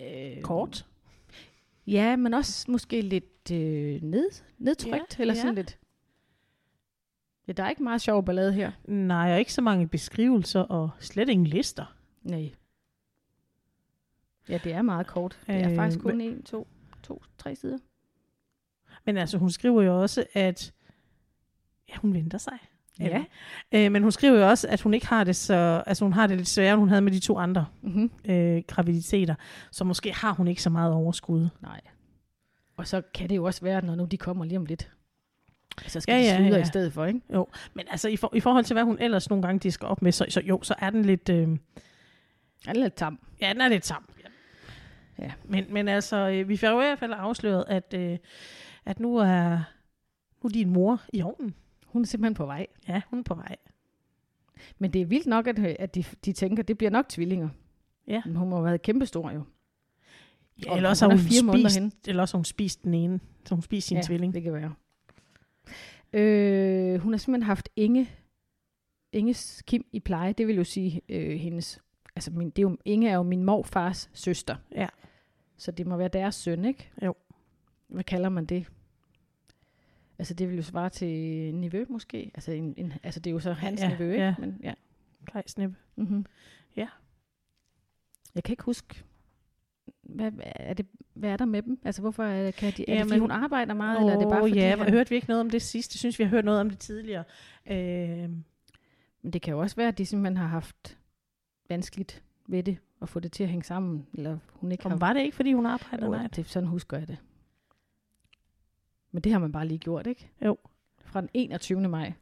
Øh, 0.01 0.43
kort. 0.43 0.87
Ja, 1.87 2.17
men 2.17 2.35
også 2.35 2.71
måske 2.71 3.01
lidt 3.03 3.51
øh, 3.53 4.03
ned, 4.03 4.31
nedtrykt, 4.59 5.19
Ja, 5.19 5.23
eller 5.23 5.35
ja. 5.35 5.41
sådan 5.41 5.55
lidt... 5.55 5.79
Ja, 7.49 7.53
der 7.53 7.63
er 7.65 7.71
ikke 7.71 7.83
meget 7.83 8.01
sjov 8.01 8.25
ballade 8.25 8.53
her. 8.53 8.73
Nej, 8.85 9.33
og 9.33 9.39
ikke 9.39 9.53
så 9.53 9.63
mange 9.63 9.89
beskrivelser, 9.89 10.61
og 10.61 10.91
slet 11.01 11.29
ingen 11.29 11.47
lister. 11.47 11.97
Nej. 12.23 12.55
Ja, 14.49 14.61
det 14.65 14.73
er 14.73 14.83
meget 14.83 15.07
kort. 15.07 15.39
Det 15.47 15.55
er 15.55 15.71
Øh, 15.71 15.77
faktisk 15.77 16.01
kun 16.03 16.21
en, 16.21 16.43
to, 16.43 16.69
to, 17.03 17.23
tre 17.39 17.57
sider. 17.57 17.79
Men 19.13 19.17
altså, 19.17 19.39
hun 19.39 19.51
skriver 19.51 19.83
jo 19.83 20.03
også, 20.03 20.25
at 20.35 20.73
ja, 21.89 21.95
hun 21.97 22.15
venter 22.15 22.39
sig. 22.39 22.59
Ja. 23.01 23.25
Øh, 23.73 23.93
men 23.93 24.03
hun 24.03 24.13
skriver 24.13 24.39
jo 24.39 24.49
også, 24.49 24.69
at 24.69 24.81
hun 24.81 24.95
ikke 24.95 25.07
har 25.07 25.25
det 25.25 25.37
så, 25.37 25.83
altså 25.87 26.05
hun 26.05 26.13
har 26.13 26.27
det 26.27 26.37
lidt 26.37 26.49
sværere, 26.49 26.73
end 26.73 26.81
hun 26.81 26.89
havde 26.89 27.01
med 27.03 27.13
de 27.13 27.19
to 27.19 27.39
andre 27.39 27.67
Mm-hmm. 27.83 28.11
øh, 28.25 28.63
graviditeter. 28.67 29.35
Så 29.71 29.85
måske 29.85 30.13
har 30.15 30.33
hun 30.33 30.49
ikke 30.49 30.63
så 30.63 30.71
meget 30.71 30.93
overskud. 30.93 31.49
Nej. 31.63 31.81
Og 32.77 32.87
så 32.87 33.03
kan 33.15 33.29
det 33.29 33.37
jo 33.37 33.45
også 33.45 33.61
være, 33.63 33.85
når 33.85 33.95
nu 33.95 34.05
de 34.05 34.17
kommer 34.17 34.45
lige 34.45 34.59
om 34.59 34.65
lidt. 34.67 34.91
Så 35.87 36.01
skal 36.01 36.13
Ja, 36.13 36.19
ja, 36.19 36.27
de 36.27 36.31
ja, 36.33 36.37
sludre 36.39 36.57
ja. 36.57 36.63
i 36.63 36.67
stedet 36.67 36.93
for, 36.93 37.05
ikke? 37.05 37.21
Men 37.75 37.87
altså 37.91 38.09
i, 38.09 38.17
for, 38.17 38.31
i 38.35 38.41
forhold 38.41 38.65
til, 38.65 38.75
hvad 38.75 38.85
hun 38.85 38.99
ellers 39.01 39.31
nogle 39.31 39.43
gange 39.43 39.59
disker 39.59 39.87
op 39.87 40.03
med, 40.03 40.13
så, 40.13 40.27
så 40.29 40.41
jo, 40.41 40.63
så 40.63 40.75
er 40.79 40.91
den 40.91 41.05
lidt... 41.05 41.29
Øh, 41.29 41.49
Ja, 42.67 42.71
er 42.71 42.75
lidt 42.75 42.95
tam. 42.95 43.19
ja, 43.41 43.53
den 43.53 43.61
er 43.61 43.69
lidt 43.69 43.83
tam. 43.83 44.09
Ja. 45.19 45.33
Men, 45.45 45.65
men 45.71 45.89
altså, 45.89 46.17
øh, 46.17 46.49
vi 46.49 46.57
får 46.57 46.67
jo 46.69 46.81
i 46.81 46.85
hvert 46.85 46.99
fald 46.99 47.13
afsløret, 47.17 47.65
at, 47.69 47.95
øh, 47.95 48.19
at 48.89 49.01
nu 49.01 49.17
er, 49.17 49.57
nu 50.43 50.49
er 50.49 50.53
din 50.53 50.71
mor 50.71 51.03
i 51.13 51.23
ovnen. 51.23 51.55
Hun 51.87 52.03
er 52.03 52.07
simpelthen 52.07 52.35
på 52.35 52.47
vej. 52.47 52.67
Ja, 52.89 53.03
hun 53.11 53.19
er 53.19 53.23
på 53.23 53.35
vej. 53.35 53.57
Men 54.79 54.93
det 54.93 55.03
er 55.03 55.07
vildt 55.07 55.27
nok, 55.27 55.47
at, 55.47 55.59
at 55.59 55.95
de, 55.95 56.05
de 56.25 56.33
tænker, 56.33 56.63
at 56.63 56.69
det 56.69 56.79
bliver 56.79 56.91
nok 56.91 57.09
tvillinger. 57.09 57.49
Ja. 58.07 58.23
Men 58.27 58.37
hun 58.37 58.49
må 58.49 58.57
have 58.57 58.65
været 58.65 58.83
kæmpestor 58.83 59.31
jo. 59.31 59.45
Ja, 60.67 60.77
eller 60.77 60.89
også 60.89 61.05
har 61.05 61.11
hun 61.17 61.19
fire 61.19 61.53
spist, 61.53 61.79
henne. 61.79 61.91
eller 62.07 62.23
også 62.23 62.37
har 62.37 62.39
hun 62.39 62.45
spist 62.45 62.85
den 62.85 62.95
ene, 62.95 63.21
så 63.45 63.55
hun 63.55 63.63
spiste 63.63 63.89
sin 63.89 63.97
ja, 63.97 64.03
tvilling. 64.03 64.35
det 64.35 64.43
kan 64.43 64.53
være. 64.53 64.75
Øh, 66.13 67.01
hun 67.01 67.13
har 67.13 67.19
simpelthen 67.19 67.47
haft 67.47 67.69
Inge, 67.77 68.11
Inges 69.13 69.63
Kim 69.67 69.87
i 69.93 70.01
pleje. 70.01 70.33
Det 70.33 70.47
vil 70.47 70.57
jo 70.57 70.65
sige 70.65 71.01
øh, 71.09 71.37
hendes... 71.37 71.81
Altså, 72.17 72.31
min, 72.31 72.51
det 72.51 72.59
er 72.59 72.63
jo, 72.63 72.77
Inge 72.85 73.09
er 73.09 73.15
jo 73.15 73.23
min 73.23 73.45
morfars 73.45 74.11
søster. 74.13 74.57
Ja. 74.75 74.89
Så 75.57 75.71
det 75.71 75.87
må 75.87 75.97
være 75.97 76.09
deres 76.09 76.35
søn, 76.35 76.65
ikke? 76.65 76.91
Jo. 77.03 77.15
Hvad 77.89 78.05
kalder 78.05 78.29
man 78.29 78.45
det? 78.45 78.67
Altså, 80.19 80.35
det 80.35 80.49
vil 80.49 80.57
jo 80.57 80.63
svare 80.63 80.89
til 80.91 81.55
nevø, 81.55 81.85
måske. 81.89 82.31
Altså, 82.35 82.53
en, 82.53 82.75
en, 82.77 82.93
altså 83.03 83.21
det 83.21 83.31
er 83.31 83.33
jo 83.35 83.41
så 83.41 83.53
hans 83.53 83.81
Ja, 83.81 83.89
nevø, 83.89 84.13
ikke? 84.13 84.25
ja. 84.25 84.35
Men, 84.39 84.61
ja. 84.63 84.75
Klejsnip. 85.27 85.71
Mm-hmm. 85.97 86.27
Ja. 86.77 86.89
Jeg 88.35 88.43
kan 88.45 88.53
ikke 88.53 88.63
huske, 88.63 89.05
hvad, 90.03 90.33
er, 90.41 90.75
det, 90.75 90.87
hvad 91.15 91.31
er 91.31 91.37
der 91.37 91.45
med 91.45 91.63
dem? 91.63 91.79
Altså, 91.85 92.01
hvorfor 92.01 92.23
er, 92.25 92.51
kan 92.51 92.73
de, 92.77 92.83
er 92.83 92.87
det, 92.87 92.89
Jamen- 92.99 93.09
fordi 93.09 93.21
hun 93.21 93.31
arbejder 93.31 93.75
meget, 93.75 94.01
eller 94.01 94.13
er 94.13 94.19
det 94.19 94.29
bare 94.29 94.43
Åh, 94.43 94.49
fordi... 94.49 94.61
ja, 94.61 94.77
han- 94.77 94.91
hørte 94.91 95.11
vi 95.11 95.15
ikke 95.15 95.29
noget 95.29 95.41
om 95.41 95.51
det 95.51 95.63
sidste? 95.63 95.93
Jeg 95.95 95.99
synes, 95.99 96.19
vi 96.19 96.25
har 96.25 96.31
hørt 96.31 96.45
noget 96.45 96.61
om 96.61 96.71
det 96.71 96.79
tidligere. 96.79 97.25
Øh, 97.71 98.31
Men 99.23 99.33
det 99.33 99.43
kan 99.43 99.53
jo 99.53 99.59
også 99.61 99.77
være, 99.77 99.89
at 99.89 99.99
de 99.99 100.07
simpelthen 100.07 100.37
har 100.37 100.47
haft 100.47 100.99
vanskeligt 101.69 102.23
ved 102.47 102.63
det, 102.63 102.79
at 103.03 103.09
få 103.09 103.21
det 103.21 103.33
til 103.33 103.43
at 103.43 103.49
hænge 103.49 103.65
sammen, 103.65 104.07
eller 104.15 104.39
hun 104.53 104.73
ikke 104.73 104.85
om 104.87 104.91
har... 104.91 104.99
var 104.99 105.13
det 105.13 105.21
ikke, 105.21 105.37
fordi 105.37 105.53
hun 105.53 105.67
arbejder? 105.67 106.07
Jo, 106.07 106.13
Nej. 106.13 106.27
det, 106.27 106.47
sådan 106.47 106.69
husker 106.69 106.99
jeg 106.99 107.09
det. 107.09 107.17
Men 109.19 109.23
det 109.23 109.33
har 109.33 109.39
man 109.39 109.53
bare 109.53 109.69
lige 109.69 109.79
gjort, 109.79 110.07
ikke? 110.07 110.31
Jo. 110.45 110.59
Fra 111.05 111.21
den 111.21 111.29
21. 111.35 111.89
maj 111.89 112.13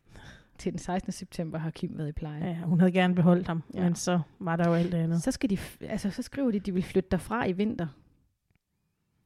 til 0.59 0.73
den 0.73 0.79
16. 0.79 1.13
september 1.13 1.59
har 1.59 1.71
Kim 1.71 1.99
været 1.99 2.09
i 2.09 2.13
pleje. 2.13 2.45
Ja, 2.45 2.55
hun 2.55 2.81
havde 2.81 2.93
gerne 2.93 3.15
beholdt 3.15 3.47
ham, 3.47 3.63
Ja. 3.75 3.83
men 3.83 3.95
så 3.95 4.21
var 4.39 4.57
der 4.57 4.69
jo 4.69 4.75
alt 4.75 4.93
det 4.93 4.99
andet. 4.99 5.23
Så, 5.23 5.31
skal 5.31 5.51
de, 5.51 5.59
altså, 5.81 6.11
så 6.11 6.23
skriver 6.23 6.51
de, 6.51 6.57
at 6.57 6.67
de 6.67 6.75
vil 6.75 6.83
flytte 6.83 7.09
derfra 7.11 7.47
i 7.47 7.53
vinter. 7.53 7.87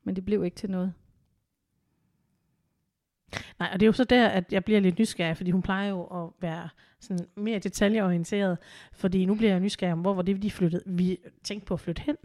Men 0.04 0.16
det 0.16 0.24
blev 0.24 0.44
ikke 0.44 0.54
til 0.56 0.70
noget. 0.70 0.92
Nej, 3.58 3.70
og 3.72 3.80
det 3.80 3.86
er 3.86 3.88
jo 3.88 3.92
så 3.92 4.04
der, 4.04 4.28
at 4.28 4.52
jeg 4.52 4.64
bliver 4.64 4.80
lidt 4.80 4.98
nysgerrig, 4.98 5.36
fordi 5.36 5.50
hun 5.50 5.62
plejer 5.62 5.88
jo 5.88 6.04
at 6.04 6.30
være 6.40 6.68
sådan 7.00 7.26
mere 7.36 7.58
detaljeorienteret, 7.58 8.58
fordi 8.92 9.24
nu 9.26 9.34
bliver 9.34 9.50
jeg 9.50 9.60
nysgerrig 9.60 9.92
om, 9.92 10.00
hvor 10.00 10.14
var 10.14 10.22
det, 10.22 10.42
de 10.42 10.50
flyttede. 10.50 10.82
Vi 10.86 11.18
tænkte 11.44 11.66
på 11.66 11.74
at 11.74 11.80
flytte 11.80 12.02
hen. 12.02 12.16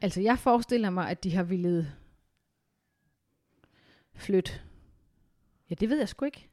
Altså, 0.00 0.20
jeg 0.20 0.38
forestiller 0.38 0.90
mig, 0.90 1.10
at 1.10 1.24
de 1.24 1.34
har 1.34 1.42
ville 1.42 1.92
flytte. 4.14 4.52
Ja, 5.72 5.76
det 5.80 5.88
ved 5.88 5.98
jeg 5.98 6.08
sgu 6.08 6.24
ikke. 6.24 6.48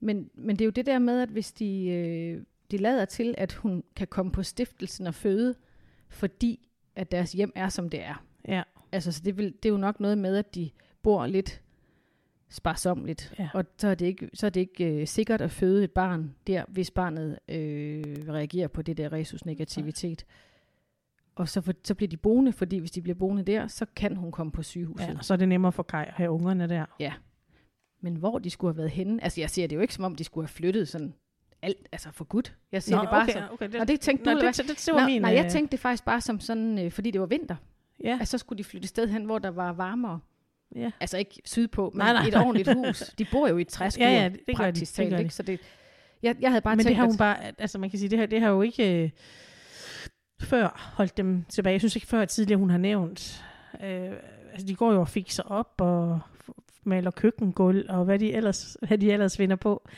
Men, 0.00 0.30
men 0.34 0.56
det 0.56 0.60
er 0.60 0.66
jo 0.66 0.70
det 0.70 0.86
der 0.86 0.98
med, 0.98 1.20
at 1.20 1.28
hvis 1.28 1.52
de, 1.52 1.88
øh, 1.88 2.42
de 2.70 2.76
lader 2.76 3.04
til, 3.04 3.34
at 3.38 3.52
hun 3.52 3.84
kan 3.96 4.06
komme 4.06 4.32
på 4.32 4.42
stiftelsen 4.42 5.06
og 5.06 5.14
føde, 5.14 5.54
fordi 6.08 6.68
at 6.96 7.10
deres 7.10 7.32
hjem 7.32 7.52
er, 7.54 7.68
som 7.68 7.88
det 7.88 8.02
er. 8.02 8.24
Ja, 8.48 8.62
Altså, 8.92 9.12
så 9.12 9.22
det, 9.24 9.38
vil, 9.38 9.54
det 9.62 9.68
er 9.68 9.72
jo 9.72 9.76
nok 9.76 10.00
noget 10.00 10.18
med, 10.18 10.36
at 10.36 10.54
de 10.54 10.70
bor 11.02 11.26
lidt 11.26 11.62
sparsomligt. 12.48 13.34
Ja. 13.38 13.48
Og 13.54 13.64
så 13.78 13.88
er 13.88 13.94
det 13.94 14.06
ikke, 14.06 14.30
så 14.34 14.46
er 14.46 14.50
det 14.50 14.60
ikke 14.60 14.84
øh, 14.84 15.06
sikkert 15.06 15.40
at 15.40 15.50
føde 15.50 15.84
et 15.84 15.90
barn 15.90 16.34
der, 16.46 16.64
hvis 16.68 16.90
barnet 16.90 17.38
øh, 17.48 18.04
reagerer 18.28 18.68
på 18.68 18.82
det 18.82 18.96
der 18.96 19.12
resus-negativitet. 19.12 20.26
Og 21.38 21.48
så, 21.48 21.60
for, 21.60 21.72
så 21.84 21.94
bliver 21.94 22.08
de 22.08 22.16
boende, 22.16 22.52
fordi 22.52 22.78
hvis 22.78 22.90
de 22.90 23.02
bliver 23.02 23.14
boende 23.14 23.42
der, 23.42 23.66
så 23.66 23.86
kan 23.96 24.16
hun 24.16 24.32
komme 24.32 24.52
på 24.52 24.62
sygehuset. 24.62 25.06
ja, 25.08 25.14
og 25.18 25.24
så 25.24 25.32
er 25.34 25.36
det 25.38 25.48
nemmere 25.48 25.72
for 25.72 25.82
Kai 25.82 26.04
at 26.06 26.12
have 26.14 26.30
ungerne 26.30 26.68
der. 26.68 26.84
Men 28.00 28.16
hvor 28.16 28.38
de 28.38 28.50
skulle 28.50 28.72
have 28.72 28.78
været 28.78 28.90
henne, 28.90 29.24
altså 29.24 29.40
jeg 29.40 29.50
ser 29.50 29.66
det 29.66 29.76
jo 29.76 29.80
ikke 29.80 29.94
som 29.94 30.04
om, 30.04 30.14
de 30.16 30.24
skulle 30.24 30.44
have 30.46 30.52
flyttet 30.52 30.88
sådan 30.88 31.14
alt, 31.62 31.88
altså 31.92 32.10
for 32.12 32.24
godt. 32.24 32.56
Jeg 32.72 32.82
ser 32.82 33.00
det 33.00 33.08
bare 33.10 33.22
okay, 33.22 33.32
som... 33.32 33.42
okay, 33.52 33.68
det, 33.68 33.78
Nå, 33.78 33.84
det 33.84 34.00
tænkte 34.00 34.24
Nå, 34.24 34.32
du, 34.32 34.38
eller 34.38 34.52
det, 34.52 34.68
det, 34.68 34.82
det, 34.86 34.94
var 34.94 35.00
Nå, 35.00 35.06
min... 35.06 35.22
nej, 35.22 35.30
jeg 35.34 35.44
øh, 35.44 35.50
tænkte 35.50 35.72
det 35.72 35.80
faktisk 35.80 36.04
bare 36.04 36.20
som 36.20 36.40
sådan, 36.40 36.78
øh, 36.78 36.90
fordi 36.90 37.10
det 37.10 37.20
var 37.20 37.26
vinter. 37.26 37.56
Ja, 38.04 38.16
Altså 38.20 38.30
så 38.30 38.38
skulle 38.38 38.58
de 38.58 38.64
flytte 38.64 38.84
et 38.84 38.88
sted 38.88 39.08
hen, 39.08 39.24
hvor 39.24 39.38
der 39.38 39.48
var 39.50 39.72
varmere. 39.72 40.20
ja. 40.76 40.90
Altså 41.00 41.18
ikke 41.18 41.42
sydpå, 41.44 41.90
men 41.94 41.98
Nej, 41.98 42.12
nej, 42.12 42.26
et 42.26 42.32
nej. 42.32 42.42
ordentligt 42.42 42.74
hus. 42.74 42.98
De 43.18 43.26
bor 43.32 43.48
jo 43.48 43.56
i 43.58 43.60
et 43.60 43.68
træskur, 43.68 44.04
Ja, 44.04 44.10
ja, 44.22 44.28
det- 44.28 44.40
det 44.46 44.56
praktisk 44.56 44.94
talt, 44.94 45.18
ikke? 45.18 45.34
Så 45.34 45.42
det, 45.42 45.60
jeg, 46.22 46.36
jeg 46.40 46.50
havde 46.50 46.62
bare 46.62 46.76
men 46.76 46.84
tænkt, 46.84 46.88
det 46.88 46.96
har 46.96 47.06
hun 47.06 47.16
bare, 47.16 47.60
altså 47.60 47.78
man 47.78 47.90
kan 47.90 47.98
sige, 47.98 48.08
det 48.08 48.18
her, 48.18 48.26
det 48.26 48.40
har 48.40 48.48
jo 48.48 48.62
ikke 48.62 49.02
øh, 49.04 49.10
før 50.40 50.92
holdt 50.96 51.16
dem 51.16 51.44
tilbage. 51.48 51.72
Jeg 51.72 51.80
synes 51.80 51.96
ikke 51.96 52.06
før 52.06 52.24
tidligere, 52.24 52.58
hun 52.58 52.70
har 52.70 52.78
nævnt. 52.78 53.44
Øh, 53.82 54.12
altså 54.52 54.66
de 54.66 54.74
går 54.74 54.92
jo 54.92 55.00
og 55.00 55.08
fikser 55.08 55.42
op 55.42 55.74
og 55.78 56.20
maler 56.84 57.10
køkkengulv 57.10 57.86
og 57.88 58.04
hvad 58.04 58.18
de 58.18 58.32
ellers, 58.32 58.76
hvad 58.88 58.98
de 58.98 59.12
ellers 59.12 59.38
vinder 59.38 59.56
på. 59.56 59.88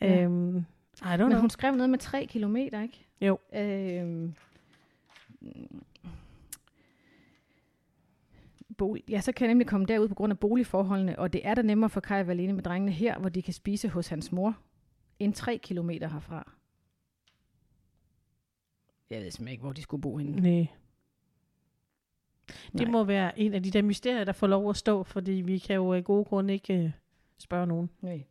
Ja. 0.00 0.22
Øhm, 0.22 0.56
I 0.58 0.62
don't 1.02 1.16
men 1.16 1.28
know. 1.28 1.40
hun 1.40 1.50
skrev 1.50 1.74
noget 1.74 1.90
med 1.90 1.98
tre 1.98 2.26
kilometer, 2.30 2.82
ikke? 2.82 3.06
Jo. 3.20 3.38
Øhm, 3.54 4.34
bolig, 8.78 9.04
ja, 9.08 9.20
så 9.20 9.32
kan 9.32 9.44
jeg 9.44 9.50
nemlig 9.54 9.66
komme 9.66 9.86
derud 9.86 10.08
på 10.08 10.14
grund 10.14 10.30
af 10.30 10.38
boligforholdene, 10.38 11.18
og 11.18 11.32
det 11.32 11.40
er 11.44 11.54
da 11.54 11.62
nemmere 11.62 11.90
for 11.90 12.00
Kai 12.00 12.20
at 12.20 12.26
være 12.26 12.34
alene 12.34 12.52
med 12.52 12.62
drengene 12.62 12.92
her, 12.92 13.18
hvor 13.18 13.28
de 13.28 13.42
kan 13.42 13.54
spise 13.54 13.88
hos 13.88 14.08
hans 14.08 14.32
mor, 14.32 14.56
end 15.18 15.34
tre 15.34 15.60
kilometer 15.62 16.08
herfra. 16.08 16.52
Jeg 19.10 19.20
ved 19.20 19.30
simpelthen 19.30 19.52
ikke, 19.52 19.62
hvor 19.62 19.72
de 19.72 19.82
skulle 19.82 20.00
bo 20.00 20.16
henne. 20.16 20.40
Nej. 20.40 20.66
Det 22.72 22.80
Nej. 22.80 22.90
må 22.90 23.04
være 23.04 23.38
en 23.38 23.54
af 23.54 23.62
de 23.62 23.70
der 23.70 23.82
mysterier, 23.82 24.24
der 24.24 24.32
får 24.32 24.46
lov 24.46 24.70
at 24.70 24.76
stå, 24.76 25.02
fordi 25.02 25.32
vi 25.32 25.58
kan 25.58 25.76
jo 25.76 25.92
af 25.92 26.04
gode 26.04 26.24
grunde 26.24 26.54
ikke 26.54 26.84
øh, 26.84 26.90
spørge 27.38 27.66
nogen. 27.66 27.90
Nej. 28.00 28.24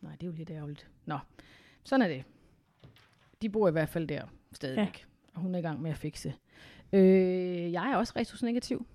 Nej, 0.00 0.12
det 0.12 0.22
er 0.22 0.26
jo 0.26 0.32
lidt 0.32 0.50
ærgerligt. 0.50 0.90
Nå, 1.04 1.18
sådan 1.84 2.02
er 2.02 2.08
det. 2.08 2.24
De 3.42 3.48
bor 3.48 3.68
i 3.68 3.72
hvert 3.72 3.88
fald 3.88 4.08
der 4.08 4.26
stadigvæk. 4.52 4.98
Ja. 4.98 5.32
Og 5.34 5.40
hun 5.40 5.54
er 5.54 5.58
i 5.58 5.62
gang 5.62 5.82
med 5.82 5.90
at 5.90 5.96
fikse. 5.96 6.34
Øh, 6.92 7.72
jeg 7.72 7.90
er 7.92 7.96
også 7.96 8.12
resus-negativ. 8.16 8.86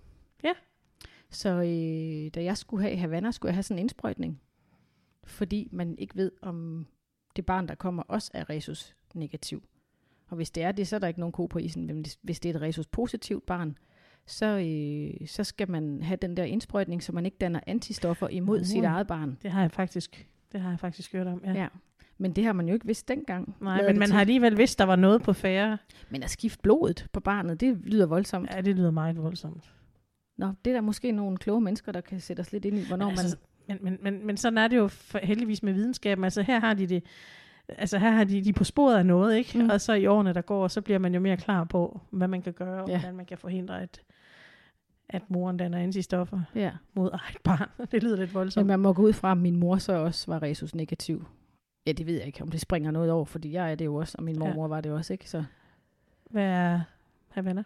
Ja. 0.44 0.54
Så 1.30 1.50
øh, 1.50 2.32
da 2.36 2.44
jeg 2.44 2.58
skulle 2.58 2.84
have 2.84 2.94
i 2.94 2.98
Havana, 2.98 3.32
skulle 3.32 3.50
jeg 3.50 3.56
have 3.56 3.64
sådan 3.64 3.78
en 3.78 3.80
indsprøjtning. 3.80 4.42
Fordi 5.24 5.70
man 5.72 5.98
ikke 5.98 6.16
ved, 6.16 6.32
om 6.42 6.88
det 7.36 7.46
barn, 7.46 7.68
der 7.68 7.76
kommer, 7.76 8.04
også 8.04 8.32
er 8.34 8.50
resus-negativ. 8.50 9.64
Og 10.32 10.36
hvis 10.36 10.52
det 10.52 10.64
er 10.64 10.72
det, 10.72 10.88
så 10.88 10.96
er 10.96 11.00
der 11.00 11.08
ikke 11.08 11.20
nogen 11.20 11.32
ko 11.32 11.46
på 11.46 11.60
isen. 11.60 11.88
Men 11.88 12.02
hvis- 12.02 12.18
hvis 12.22 12.40
det 12.40 12.50
er 12.52 12.56
et 12.56 12.62
resus-positivt 12.62 13.46
barn, 13.46 13.78
så, 14.28 14.46
øh, 14.46 15.28
så 15.28 15.44
skal 15.44 15.72
man 15.72 16.02
have 16.02 16.18
den 16.22 16.38
der 16.38 16.44
indsprøjtning, 16.44 17.04
så 17.04 17.12
man 17.12 17.26
ikke 17.26 17.38
danner 17.42 17.60
antistoffer 17.68 18.28
imod 18.28 18.60
Uh. 18.60 18.66
sit 18.66 18.84
eget 18.84 19.08
barn. 19.08 19.38
Det 19.44 19.52
har 19.52 19.62
jeg 19.62 19.72
faktisk, 19.72 20.28
det 20.52 20.62
har 20.62 20.70
jeg 20.70 20.80
faktisk 20.80 21.14
hørt 21.14 21.28
om. 21.28 21.42
Ja. 21.46 21.54
Ja. 21.54 21.68
Men 22.18 22.32
det 22.32 22.44
har 22.44 22.54
man 22.54 22.68
jo 22.68 22.74
ikke 22.74 22.86
vidst 22.86 23.08
dengang. 23.08 23.56
Nej, 23.62 23.88
men 23.88 24.00
man 24.00 24.08
til. 24.08 24.14
har 24.14 24.22
alligevel 24.22 24.58
vidst, 24.58 24.80
der 24.80 24.86
var 24.86 24.96
noget 24.96 25.22
på 25.22 25.34
færre. 25.34 25.78
Men 26.10 26.24
at 26.24 26.30
skifte 26.30 26.60
blodet 26.62 27.08
på 27.14 27.20
barnet, 27.20 27.60
det 27.60 27.78
lyder 27.84 28.06
voldsomt. 28.06 28.50
Ja. 28.56 28.62
Det 28.62 28.76
lyder 28.76 28.92
meget 28.92 29.18
voldsomt. 29.24 29.72
Nå, 30.38 30.48
det 30.66 30.72
er 30.72 30.76
der 30.76 30.82
måske 30.82 31.12
nogle 31.12 31.38
kloge 31.38 31.62
mennesker, 31.62 31.92
der 31.92 32.02
kan 32.02 32.20
sætte 32.20 32.42
os 32.42 32.52
lidt 32.52 32.66
ind 32.66 32.78
i, 32.78 32.88
hvornår 32.88 33.06
men, 33.06 33.16
man... 33.16 33.20
altså, 33.26 33.38
men, 33.68 33.78
men, 33.82 33.98
men, 34.02 34.26
men 34.26 34.38
sådan 34.38 34.58
er 34.58 34.68
det 34.68 34.78
jo 34.78 34.88
for, 34.88 35.20
heldigvis 35.24 35.64
med 35.64 35.74
videnskaben. 35.74 36.24
Altså 36.24 36.42
her 36.42 36.60
har 36.60 36.74
de 36.74 36.88
det, 36.88 37.04
altså 37.78 37.98
her 37.98 38.10
har 38.12 38.24
de, 38.24 38.44
de 38.44 38.54
på 38.54 38.64
sporet 38.64 38.98
af 38.98 39.06
noget, 39.06 39.38
ikke? 39.38 39.64
Mm. 39.64 39.70
Og 39.70 39.82
så 39.82 39.94
i 39.94 40.06
årene, 40.06 40.34
der 40.34 40.42
går, 40.42 40.68
så 40.68 40.82
bliver 40.82 41.00
man 41.00 41.14
jo 41.14 41.20
mere 41.20 41.38
klar 41.38 41.64
på, 41.64 42.02
hvad 42.10 42.28
man 42.28 42.42
kan 42.42 42.54
gøre, 42.54 42.84
og 42.84 42.90
Ja. 42.90 43.00
hvordan 43.00 43.16
man 43.16 43.26
kan 43.26 43.38
forhindre, 43.38 43.82
at, 43.82 44.02
at 45.10 45.22
moren 45.30 45.58
danner 45.58 45.78
antistoffer 45.78 46.42
Ja. 46.56 46.72
mod 46.94 47.10
eget 47.14 47.38
barn. 47.44 47.70
det 47.92 48.04
lyder 48.04 48.18
lidt 48.18 48.30
Men 48.30 48.34
voldsomt. 48.36 48.68
man 48.68 48.80
må 48.80 48.94
gå 48.94 49.02
ud 49.02 49.14
fra, 49.14 49.32
at 49.32 49.38
min 49.38 49.56
mor 49.56 49.78
så 49.78 49.94
også 49.94 50.32
var 50.32 50.42
resus 50.44 50.76
negativ. 50.76 51.26
Ja, 51.88 51.92
det 51.92 52.06
ved 52.06 52.14
jeg 52.18 52.26
ikke, 52.28 52.42
om 52.42 52.48
det 52.52 52.62
springer 52.62 52.92
noget 52.92 53.12
over, 53.12 53.26
fordi 53.26 53.52
jeg 53.54 53.72
er 53.72 53.76
det 53.76 53.86
jo 53.86 53.96
også, 53.96 54.16
og 54.18 54.24
min 54.24 54.36
Ja. 54.36 54.40
mormor 54.40 54.68
var 54.68 54.82
det 54.82 54.92
også, 54.92 55.14
ikke? 55.14 55.30
Så, 55.30 55.44
Hvad 56.30 56.44
er 56.44 56.82
Havana? 57.30 57.64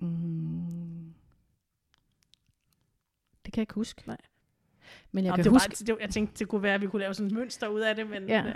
mm, 0.00 1.14
det 3.44 3.52
kan 3.52 3.60
jeg 3.60 3.62
ikke 3.62 3.74
huske. 3.74 4.02
Nej. 4.06 4.16
Men 5.12 5.24
jeg 5.24 5.30
Nå, 5.30 5.36
kan 5.36 5.44
det 5.44 5.52
huske, 5.52 5.88
var, 5.88 5.94
det, 5.94 6.02
jeg 6.02 6.10
tænkte, 6.10 6.34
det 6.38 6.48
kunne 6.48 6.62
være, 6.62 6.74
at 6.74 6.80
vi 6.80 6.86
kunne 6.86 7.00
lave 7.00 7.14
sådan 7.14 7.26
et 7.26 7.32
mønster 7.38 7.68
ud 7.68 7.80
af 7.80 7.96
det, 7.96 8.10
men 8.10 8.28
Ja. 8.28 8.44
ja 8.46 8.52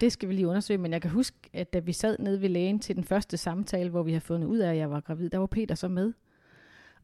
det 0.00 0.12
skal 0.12 0.28
vi 0.28 0.34
lige 0.34 0.48
undersøge, 0.48 0.78
men 0.78 0.92
jeg 0.92 1.02
kan 1.02 1.10
huske, 1.10 1.36
at 1.52 1.72
da 1.72 1.78
vi 1.78 1.92
sad 1.92 2.16
nede 2.18 2.40
ved 2.40 2.48
lægen 2.48 2.78
til 2.78 2.96
den 2.96 3.04
første 3.04 3.36
samtale, 3.36 3.90
hvor 3.90 4.02
vi 4.02 4.10
havde 4.10 4.24
fundet 4.24 4.48
ud 4.48 4.58
af, 4.58 4.70
at 4.70 4.76
jeg 4.76 4.90
var 4.90 5.00
gravid, 5.00 5.30
der 5.30 5.38
var 5.38 5.46
Peter 5.46 5.74
så 5.74 5.88
med. 5.88 6.12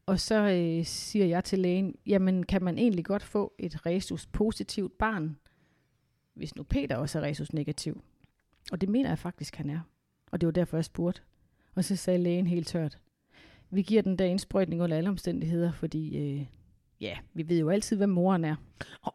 Og 0.05 0.19
så 0.19 0.35
øh, 0.35 0.85
siger 0.85 1.25
jeg 1.25 1.43
til 1.43 1.59
lægen, 1.59 1.95
jamen 2.05 2.43
kan 2.43 2.63
man 2.63 2.77
egentlig 2.77 3.05
godt 3.05 3.23
få 3.23 3.53
et 3.59 3.85
resus 3.85 4.25
positivt 4.25 4.97
barn? 4.97 5.37
hvis 6.33 6.55
nu 6.55 6.63
Peter 6.63 6.97
også 6.97 7.19
er 7.19 7.23
resus 7.23 7.53
negativ. 7.53 8.03
Og 8.71 8.81
det 8.81 8.89
mener 8.89 9.09
jeg 9.09 9.19
faktisk, 9.19 9.55
han 9.55 9.69
er. 9.69 9.79
Og 10.31 10.41
det 10.41 10.47
var 10.47 10.51
derfor, 10.51 10.77
jeg 10.77 10.85
spurgte. 10.85 11.21
Og 11.75 11.83
så 11.83 11.95
sagde 11.95 12.19
lægen 12.19 12.47
helt 12.47 12.67
tørt, 12.67 12.99
vi 13.69 13.81
giver 13.81 14.01
den 14.01 14.17
der 14.17 14.25
indsprøjtning 14.25 14.81
under 14.81 14.97
alle 14.97 15.09
omstændigheder, 15.09 15.71
fordi 15.71 16.17
øh, 16.17 16.45
ja, 17.01 17.17
vi 17.33 17.49
ved 17.49 17.59
jo 17.59 17.69
altid, 17.69 17.97
hvem 17.97 18.09
moren 18.09 18.45
er. 18.45 18.55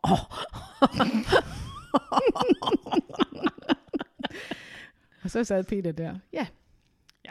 Oh. 0.02 0.18
Og 5.28 5.32
så 5.32 5.44
sad 5.44 5.64
Peter 5.64 5.92
der. 5.92 6.18
Ja. 6.32 6.46
Ja. 7.24 7.30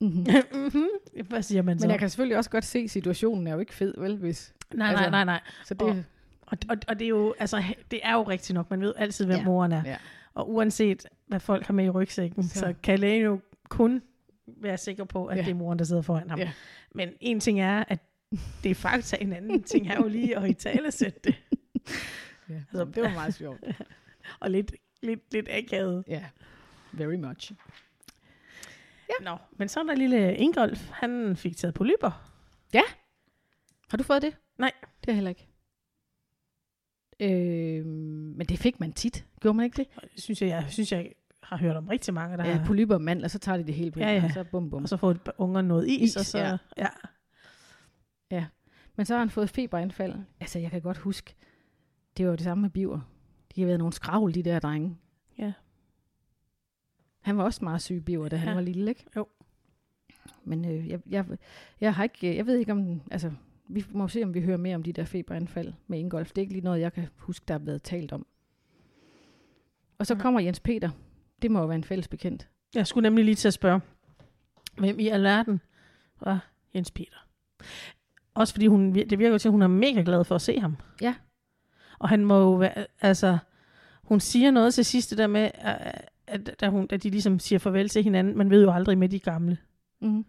Mm-hmm. 0.00 0.26
mm-hmm. 0.54 1.26
Hvad 1.28 1.42
siger 1.42 1.62
man 1.62 1.78
så? 1.78 1.86
Men 1.86 1.90
jeg 1.90 1.98
kan 1.98 2.10
selvfølgelig 2.10 2.36
også 2.36 2.50
godt 2.50 2.64
se, 2.64 2.78
at 2.78 2.90
situationen 2.90 3.46
er 3.46 3.52
jo 3.52 3.58
ikke 3.58 3.74
fed, 3.74 3.94
vel? 3.98 4.16
Hvis, 4.16 4.54
Nej, 4.74 4.88
altså- 4.88 5.02
nej, 5.02 5.10
nej, 5.10 5.24
nej. 5.24 5.40
så 5.64 5.74
det, 5.74 5.82
Og- 5.82 5.96
Og, 6.46 6.58
og, 6.68 6.76
og 6.88 6.98
det 6.98 7.04
er 7.04 7.08
jo, 7.08 7.34
altså, 7.38 7.62
det 7.90 8.00
er 8.02 8.12
jo 8.12 8.22
rigtigt 8.22 8.54
nok. 8.54 8.70
Man 8.70 8.80
ved 8.80 8.94
altid, 8.96 9.26
hvem 9.26 9.36
Ja. 9.38 9.44
moren 9.44 9.72
er. 9.72 9.82
ja. 9.84 9.96
Og 10.34 10.50
uanset, 10.50 11.06
hvad 11.26 11.40
folk 11.40 11.66
har 11.66 11.74
med 11.74 11.84
i 11.84 11.90
rygsækken, 11.90 12.42
så, 12.42 12.48
Så- 12.54 12.60
så 12.60 12.74
kan 12.82 12.98
lægen 12.98 13.22
jo 13.22 13.40
kun 13.68 14.02
være 14.46 14.78
sikker 14.78 15.04
på, 15.04 15.26
at 15.26 15.36
Ja. 15.38 15.42
det 15.42 15.50
er 15.50 15.54
moren, 15.54 15.78
der 15.78 15.84
sidder 15.84 16.02
foran 16.02 16.30
ham. 16.30 16.38
Ja. 16.38 16.52
Men 16.94 17.08
en 17.20 17.40
ting 17.40 17.60
er, 17.60 17.84
at 17.88 17.98
det 18.62 18.70
er 18.70 18.74
fakta, 18.74 19.16
en 19.20 19.32
anden 19.32 19.62
ting 19.62 19.88
er 19.88 19.96
jo 19.96 20.08
lige 20.08 20.38
at 20.38 20.48
i 20.50 20.52
tale 20.54 20.90
sætte 20.90 21.20
det. 21.24 21.34
ja. 22.48 22.54
Altså- 22.54 22.84
det 22.94 23.02
var 23.02 23.10
meget 23.12 23.34
sjovt. 23.34 23.64
Og 24.40 24.50
lidt, 24.50 24.72
lidt, 25.02 25.32
lidt 25.32 25.48
akavet. 25.50 26.04
Ja, 26.08 26.24
very 26.92 27.14
much. 27.14 27.52
Ja. 29.08 29.24
Nå, 29.24 29.36
men 29.52 29.68
så 29.68 29.80
er 29.80 29.84
der 29.84 29.94
lille 29.94 30.36
Ingolf, 30.36 30.88
han 30.90 31.36
fik 31.36 31.56
taget 31.56 31.74
polyper. 31.74 32.32
Har 33.90 33.96
du 33.96 34.02
fået 34.02 34.22
det? 34.22 34.36
Nej. 34.58 34.72
Det 34.82 34.90
har 35.06 35.12
jeg 35.12 35.14
heller 35.14 35.28
ikke. 35.30 35.48
Øh, 37.20 37.86
men 37.86 38.46
det 38.46 38.58
fik 38.58 38.80
man 38.80 38.92
tit. 38.92 39.26
Gjorde 39.40 39.56
man 39.56 39.64
ikke 39.64 39.76
det? 39.76 39.86
Og 39.96 40.02
det 40.14 40.22
synes 40.22 40.42
jeg, 40.42 40.48
jeg 40.48 40.66
synes, 40.68 40.92
jeg 40.92 41.12
har 41.42 41.56
hørt 41.56 41.76
om 41.76 41.88
rigtig 41.88 42.14
mange, 42.14 42.36
der 42.36 42.44
Ja, 42.46 42.52
har... 42.52 42.66
polyper 42.66 42.94
og 42.94 43.00
mandler, 43.02 43.28
så 43.28 43.38
tager 43.38 43.58
de 43.58 43.66
det 43.66 43.74
hele 43.74 43.90
på 43.90 44.00
Ja, 44.00 44.12
ja. 44.12 44.18
gang, 44.20 44.32
så 44.32 44.44
bum 44.44 44.70
bum. 44.70 44.82
Og 44.82 44.88
så 44.88 44.96
får 44.96 45.16
unger 45.38 45.62
noget 45.62 45.88
is, 45.88 46.10
Is, 46.10 46.16
og 46.16 46.24
så... 46.24 46.38
ja. 46.76 46.88
ja. 48.30 48.46
Men 48.96 49.06
så 49.06 49.14
har 49.14 49.18
han 49.18 49.30
fået 49.30 49.50
feberanfald. 49.50 50.14
Altså, 50.40 50.58
jeg 50.58 50.70
kan 50.70 50.80
godt 50.82 50.96
huske, 50.98 51.34
det 52.16 52.28
var 52.28 52.36
det 52.36 52.44
samme 52.44 52.62
med 52.62 52.70
biver. 52.70 53.00
De 53.56 53.60
har 53.60 53.66
været 53.66 53.78
nogle 53.78 53.92
skravl, 53.92 54.34
de 54.34 54.42
der 54.42 54.58
drenge. 54.58 54.96
Ja. 55.38 55.52
Han 57.20 57.36
var 57.36 57.44
også 57.44 57.64
meget 57.64 57.82
syg 57.82 58.02
biver, 58.06 58.28
da 58.28 58.36
han 58.36 58.48
Ja. 58.48 58.54
var 58.54 58.60
lille, 58.60 58.88
ikke? 58.90 59.04
Jo. 59.16 59.26
Men 60.44 60.64
øh, 60.64 60.88
jeg, 60.88 61.00
jeg, 61.06 61.26
jeg 61.80 61.94
har 61.94 62.02
ikke, 62.02 62.36
jeg 62.36 62.46
ved 62.46 62.56
ikke 62.58 62.72
om, 62.72 63.00
altså, 63.10 63.32
vi 63.68 63.84
må 63.90 64.08
se, 64.08 64.22
om 64.22 64.34
vi 64.34 64.40
hører 64.40 64.56
mere 64.56 64.74
om 64.74 64.82
de 64.82 64.92
der 64.92 65.04
feberanfald 65.04 65.72
med 65.86 65.98
Ingolf. 65.98 66.28
Det 66.28 66.38
er 66.38 66.42
ikke 66.42 66.52
lige 66.52 66.64
noget, 66.64 66.80
jeg 66.80 66.92
kan 66.92 67.08
huske, 67.16 67.44
der 67.48 67.54
er 67.54 67.58
blevet 67.58 67.82
talt 67.82 68.12
om. 68.12 68.26
Og 69.98 70.06
så 70.06 70.14
Nej. 70.14 70.22
kommer 70.22 70.40
Jens 70.40 70.60
Peter. 70.60 70.90
Det 71.42 71.50
må 71.50 71.58
jo 71.60 71.66
være 71.66 71.76
en 71.76 71.84
fælles 71.84 72.08
bekendt. 72.08 72.48
Jeg 72.74 72.86
skulle 72.86 73.02
nemlig 73.02 73.24
lige 73.24 73.34
til 73.34 73.48
at 73.48 73.54
spørge, 73.54 73.80
hvem 74.78 74.98
i 74.98 75.08
alverden 75.08 75.60
var 76.20 76.50
Jens 76.74 76.90
Peter? 76.90 77.26
Også 78.34 78.54
fordi 78.54 78.66
hun, 78.66 78.94
det 78.94 79.18
virker 79.18 79.32
jo 79.32 79.38
til, 79.38 79.48
at 79.48 79.52
hun 79.52 79.62
er 79.62 79.66
mega 79.66 80.02
glad 80.02 80.24
for 80.24 80.34
at 80.34 80.42
se 80.42 80.60
ham. 80.60 80.76
Ja. 81.00 81.14
Og 81.98 82.08
han 82.08 82.24
må 82.24 82.38
jo 82.38 82.52
være, 82.52 82.86
altså, 83.00 83.38
hun 84.02 84.20
siger 84.20 84.50
noget 84.50 84.74
til 84.74 84.84
sidst 84.84 85.10
det 85.10 85.18
der 85.18 85.26
med, 85.26 85.50
at, 86.26 86.56
at, 86.62 86.70
hun, 86.70 86.86
at 86.90 87.02
de 87.02 87.10
ligesom 87.10 87.38
siger 87.38 87.58
farvel 87.58 87.88
til 87.88 88.02
hinanden. 88.02 88.38
Man 88.38 88.50
ved 88.50 88.62
jo 88.62 88.72
aldrig 88.72 88.98
med 88.98 89.08
de 89.08 89.18
gamle. 89.18 89.58
Mm. 90.00 90.24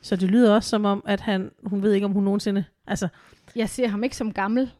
Så 0.00 0.16
det 0.16 0.30
lyder 0.30 0.54
også 0.54 0.68
som 0.68 0.84
om, 0.84 1.02
at 1.06 1.20
han, 1.20 1.50
hun 1.64 1.82
ved 1.82 1.92
ikke, 1.92 2.04
om 2.04 2.12
hun 2.12 2.24
nogensinde, 2.24 2.64
altså, 2.86 3.08
Jeg 3.56 3.68
ser 3.68 3.88
ham 3.88 4.04
ikke 4.04 4.16
som 4.16 4.32
gammel. 4.32 4.72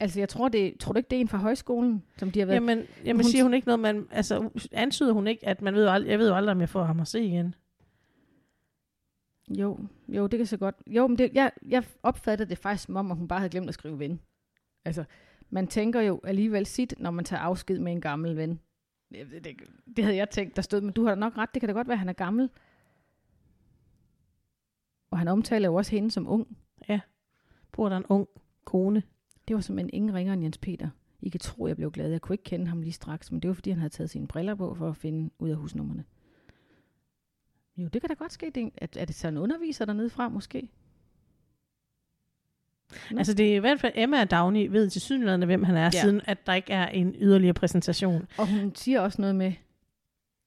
Altså, 0.00 0.18
jeg 0.20 0.28
tror, 0.28 0.48
det, 0.48 0.74
tror 0.80 0.92
du 0.92 0.96
ikke, 0.98 1.08
det 1.10 1.16
er 1.16 1.20
en 1.20 1.28
fra 1.28 1.38
højskolen, 1.38 2.02
som 2.16 2.30
de 2.30 2.38
har 2.38 2.46
været? 2.46 2.54
jamen, 2.56 2.82
jamen 3.04 3.24
Hun- 3.24 3.30
siger 3.30 3.42
hun 3.42 3.54
ikke 3.54 3.66
noget, 3.68 3.80
man, 3.80 4.06
altså, 4.10 4.50
antyder 4.72 5.12
hun 5.12 5.26
ikke, 5.26 5.46
at 5.48 5.62
man 5.62 5.74
ved 5.74 5.84
jo 5.84 5.90
aldrig, 5.90 6.10
jeg 6.10 6.18
ved 6.18 6.28
jo 6.28 6.34
aldrig, 6.34 6.52
om 6.54 6.60
jeg 6.60 6.68
får 6.68 6.84
ham 6.84 7.00
at 7.00 7.08
se 7.08 7.20
igen. 7.24 7.54
Jo, 9.58 9.78
jo, 10.08 10.26
det 10.26 10.38
kan 10.38 10.46
så 10.46 10.56
godt. 10.56 10.74
Jo, 10.86 11.06
men 11.06 11.18
det, 11.18 11.30
jeg, 11.34 11.50
jeg 11.68 11.84
opfattede 12.02 12.50
det 12.50 12.58
faktisk 12.58 12.84
som 12.86 12.96
om, 12.96 13.10
at 13.10 13.16
hun 13.16 13.28
bare 13.28 13.38
havde 13.38 13.50
glemt 13.50 13.68
at 13.68 13.74
skrive 13.74 13.98
ven. 13.98 14.20
Altså, 14.84 15.04
man 15.50 15.66
tænker 15.66 16.00
jo 16.00 16.20
alligevel 16.24 16.66
sit, 16.66 16.94
når 16.98 17.10
man 17.10 17.24
tager 17.24 17.40
afsked 17.40 17.78
med 17.78 17.92
en 17.92 18.00
gammel 18.00 18.36
ven. 18.36 18.60
Det, 19.10 19.44
det, 19.44 19.56
det, 19.96 20.04
havde 20.04 20.16
jeg 20.16 20.30
tænkt, 20.30 20.56
der 20.56 20.62
stod, 20.62 20.80
men 20.80 20.92
du 20.92 21.04
har 21.04 21.10
da 21.10 21.20
nok 21.20 21.36
ret, 21.36 21.54
det 21.54 21.60
kan 21.60 21.68
da 21.68 21.72
godt 21.72 21.88
være, 21.88 21.94
at 21.94 21.98
han 21.98 22.08
er 22.08 22.12
gammel. 22.12 22.50
Og 25.10 25.18
han 25.18 25.28
omtaler 25.28 25.68
jo 25.68 25.74
også 25.74 25.90
hende 25.90 26.10
som 26.10 26.28
ung. 26.28 26.58
Bor 27.72 27.88
der 27.88 27.96
en 27.96 28.06
ung 28.08 28.28
kone? 28.64 29.02
Det 29.48 29.54
var 29.54 29.60
simpelthen 29.60 29.90
ingen 29.92 30.14
ringer 30.14 30.32
end 30.32 30.42
Jens 30.42 30.58
Peter. 30.58 30.88
I 31.22 31.28
kan 31.28 31.40
tro, 31.40 31.66
jeg 31.66 31.76
blev 31.76 31.92
glad. 31.92 32.10
Jeg 32.10 32.20
kunne 32.20 32.34
ikke 32.34 32.44
kende 32.44 32.66
ham 32.66 32.82
lige 32.82 32.92
straks, 32.92 33.32
men 33.32 33.40
det 33.40 33.48
var, 33.48 33.54
fordi 33.54 33.70
han 33.70 33.78
havde 33.78 33.92
taget 33.92 34.10
sine 34.10 34.26
briller 34.28 34.54
på 34.54 34.74
for 34.74 34.88
at 34.88 34.96
finde 34.96 35.30
ud 35.38 35.50
af 35.50 35.56
husnummerne. 35.56 36.04
Jo, 37.76 37.88
det 37.88 38.02
kan 38.02 38.08
da 38.08 38.14
godt 38.14 38.32
ske. 38.32 38.50
Det 38.54 38.72
er, 38.78 38.86
er 38.96 39.04
det 39.04 39.14
så 39.14 39.28
en 39.28 39.36
underviser 39.36 39.84
dernede 39.84 40.10
fra, 40.10 40.28
måske? 40.28 40.68
Altså 43.16 43.34
det 43.34 43.52
er 43.52 43.56
i 43.56 43.58
hvert 43.58 43.80
fald 43.80 43.92
Emma 43.96 44.20
og 44.20 44.30
Downey 44.30 44.66
ved 44.70 44.90
til 44.90 45.00
synligheden, 45.00 45.42
hvem 45.42 45.62
han 45.62 45.76
er, 45.76 45.82
Ja. 45.84 45.90
siden 45.90 46.20
at 46.24 46.46
der 46.46 46.54
ikke 46.54 46.72
er 46.72 46.86
en 46.86 47.14
yderligere 47.20 47.54
præsentation. 47.54 48.26
Og 48.38 48.46
hun 48.48 48.74
siger 48.74 49.00
også 49.00 49.20
noget 49.20 49.36
med, 49.36 49.52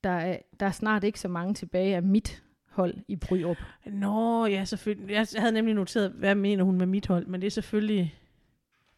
der 0.04 0.10
er, 0.10 0.38
der 0.60 0.66
er 0.66 0.72
snart 0.72 1.04
ikke 1.04 1.20
så 1.20 1.28
mange 1.28 1.54
tilbage 1.54 1.96
af 1.96 2.04
mit 2.04 2.44
hold 2.70 2.94
i 3.08 3.16
Bryrup. 3.16 3.58
Nå, 3.86 4.46
ja, 4.46 4.66
selvfølgelig. 4.66 5.12
Jeg 5.14 5.28
havde 5.38 5.52
nemlig 5.52 5.76
noteret, 5.76 6.12
hvad 6.12 6.36
mener 6.36 6.64
hun 6.64 6.78
med 6.78 6.86
mit 6.86 7.08
hold, 7.08 7.26
men 7.26 7.42
det 7.42 7.48
er 7.48 7.52
selvfølgelig 7.52 8.16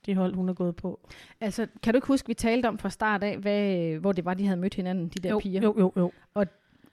det 0.06 0.16
hold, 0.16 0.36
hun 0.36 0.50
er 0.50 0.54
gået 0.54 0.76
på. 0.76 1.10
Altså, 1.42 1.68
kan 1.84 1.94
du 1.94 1.98
ikke 1.98 2.08
huske, 2.08 2.28
vi 2.28 2.34
talte 2.34 2.68
om 2.68 2.78
fra 2.78 2.90
start 2.90 3.24
af, 3.24 3.38
hvad, 3.38 3.96
hvor 4.00 4.12
det 4.12 4.26
var, 4.26 4.34
de 4.34 4.46
havde 4.46 4.60
mødt 4.60 4.74
hinanden, 4.74 5.08
de 5.10 5.20
der 5.20 5.30
jo, 5.30 5.40
piger? 5.40 5.62
jo, 5.62 5.76
jo, 5.80 5.92
jo. 5.98 6.12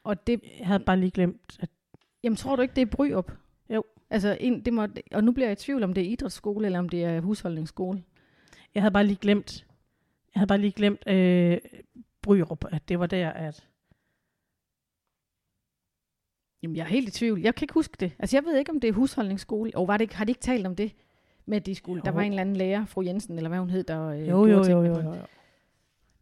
Og 0.05 0.27
det, 0.27 0.41
Jeg 0.59 0.67
havde 0.67 0.81
bare 0.81 0.97
lige 0.97 1.11
glemt, 1.11 1.59
at 1.61 1.69
jamen, 2.23 2.37
tror 2.37 2.57
du 2.57 2.63
ikke, 2.63 2.75
det 2.75 2.83
er 2.83 2.87
Bryrup? 2.87 3.33
Altså, 4.13 4.37
en, 4.41 4.65
det 4.65 4.73
må, 4.73 4.87
og 5.13 5.25
nu 5.25 5.33
bliver 5.33 5.47
jeg 5.47 5.53
i 5.53 5.63
tvivl, 5.63 5.83
om 5.83 5.93
det 5.95 6.07
er 6.07 6.09
idrætsskole, 6.11 6.67
eller 6.67 6.79
om 6.79 6.89
det 6.89 7.05
er 7.05 7.21
husholdningsskole. 7.21 8.03
jeg 8.75 8.83
havde 8.83 8.93
bare 8.93 9.07
lige 9.07 9.17
glemt, 9.17 9.67
jeg 10.35 10.41
havde 10.41 10.49
bare 10.49 10.59
lige 10.59 10.73
glemt 10.73 11.07
øh, 11.07 11.59
Bryrup, 12.23 12.65
at 12.73 12.89
det 12.89 12.99
var 12.99 13.07
der, 13.07 13.31
at 13.31 13.69
Jamen, 16.63 16.77
jeg 16.77 16.83
er 16.83 16.89
helt 16.89 17.09
i 17.09 17.11
tvivl. 17.11 17.41
Jeg 17.41 17.55
kan 17.55 17.65
ikke 17.65 17.75
huske 17.75 17.97
det. 18.01 18.13
Altså, 18.19 18.37
jeg 18.37 18.45
ved 18.45 18.59
ikke, 18.59 18.71
om 18.71 18.81
det 18.81 18.89
er 18.89 18.93
husholdningsskole. 18.93 19.71
Og 19.75 19.89
var 19.89 19.97
det 19.97 20.03
ikke, 20.05 20.17
har 20.17 20.25
de 20.25 20.31
ikke 20.31 20.41
talt 20.41 20.67
om 20.67 20.77
det? 20.77 20.93
Med 21.47 21.57
at 21.57 21.67
de 21.67 21.75
skulle, 21.75 21.99
Jo. 21.99 22.05
der 22.05 22.11
var 22.11 22.23
en 22.23 22.33
eller 22.33 22.41
anden 22.41 22.57
lærer, 22.57 22.85
fru 22.85 23.03
Jensen, 23.03 23.37
eller 23.37 23.49
hvad 23.49 23.59
hun 23.59 23.71
hed, 23.71 23.85
der 23.85 24.07
øh, 24.07 24.29
jo, 24.29 24.47
jo, 24.47 24.65
jo, 24.65 24.71
jo, 24.71 24.85
jo, 24.85 25.01
jo. 25.01 25.13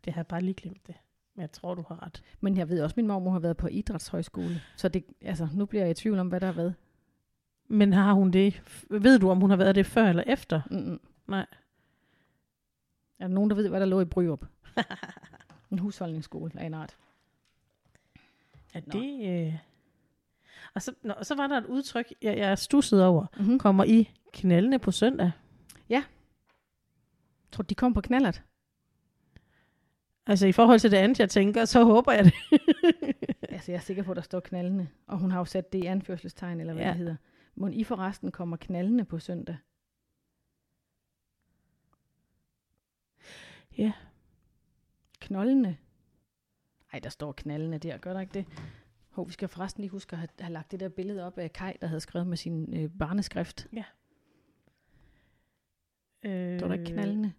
Det 0.04 0.12
havde 0.12 0.16
jeg 0.16 0.26
bare 0.26 0.40
lige 0.40 0.54
glemt 0.54 0.86
det. 0.86 0.94
Men 1.34 1.40
jeg 1.40 1.52
tror, 1.52 1.74
du 1.74 1.84
har 1.88 2.06
ret. 2.06 2.22
Men 2.40 2.56
jeg 2.56 2.68
ved 2.68 2.82
også, 2.82 2.92
at 2.92 2.96
min 2.96 3.06
mormor 3.06 3.30
har 3.30 3.38
været 3.38 3.56
på 3.56 3.66
idrætshøjskole. 3.66 4.60
Så 4.76 4.88
det, 4.88 5.04
altså, 5.22 5.48
nu 5.54 5.66
bliver 5.66 5.82
jeg 5.82 5.90
i 5.90 5.94
tvivl 5.94 6.18
om, 6.18 6.28
hvad 6.28 6.40
der 6.40 6.46
har 6.46 6.54
været. 6.54 6.74
Men 7.70 7.92
har 7.92 8.12
hun 8.12 8.30
det? 8.30 8.62
Ved 8.90 9.18
du, 9.18 9.30
om 9.30 9.40
hun 9.40 9.50
har 9.50 9.56
været 9.56 9.74
det 9.74 9.86
før 9.86 10.08
eller 10.08 10.22
efter? 10.26 10.60
Mm-mm. 10.70 11.00
Nej. 11.26 11.46
Er 13.18 13.26
der 13.26 13.34
nogen, 13.34 13.50
der 13.50 13.56
ved, 13.56 13.68
hvad 13.68 13.80
der 13.80 13.86
lå 13.86 14.00
i 14.00 14.04
Bryrup? 14.04 14.44
en 15.70 15.78
husholdningsskole 15.78 16.52
af 16.54 16.66
en 16.66 16.74
art. 16.74 16.96
Er 18.74 18.80
Nå. 18.86 19.00
det... 19.00 19.46
Øh... 19.46 19.54
Og 20.74 20.82
så, 20.82 20.92
nå, 21.02 21.14
så 21.22 21.34
var 21.34 21.46
der 21.46 21.58
et 21.58 21.66
udtryk, 21.66 22.12
jeg, 22.22 22.38
jeg 22.38 22.58
stussede 22.58 23.06
over. 23.06 23.26
Mm-hmm. 23.36 23.58
Kommer 23.58 23.84
I 23.84 24.10
knaldende 24.32 24.78
på 24.78 24.90
søndag? 24.90 25.32
Tror 27.52 27.62
du, 27.62 27.66
de 27.66 27.74
kom 27.74 27.94
på 27.94 28.00
knallert? 28.00 28.42
Altså 30.26 30.46
i 30.46 30.52
forhold 30.52 30.80
til 30.80 30.90
det 30.90 30.96
andet, 30.96 31.20
jeg 31.20 31.30
tænker, 31.30 31.64
så 31.64 31.84
håber 31.84 32.12
jeg 32.12 32.24
det. 32.24 32.34
Altså, 33.52 33.72
jeg 33.72 33.76
er 33.76 33.82
sikker 33.82 34.02
på, 34.02 34.10
at 34.10 34.16
der 34.16 34.22
står 34.22 34.40
knaldende. 34.40 34.88
Og 35.06 35.18
hun 35.18 35.30
har 35.30 35.38
jo 35.38 35.44
sat 35.44 35.72
det 35.72 35.84
i 35.84 35.86
anførselstegn, 35.86 36.60
eller 36.60 36.72
hvad 36.72 36.82
ja. 36.82 36.88
Ja. 36.88 36.92
det 36.92 36.98
hedder. 36.98 37.16
Må 37.60 37.68
I 37.68 37.84
forresten 37.84 38.32
kommer 38.32 38.56
knaldende 38.56 39.04
på 39.04 39.18
søndag? 39.18 39.56
Ja. 43.78 43.92
Knoldende? 45.20 45.76
Ej, 46.92 46.98
der 46.98 47.08
står 47.08 47.32
knaldende 47.32 47.78
der, 47.78 47.98
gør 47.98 48.12
der 48.12 48.20
ikke 48.20 48.34
det? 48.34 48.46
Hov, 49.08 49.26
vi 49.26 49.32
skal 49.32 49.48
forresten 49.48 49.80
lige 49.80 49.90
huske 49.90 50.12
at 50.12 50.18
have, 50.18 50.28
have 50.40 50.52
lagt 50.52 50.70
det 50.70 50.80
der 50.80 50.88
billede 50.88 51.26
op 51.26 51.38
af 51.38 51.52
Kai, 51.52 51.72
der 51.80 51.86
havde 51.86 52.00
skrevet 52.00 52.26
med 52.26 52.36
sin 52.36 52.76
øh, 52.76 52.90
barneskrift. 52.98 53.66
Øh, 56.22 56.58
Står 56.58 56.68
der 56.68 56.72
ikke 56.74 56.92
knaldende? 56.92 57.32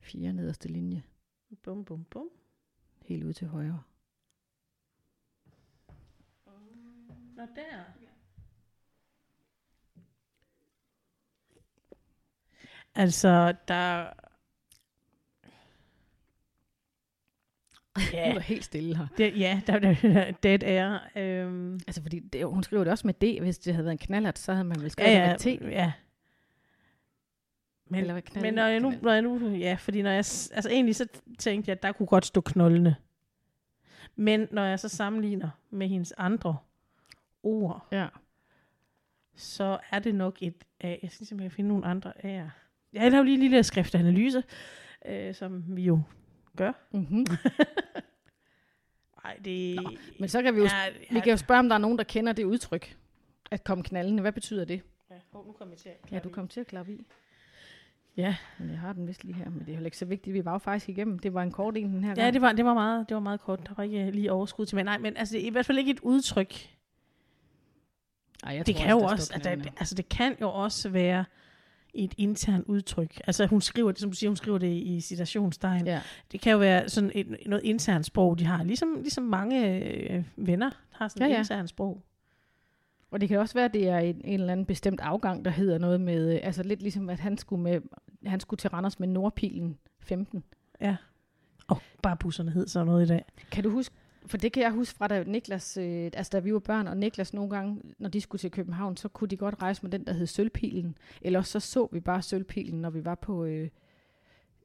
Fire 0.00 0.32
nederste 0.32 0.68
linje, 0.68 1.02
Bum, 1.62 1.84
bum, 1.84 2.04
bum. 2.04 2.28
helt 3.02 3.24
ud 3.24 3.32
til 3.32 3.48
højre. 3.48 3.82
Nå, 7.36 7.42
der. 7.56 8.05
Altså, 12.96 13.54
der... 13.68 13.74
Er 13.74 14.12
Ja, 18.12 18.32
der 18.34 18.40
helt 18.40 18.64
stille 18.64 18.96
her. 18.96 19.06
det, 19.18 19.38
ja 19.38 19.62
der 19.66 19.72
er 19.74 20.30
dead 20.42 20.62
air. 20.62 20.98
Øhm, 21.16 21.74
Altså, 21.86 22.02
fordi 22.02 22.18
det, 22.18 22.46
hun 22.46 22.62
skriver 22.62 22.84
det 22.84 22.90
også 22.90 23.06
med 23.06 23.14
D. 23.14 23.40
Hvis 23.40 23.58
det 23.58 23.74
havde 23.74 23.84
været 23.84 23.92
en 23.92 23.98
knallert, 23.98 24.38
så 24.38 24.52
havde 24.52 24.64
man 24.64 24.80
vel 24.80 24.90
skrevet 24.90 25.10
ja, 25.10 25.36
det 25.38 25.60
med 25.62 25.70
T. 25.70 25.72
ja. 25.72 25.92
Men, 27.88 28.00
Eller 28.00 28.20
men 28.40 28.54
når 28.54 28.66
jeg 28.66 28.80
nu, 28.80 28.92
når 29.02 29.12
jeg 29.12 29.22
nu, 29.22 29.48
ja, 29.48 29.74
fordi 29.80 30.02
når 30.02 30.10
jeg, 30.10 30.18
altså 30.18 30.68
egentlig 30.70 30.96
så 30.96 31.06
tænkte 31.38 31.68
jeg, 31.68 31.76
at 31.76 31.82
der 31.82 31.92
kunne 31.92 32.06
godt 32.06 32.26
stå 32.26 32.40
knoldene. 32.40 32.96
Men 34.16 34.48
når 34.50 34.64
jeg 34.64 34.80
så 34.80 34.88
sammenligner 34.88 35.50
med 35.70 35.88
hendes 35.88 36.12
andre 36.12 36.56
ord, 37.42 37.88
Ja. 37.92 38.08
så 39.34 39.78
er 39.90 39.98
det 39.98 40.14
nok 40.14 40.38
et 40.42 40.64
af, 40.80 40.98
jeg 41.02 41.10
synes, 41.10 41.30
jeg 41.30 41.38
kan 41.40 41.50
finde 41.50 41.68
nogle 41.68 41.84
andre 41.86 42.24
af. 42.26 42.50
Jeg 43.02 43.10
laver 43.10 43.24
lige 43.24 43.34
en 43.34 43.40
lille 43.40 43.62
skriftanalyse, 43.62 44.42
øh, 45.06 45.34
som 45.34 45.64
vi 45.76 45.82
jo 45.82 46.00
gør. 46.56 46.72
Mm-hmm. 46.92 47.26
Nej, 49.24 49.36
det 49.44 49.76
Nå, 49.76 49.90
Men 50.20 50.28
så 50.28 50.42
kan 50.42 50.54
vi 50.54 50.60
jo, 50.60 50.64
ja, 50.64 51.14
vi 51.14 51.20
kan 51.20 51.30
jo 51.30 51.36
spørge, 51.36 51.58
om 51.58 51.68
der 51.68 51.74
er 51.74 51.80
nogen, 51.80 51.98
der 51.98 52.04
kender 52.04 52.32
det 52.32 52.44
udtryk. 52.44 52.96
At 53.50 53.64
komme 53.64 53.84
knaldende. 53.84 54.20
Hvad 54.20 54.32
betyder 54.32 54.64
det? 54.64 54.82
Ja, 55.10 55.14
oh, 55.32 55.46
nu 55.46 55.52
kommer 55.52 55.72
jeg 55.74 55.78
til 55.78 55.88
at 55.88 56.12
Ja, 56.12 56.18
du 56.18 56.28
kom 56.28 56.48
til 56.48 56.60
at 56.60 56.66
klappe 56.66 56.92
i. 56.92 57.06
Ja. 58.16 58.36
Men 58.58 58.70
jeg 58.70 58.78
har 58.78 58.92
den 58.92 59.08
vist 59.08 59.24
lige 59.24 59.34
her, 59.34 59.50
men 59.50 59.60
det 59.60 59.68
er 59.68 59.72
heller 59.72 59.86
ikke 59.86 59.96
så 59.98 60.04
vigtigt. 60.04 60.34
Vi 60.34 60.44
var 60.44 60.52
jo 60.52 60.58
faktisk 60.58 60.88
igennem. 60.88 61.18
Det 61.18 61.34
var 61.34 61.42
en 61.42 61.52
kort 61.52 61.76
en 61.76 61.92
den 61.92 62.04
her 62.04 62.10
Ja, 62.16 62.22
gang. 62.22 62.32
det 62.34 62.42
var, 62.42 62.52
det 62.52 62.64
var, 62.64 62.74
meget, 62.74 63.08
det 63.08 63.14
var 63.14 63.20
meget 63.20 63.40
kort. 63.40 63.66
Der 63.68 63.74
var 63.76 63.84
ikke 63.84 64.10
lige 64.10 64.32
overskud 64.32 64.66
til 64.66 64.76
mig. 64.76 64.84
Nej, 64.84 64.98
men 64.98 65.16
altså, 65.16 65.32
det 65.32 65.42
er 65.42 65.46
i 65.46 65.50
hvert 65.50 65.66
fald 65.66 65.78
ikke 65.78 65.90
et 65.90 66.00
udtryk. 66.00 66.54
Ej, 68.44 68.54
jeg 68.54 68.66
det 68.66 68.76
tror 68.76 68.84
kan 68.84 68.90
jo 68.92 69.00
der 69.00 69.08
også, 69.08 69.32
at 69.34 69.44
der, 69.44 69.50
altså 69.50 69.94
det 69.94 70.08
kan 70.08 70.36
jo 70.40 70.50
også 70.50 70.88
være 70.88 71.24
et 71.96 72.14
internt 72.16 72.66
udtryk. 72.66 73.20
Altså 73.26 73.46
hun 73.46 73.60
skriver 73.60 73.92
det, 73.92 74.00
som 74.00 74.10
du 74.10 74.16
siger, 74.16 74.30
hun 74.30 74.36
skriver 74.36 74.58
det 74.58 74.72
i 74.72 75.00
citationstegn. 75.00 75.86
Ja. 75.86 76.00
Det 76.32 76.40
kan 76.40 76.52
jo 76.52 76.58
være 76.58 76.88
sådan 76.88 77.10
et, 77.14 77.36
noget 77.46 77.64
internt 77.64 78.06
sprog, 78.06 78.38
de 78.38 78.44
har. 78.44 78.64
Ligesom, 78.64 78.94
ligesom 79.00 79.24
mange 79.24 79.84
øh, 79.84 80.24
venner 80.36 80.70
har 80.90 81.08
sådan 81.08 81.22
Ja, 81.22 81.32
et 81.32 81.34
ja. 81.34 81.38
internt 81.38 81.68
sprog. 81.68 82.02
Og 83.10 83.20
det 83.20 83.28
kan 83.28 83.38
også 83.38 83.54
være, 83.54 83.64
at 83.64 83.74
det 83.74 83.88
er 83.88 83.98
en, 83.98 84.20
en 84.24 84.40
eller 84.40 84.52
anden 84.52 84.66
bestemt 84.66 85.00
afgang, 85.00 85.44
der 85.44 85.50
hedder 85.50 85.78
noget 85.78 86.00
med, 86.00 86.34
øh, 86.34 86.40
altså 86.42 86.62
lidt 86.62 86.82
ligesom, 86.82 87.10
at 87.10 87.20
han 87.20 87.38
skulle, 87.38 87.62
med, 87.62 87.80
han 88.26 88.40
skulle 88.40 88.58
til 88.58 88.70
Randers 88.70 89.00
med 89.00 89.08
Nordpilen 89.08 89.78
15. 90.00 90.44
Og 91.68 91.82
bare 92.02 92.16
busserne 92.16 92.50
hed 92.50 92.66
sådan 92.68 92.86
noget 92.86 93.04
i 93.04 93.08
dag. 93.08 93.24
Kan 93.50 93.64
du 93.64 93.70
huske, 93.70 93.94
for 94.26 94.36
det 94.36 94.52
kan 94.52 94.62
jeg 94.62 94.70
huske 94.70 94.96
fra 94.96 95.08
da 95.08 95.24
Niklas, 95.24 95.76
øh, 95.76 96.10
altså 96.14 96.30
da 96.32 96.38
vi 96.38 96.52
var 96.52 96.58
børn, 96.58 96.86
og 96.86 96.96
Niklas 96.96 97.34
nogle 97.34 97.50
gange, 97.50 97.80
når 97.98 98.08
de 98.08 98.20
skulle 98.20 98.40
til 98.40 98.50
København, 98.50 98.96
så 98.96 99.08
kunne 99.08 99.28
de 99.28 99.36
godt 99.36 99.62
rejse 99.62 99.82
med 99.82 99.90
den, 99.90 100.04
der 100.04 100.12
hed 100.12 100.26
Sølvpilen. 100.26 100.98
Eller 101.22 101.42
så 101.42 101.60
så 101.60 101.88
vi 101.92 102.00
bare 102.00 102.22
Sølvpilen, 102.22 102.80
når 102.80 102.90
vi 102.90 103.04
var 103.04 103.14
på... 103.14 103.44
Øh, 103.44 103.68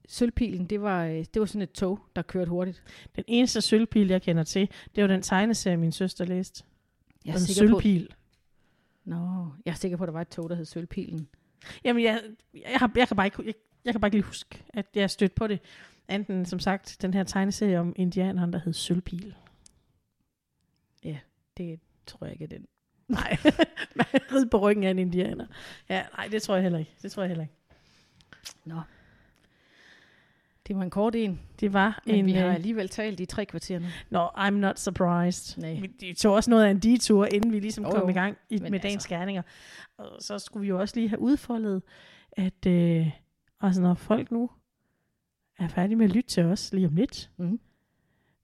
Sølvpilen, 0.08 0.66
det 0.66 0.82
var, 0.82 1.06
øh, 1.06 1.26
det 1.34 1.40
var 1.40 1.46
sådan 1.46 1.62
et 1.62 1.72
tog, 1.72 2.00
der 2.16 2.22
kørte 2.22 2.50
hurtigt. 2.50 2.84
Den 3.16 3.24
eneste 3.28 3.62
sølvpil, 3.62 4.08
jeg 4.08 4.22
kender 4.22 4.44
til, 4.44 4.70
det 4.96 5.02
var 5.02 5.08
den 5.08 5.22
tegneserie, 5.22 5.78
min 5.78 5.92
søster 5.92 6.26
læste. 6.26 6.64
Jeg 7.26 7.32
er 7.32 7.36
en 7.36 7.42
sikker 7.42 7.74
på, 7.74 7.80
sølvpil. 7.80 8.14
Nå, 9.06 9.48
jeg 9.66 9.72
er 9.72 9.76
sikker 9.76 9.98
på, 9.98 10.04
at 10.04 10.08
der 10.08 10.14
var 10.14 10.22
et 10.22 10.28
tog, 10.28 10.50
der 10.50 10.56
hed 10.56 10.66
Sølvpilen. 10.66 11.28
Jamen, 11.84 12.04
jeg, 12.04 12.22
jeg, 12.54 12.80
har, 12.80 12.92
jeg, 12.96 13.08
kan 13.08 13.18
bare 13.18 13.28
ikke, 13.28 13.44
jeg, 13.46 13.54
jeg 13.86 13.94
kan 13.94 14.02
bare 14.02 14.08
ikke 14.08 14.18
lige 14.18 14.26
huske, 14.26 14.64
at 14.70 14.86
jeg 14.96 15.10
stødt 15.10 15.36
på 15.36 15.48
det. 15.48 15.60
Enten, 16.10 16.46
som 16.46 16.60
sagt, 16.60 16.98
den 17.02 17.14
her 17.14 17.24
tegneserie 17.24 17.80
om 17.80 17.94
indianeren, 17.96 18.54
der 18.54 18.60
hed 18.60 18.74
Sølvpil. 18.74 19.36
Det 21.58 21.80
tror 22.06 22.26
jeg 22.26 22.34
ikke 22.34 22.44
er 22.44 22.48
den. 22.60 22.68
Nej, 23.08 23.38
rid 24.34 24.46
på 24.50 24.58
ryggen 24.60 24.84
af 24.84 24.92
en 24.92 25.00
indianer. 25.00 25.46
Ja, 25.90 26.04
nej, 26.18 26.28
det 26.32 26.42
tror 26.42 26.56
jeg 26.56 26.64
heller 26.64 26.80
ikke. 26.80 26.92
Det 27.02 27.12
tror 27.12 27.24
jeg 27.24 27.28
heller 27.28 27.44
ikke. 27.44 27.54
Nå. 28.66 28.82
Det 30.68 30.76
var 30.76 30.82
en 30.84 30.90
kort 30.90 31.16
en, 31.16 31.42
Det 31.60 31.74
var 31.74 32.02
men 32.06 32.16
en... 32.16 32.26
vi 32.26 32.32
har 32.32 32.48
øh, 32.48 32.56
alligevel 32.56 32.90
talt 32.90 33.20
i 33.20 33.26
tre 33.26 33.46
kvarter 33.46 33.80
nu. 33.80 33.86
Nå, 34.10 34.28
I'm 34.28 34.50
not 34.50 34.80
surprised. 34.80 35.62
Nej. 35.62 35.80
Vi, 35.82 35.88
det 35.88 36.18
tog 36.18 36.34
også 36.34 36.50
noget 36.50 36.66
af 36.66 36.70
en 36.72 36.80
detur, 36.80 37.26
inden 37.26 37.52
vi 37.52 37.60
ligesom 37.60 37.84
Jo, 37.84 37.90
kom 37.92 38.10
i 38.10 38.14
gang 38.14 38.38
i, 38.50 38.58
med 38.60 38.72
dagens 38.72 38.86
altså. 38.86 39.10
gerninger. 39.10 39.42
Og 39.98 40.22
så 40.22 40.40
skulle 40.40 40.62
vi 40.62 40.68
jo 40.68 40.80
også 40.80 40.96
lige 40.96 41.10
have 41.10 41.20
udfoldet, 41.20 41.82
at 42.32 42.66
øh, 42.68 43.08
altså, 43.62 43.82
når 43.82 43.94
folk 43.94 44.32
nu 44.32 44.50
er 45.60 45.68
færdige 45.68 45.96
med 45.96 46.06
at 46.06 46.12
lytte 46.16 46.30
til 46.30 46.44
os 46.44 46.74
lige 46.74 46.88
om 46.88 46.96
lidt, 46.96 47.30
Mhm. 47.38 47.60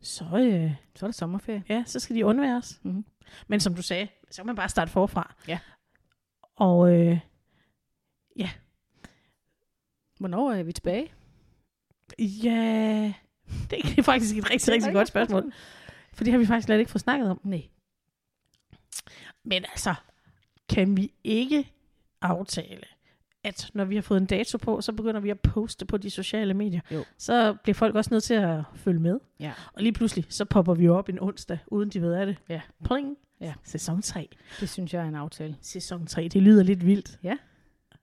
Så, 0.01 0.23
øh, 0.25 0.71
Så 0.95 1.05
er 1.05 1.07
det 1.07 1.15
sommerferie. 1.15 1.63
ja, 1.69 1.83
så 1.85 1.99
skal 1.99 2.15
de 2.15 2.25
undvære 2.25 2.57
os. 2.57 2.79
Mhm. 2.83 3.05
Men 3.47 3.59
som 3.59 3.75
du 3.75 3.81
sagde, 3.81 4.07
så 4.31 4.41
kan 4.41 4.45
man 4.45 4.55
bare 4.55 4.69
starte 4.69 4.91
forfra. 4.91 5.35
Ja. 5.47 5.59
Og 6.55 6.93
øh, 6.93 7.19
Hvornår 10.19 10.51
er 10.51 10.63
vi 10.63 10.71
tilbage? 10.71 11.11
ja, 12.19 13.13
det 13.71 13.97
er 13.99 14.03
faktisk 14.03 14.37
et 14.37 14.49
rigtig, 14.51 14.73
rigtig 14.73 14.93
godt 14.93 15.07
spørgsmål. 15.07 15.53
For 16.13 16.23
det 16.23 16.33
har 16.33 16.37
vi 16.39 16.45
faktisk 16.45 16.65
slet 16.65 16.79
ikke 16.79 16.91
fået 16.91 17.01
snakket 17.01 17.29
om. 17.29 17.41
Nej. 17.43 17.67
Men 19.43 19.65
altså, 19.65 19.95
kan 20.69 20.97
vi 20.97 21.13
ikke 21.23 21.71
aftale, 22.21 22.83
at 23.47 23.69
når 23.73 23.85
vi 23.85 23.95
har 23.95 24.01
fået 24.01 24.17
en 24.21 24.25
dato 24.25 24.57
på, 24.57 24.81
så 24.81 24.91
begynder 24.93 25.19
vi 25.19 25.29
at 25.29 25.39
poste 25.39 25.85
på 25.85 25.97
de 25.97 26.09
sociale 26.09 26.53
medier. 26.53 26.81
Jo. 26.91 27.03
Så 27.17 27.53
bliver 27.63 27.73
folk 27.73 27.95
også 27.95 28.09
nødt 28.13 28.23
til 28.23 28.33
at 28.33 28.61
følge 28.75 28.99
med. 28.99 29.19
Ja. 29.39 29.51
Og 29.73 29.81
lige 29.81 29.93
pludselig, 29.93 30.25
så 30.29 30.45
popper 30.45 30.73
vi 30.73 30.89
op 30.89 31.09
en 31.09 31.19
onsdag, 31.21 31.57
uden 31.67 31.89
de 31.89 32.01
ved 32.01 32.13
af 32.13 32.25
det. 32.25 32.37
Ja. 32.49 32.61
Pling. 32.85 33.15
Ja. 33.41 33.53
Sæson 33.63 34.01
3. 34.01 34.29
Det 34.59 34.69
synes 34.69 34.93
jeg 34.93 35.03
er 35.03 35.07
en 35.07 35.15
aftale. 35.15 35.55
Sæson 35.61 36.07
3, 36.07 36.27
det 36.27 36.41
lyder 36.41 36.63
lidt 36.63 36.85
vildt. 36.85 37.19
Ja. 37.23 37.37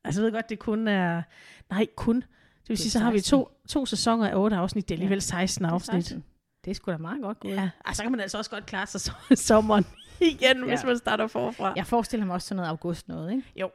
Altså 0.04 0.20
jeg 0.20 0.24
ved 0.26 0.32
godt, 0.32 0.48
det 0.48 0.58
kun 0.58 0.88
er... 0.88 1.22
Nej, 1.70 1.86
kun. 1.96 2.16
Det 2.16 2.24
vil 2.68 2.76
Det 2.76 2.78
sige, 2.78 2.90
så 2.90 2.98
har 2.98 3.10
vi 3.12 3.18
16. 3.18 3.38
to, 3.38 3.50
to 3.68 3.86
sæsoner 3.86 4.28
af 4.28 4.34
otte 4.36 4.56
afsnit. 4.56 4.88
Det 4.88 4.94
er 4.94 4.96
alligevel 4.96 5.22
16 5.22 5.64
Det 5.64 5.70
er 5.70 5.74
afsnit. 5.74 6.04
16. 6.04 6.24
Det 6.64 6.70
er 6.70 6.74
sgu 6.74 6.90
da 6.92 6.96
meget 6.96 7.22
godt 7.22 7.40
gået. 7.40 7.52
Ja. 7.54 7.70
Altså, 7.84 7.96
så 7.98 8.02
kan 8.02 8.10
man 8.12 8.20
altså 8.20 8.38
også 8.38 8.50
godt 8.50 8.66
klare 8.66 8.86
sig 8.86 9.12
so- 9.12 9.34
sommeren 9.48 9.84
igen, 10.20 10.56
ja. 10.58 10.64
hvis 10.64 10.84
man 10.84 10.98
starter 10.98 11.26
forfra. 11.26 11.72
Jeg 11.76 11.86
forestiller 11.86 12.26
mig 12.26 12.34
også 12.34 12.48
sådan 12.48 12.56
noget 12.56 12.68
august 12.70 13.08
noget, 13.08 13.30
ikke? 13.32 13.42
Jo. 13.60 13.70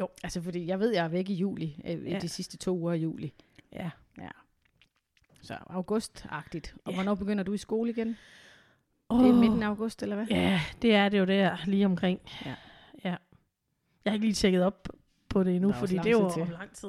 Jo. 0.00 0.08
Altså, 0.24 0.42
fordi 0.42 0.66
jeg 0.66 0.80
ved, 0.80 0.92
jeg 0.94 1.04
er 1.04 1.08
væk 1.08 1.30
i 1.30 1.34
juli, 1.34 1.80
øh, 1.84 2.04
Ja. 2.06 2.10
ja. 2.10 2.18
de 2.18 2.28
sidste 2.28 2.56
to 2.56 2.76
uger 2.78 2.92
i 2.92 2.98
juli. 2.98 3.32
Ja. 3.72 3.90
Så 5.42 5.54
august-agtigt. 5.70 6.74
Og 6.84 6.92
Ja. 6.92 6.96
hvornår 6.96 7.14
begynder 7.14 7.44
du 7.44 7.52
i 7.52 7.56
skole 7.58 7.90
igen? 7.90 8.16
Oh. 9.08 9.22
Det 9.24 9.30
er 9.30 9.34
midten 9.34 9.62
af 9.62 9.66
august, 9.68 10.02
eller 10.02 10.16
hvad? 10.16 10.26
Ja, 10.26 10.60
det 10.82 10.94
er 10.94 11.08
det 11.08 11.18
jo 11.18 11.24
der, 11.24 11.56
lige 11.66 11.86
omkring. 11.86 12.20
Ja. 12.44 12.54
ja. 13.04 13.16
Jeg 14.04 14.10
har 14.10 14.12
ikke 14.12 14.26
lige 14.26 14.34
tjekket 14.34 14.62
op 14.64 14.88
på 15.28 15.44
det 15.44 15.56
endnu, 15.56 15.72
fordi 15.72 15.94
det 15.96 16.06
er 16.06 16.10
jo 16.10 16.28
om 16.28 16.50
lang 16.50 16.72
tid. 16.72 16.88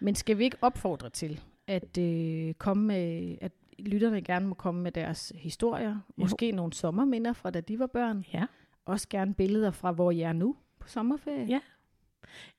Men 0.00 0.14
skal 0.14 0.38
vi 0.38 0.44
ikke 0.44 0.56
opfordre 0.60 1.10
til, 1.10 1.40
at 1.66 1.98
øh, 1.98 2.54
komme 2.54 2.86
med, 2.86 3.36
at 3.40 3.52
lytterne 3.78 4.22
gerne 4.22 4.46
må 4.48 4.54
komme 4.54 4.82
med 4.82 4.92
deres 4.92 5.32
historier, 5.36 5.96
måske 6.16 6.52
nogle 6.52 6.72
sommerminder 6.72 7.32
fra 7.32 7.50
da 7.50 7.60
de 7.60 7.78
var 7.78 7.86
børn, 7.86 8.24
Ja. 8.32 8.46
også 8.84 9.08
gerne 9.08 9.34
billeder 9.34 9.70
fra, 9.70 9.92
hvor 9.92 10.10
I 10.10 10.20
er 10.20 10.32
nu 10.32 10.56
på 10.78 10.88
sommerferie. 10.88 11.46
Ja. 11.48 11.60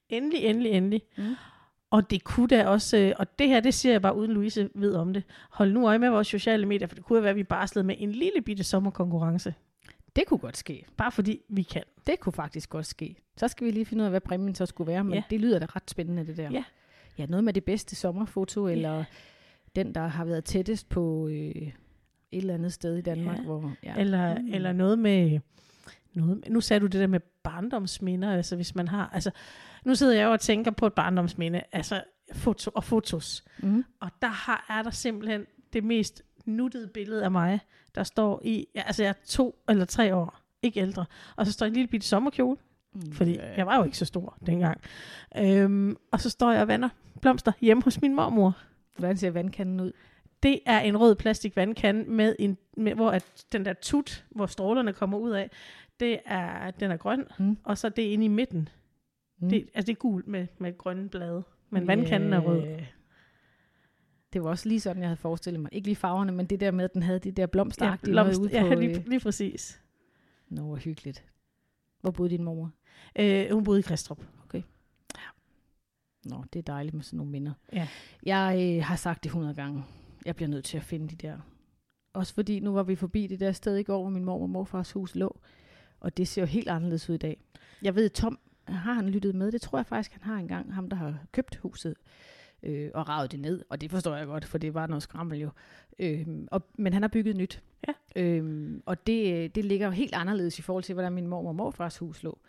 Endelig, 0.09 0.39
endelig, 0.43 0.71
endelig. 0.71 1.01
Mm. 1.17 1.35
Og 1.89 2.09
det 2.09 2.23
kunne 2.23 2.47
da 2.47 2.67
også, 2.67 2.97
øh, 2.97 3.13
og 3.19 3.39
det 3.39 3.47
her, 3.47 3.59
det 3.59 3.73
siger 3.73 3.93
jeg 3.93 4.01
bare 4.01 4.15
uden 4.15 4.31
Louise 4.31 4.69
ved 4.75 4.93
om 4.95 5.13
det. 5.13 5.23
Hold 5.49 5.71
nu 5.73 5.87
øje 5.87 5.99
med 5.99 6.09
vores 6.09 6.27
sociale 6.27 6.65
medier, 6.65 6.87
for 6.87 6.95
det 6.95 7.03
kunne 7.05 7.21
være, 7.21 7.29
at 7.29 7.35
vi 7.35 7.43
barslede 7.43 7.87
med 7.87 7.95
en 7.99 8.11
lille 8.11 8.41
bitte 8.41 8.63
sommerkonkurrence. 8.63 9.53
Det 10.15 10.23
kunne 10.27 10.37
godt 10.37 10.57
ske. 10.57 10.85
Bare 10.97 11.11
fordi 11.11 11.41
vi 11.49 11.63
kan. 11.63 11.83
Det 12.07 12.19
kunne 12.19 12.33
faktisk 12.33 12.69
godt 12.69 12.85
ske. 12.85 13.15
Så 13.37 13.47
skal 13.47 13.67
vi 13.67 13.71
lige 13.71 13.85
finde 13.85 14.01
ud 14.01 14.05
af, 14.05 14.11
hvad 14.11 14.21
præmien 14.21 14.55
så 14.55 14.65
skulle 14.65 14.91
være, 14.91 15.03
men 15.03 15.13
Ja. 15.13 15.17
ja. 15.17 15.23
det 15.29 15.39
lyder 15.41 15.59
da 15.59 15.65
ret 15.75 15.89
spændende, 15.89 16.27
det 16.27 16.37
der. 16.37 16.51
Ja. 16.51 16.63
Ja, 17.17 17.25
noget 17.25 17.43
med 17.43 17.53
det 17.53 17.63
bedste 17.63 17.95
sommerfoto, 17.95 18.67
eller 18.67 19.03
den, 19.75 19.95
der 19.95 20.07
har 20.07 20.25
været 20.25 20.43
tættest 20.45 20.89
på 20.89 21.27
øh, 21.27 21.35
et 21.35 21.71
eller 22.31 22.53
andet 22.53 22.73
sted 22.73 22.97
i 22.97 23.01
Danmark. 23.01 23.37
Ja. 23.37 23.43
Hvor, 23.43 23.73
ja. 23.83 23.95
Eller, 23.97 24.39
mm. 24.39 24.53
eller 24.53 24.73
noget 24.73 24.99
med, 24.99 25.39
noget 26.17 26.43
nu 26.49 26.61
sagde 26.61 26.79
du 26.79 26.85
det 26.85 27.01
der 27.01 27.07
med 27.07 27.19
barndomsminder, 27.43 28.31
altså 28.31 28.55
hvis 28.55 28.75
man 28.75 28.87
har, 28.87 29.09
altså 29.13 29.31
nu 29.85 29.95
sidder 29.95 30.15
jeg 30.15 30.25
jo 30.25 30.31
og 30.31 30.39
tænker 30.39 30.71
på 30.71 30.85
et 30.87 30.93
barndomsminde, 30.93 31.61
altså 31.71 32.03
foto 32.33 32.71
og 32.75 32.83
fotos. 32.83 33.43
Mm. 33.59 33.85
Og 33.99 34.09
der 34.21 34.27
har, 34.27 34.65
er 34.69 34.83
der 34.83 34.91
simpelthen 34.91 35.45
det 35.73 35.83
mest 35.83 36.23
nuttede 36.45 36.87
billede 36.87 37.23
af 37.23 37.31
mig, 37.31 37.59
der 37.95 38.03
står 38.03 38.41
i, 38.45 38.67
ja, 38.75 38.81
altså 38.85 39.03
jeg 39.03 39.09
er 39.09 39.13
to 39.25 39.63
eller 39.69 39.85
tre 39.85 40.15
år, 40.15 40.39
ikke 40.61 40.79
ældre, 40.79 41.05
og 41.35 41.45
så 41.45 41.51
står 41.51 41.65
jeg 41.65 41.69
en 41.69 41.73
lille 41.75 41.87
bitte 41.87 42.07
sommerkjole, 42.07 42.57
Mm. 42.93 43.11
fordi 43.11 43.39
jeg 43.57 43.65
var 43.65 43.77
jo 43.77 43.83
ikke 43.83 43.97
så 43.97 44.05
stor 44.05 44.37
dengang. 44.45 44.81
Øhm, 45.37 45.95
og 46.11 46.21
så 46.21 46.29
står 46.29 46.51
jeg 46.51 46.61
og 46.61 46.67
vander 46.67 46.89
blomster 47.21 47.51
hjemme 47.61 47.83
hos 47.83 48.01
min 48.01 48.15
mormor. 48.15 48.57
Hvordan 48.97 49.17
ser 49.17 49.31
vandkanden 49.31 49.79
ud? 49.79 49.91
Det 50.43 50.59
er 50.65 50.79
en 50.79 50.97
rød 50.97 51.15
plastik 51.15 51.55
vandkande, 51.55 52.05
med 52.11 52.35
en, 52.39 52.57
med, 52.77 52.93
hvor 52.93 53.11
at 53.11 53.25
den 53.51 53.65
der 53.65 53.73
tut, 53.73 54.25
hvor 54.29 54.45
strålerne 54.45 54.93
kommer 54.93 55.17
ud 55.17 55.31
af, 55.31 55.49
det 55.99 56.19
er, 56.25 56.71
den 56.71 56.91
er 56.91 56.97
grøn, 56.97 57.27
Mm. 57.39 57.57
og 57.63 57.77
så 57.77 57.87
er 57.87 57.91
det 57.91 58.01
inde 58.01 58.25
i 58.25 58.27
midten. 58.27 58.69
Mm. 59.39 59.49
Det, 59.49 59.69
altså 59.73 59.85
det 59.85 59.89
er 59.91 59.99
gult 59.99 60.27
med, 60.27 60.47
med 60.57 60.77
grønne 60.77 61.09
blade, 61.09 61.43
men 61.69 61.87
vandkanden 61.87 62.33
er 62.33 62.39
rød. 62.39 62.77
Det 64.33 64.43
var 64.43 64.49
også 64.49 64.69
lige 64.69 64.79
sådan, 64.79 65.01
jeg 65.01 65.09
havde 65.09 65.17
forestillet 65.17 65.61
mig. 65.61 65.69
Ikke 65.73 65.87
lige 65.87 65.95
farverne, 65.95 66.31
men 66.31 66.45
det 66.45 66.59
der 66.59 66.71
med, 66.71 66.85
at 66.85 66.93
den 66.93 67.03
havde 67.03 67.19
de 67.19 67.31
der 67.31 67.45
blomsteragtige 67.45 68.15
ja, 68.15 68.23
noget 68.23 68.37
ude 68.37 68.49
ja, 68.51 68.73
på... 68.73 68.79
lige, 68.79 68.99
øh, 68.99 69.07
lige 69.07 69.19
præcis. 69.19 69.81
Nå, 70.49 70.61
hvor 70.61 70.75
hyggeligt. 70.75 71.25
Hvor 72.01 72.11
boede 72.11 72.29
din 72.29 72.43
mor? 72.43 72.71
Øh, 73.19 73.51
hun 73.51 73.63
boede 73.63 73.79
i 73.79 73.81
Kristrup. 73.81 74.23
Nå, 76.25 76.43
det 76.53 76.59
er 76.59 76.63
dejligt 76.63 76.93
med 76.93 77.03
sådan 77.03 77.17
nogle 77.17 77.31
minder. 77.31 77.53
Ja. 77.73 77.87
Jeg 78.23 78.75
øh, 78.77 78.83
har 78.83 78.95
sagt 78.95 79.23
det 79.23 79.29
100 79.29 79.53
gange. 79.53 79.83
Jeg 80.25 80.35
bliver 80.35 80.49
nødt 80.49 80.65
til 80.65 80.77
at 80.77 80.83
finde 80.83 81.07
de 81.07 81.15
der. 81.15 81.37
Også 82.13 82.33
fordi 82.33 82.59
nu 82.59 82.73
var 82.73 82.83
vi 82.83 82.95
forbi 82.95 83.27
det 83.27 83.39
der 83.39 83.51
sted 83.51 83.77
i 83.77 83.83
går, 83.83 84.01
hvor 84.01 84.09
min 84.09 84.25
mor 84.25 84.41
og 84.41 84.49
morfars 84.49 84.91
hus 84.91 85.15
lå. 85.15 85.39
Og 85.99 86.17
det 86.17 86.27
ser 86.27 86.41
jo 86.41 86.45
helt 86.45 86.67
anderledes 86.67 87.09
ud 87.09 87.15
i 87.15 87.17
dag. 87.17 87.41
Jeg 87.81 87.95
ved, 87.95 88.09
Tom 88.09 88.39
har 88.67 88.93
han 88.93 89.09
lyttet 89.09 89.35
med? 89.35 89.51
Det 89.51 89.61
tror 89.61 89.77
jeg 89.77 89.85
faktisk, 89.85 90.11
han 90.11 90.21
har 90.23 90.35
engang. 90.35 90.73
Ham, 90.73 90.89
der 90.89 90.97
har 90.97 91.17
købt 91.31 91.55
huset 91.55 91.95
øh, 92.63 92.91
og 92.93 93.09
ravet 93.09 93.31
det 93.31 93.39
ned. 93.39 93.65
Og 93.69 93.81
det 93.81 93.91
forstår 93.91 94.15
jeg 94.15 94.27
godt, 94.27 94.45
for 94.45 94.57
det 94.57 94.73
var 94.73 94.87
noget 94.87 95.03
skrammel 95.03 95.39
jo. 95.39 95.49
Øh, 95.99 96.27
og, 96.51 96.61
men 96.77 96.93
han 96.93 97.01
har 97.01 97.09
bygget 97.09 97.37
nyt. 97.37 97.63
Ja. 97.87 98.21
Øh, 98.21 98.73
og 98.85 99.07
det, 99.07 99.55
det 99.55 99.65
ligger 99.65 99.85
jo 99.87 99.91
helt 99.91 100.15
anderledes 100.15 100.59
i 100.59 100.61
forhold 100.61 100.83
til, 100.83 100.93
hvordan 100.93 101.13
min 101.13 101.27
mor 101.27 101.47
og 101.47 101.55
morfars 101.55 101.97
hus 101.97 102.23
lå. 102.23 102.39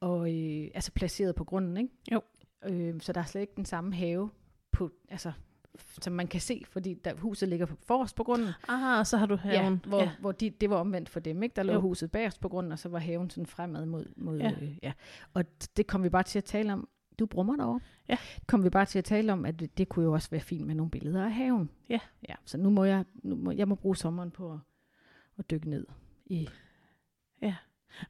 Og 0.00 0.34
øh, 0.34 0.70
altså 0.74 0.92
placeret 0.92 1.34
på 1.34 1.44
grunden, 1.44 1.76
ikke? 1.76 1.90
Jo. 2.12 2.20
Øh, 2.64 3.00
så 3.00 3.12
der 3.12 3.20
er 3.20 3.24
slet 3.24 3.40
ikke 3.40 3.52
den 3.56 3.64
samme 3.64 3.94
have, 3.94 4.30
på, 4.72 4.90
altså, 5.08 5.32
som 5.76 6.12
man 6.12 6.26
kan 6.26 6.40
se, 6.40 6.62
fordi 6.66 6.94
der, 6.94 7.14
huset 7.14 7.48
ligger 7.48 7.66
forrest 7.66 8.16
på 8.16 8.24
grunden. 8.24 8.48
Ah, 8.68 8.98
og 8.98 9.06
så 9.06 9.16
har 9.16 9.26
du 9.26 9.36
haven. 9.36 9.80
Ja, 9.84 9.88
hvor, 9.88 10.00
ja. 10.02 10.10
hvor 10.20 10.32
de, 10.32 10.50
det 10.50 10.70
var 10.70 10.76
omvendt 10.76 11.08
for 11.08 11.20
dem. 11.20 11.42
Ikke? 11.42 11.56
Der 11.56 11.62
lå 11.62 11.72
Jo. 11.72 11.80
huset 11.80 12.10
bagerst 12.10 12.40
på 12.40 12.48
grunden, 12.48 12.72
og 12.72 12.78
så 12.78 12.88
var 12.88 12.98
haven 12.98 13.30
sådan 13.30 13.46
fremad 13.46 13.86
mod... 13.86 14.06
mod 14.16 14.38
Ja. 14.38 14.50
Øh, 14.50 14.78
ja. 14.82 14.92
Og 15.34 15.44
det 15.76 15.86
kom 15.86 16.02
vi 16.02 16.08
bare 16.08 16.22
til 16.22 16.38
at 16.38 16.44
tale 16.44 16.72
om. 16.72 16.88
Du 17.18 17.26
brummer 17.26 17.56
derovre. 17.56 17.80
Ja. 18.08 18.16
Kom 18.46 18.64
vi 18.64 18.70
bare 18.70 18.84
til 18.84 18.98
at 18.98 19.04
tale 19.04 19.32
om, 19.32 19.44
at 19.44 19.78
det, 19.78 19.88
kunne 19.88 20.04
jo 20.04 20.12
også 20.12 20.30
være 20.30 20.40
fint 20.40 20.66
med 20.66 20.74
nogle 20.74 20.90
billeder 20.90 21.24
af 21.24 21.32
haven. 21.32 21.70
Ja. 21.88 21.98
ja 22.28 22.34
så 22.44 22.58
nu 22.58 22.70
må 22.70 22.84
jeg, 22.84 23.04
nu 23.22 23.36
må, 23.36 23.50
jeg 23.50 23.68
må 23.68 23.74
bruge 23.74 23.96
sommeren 23.96 24.30
på 24.30 24.52
at, 24.52 24.58
at 25.38 25.50
dykke 25.50 25.70
ned 25.70 25.86
i... 26.26 26.48
Ja. 27.42 27.54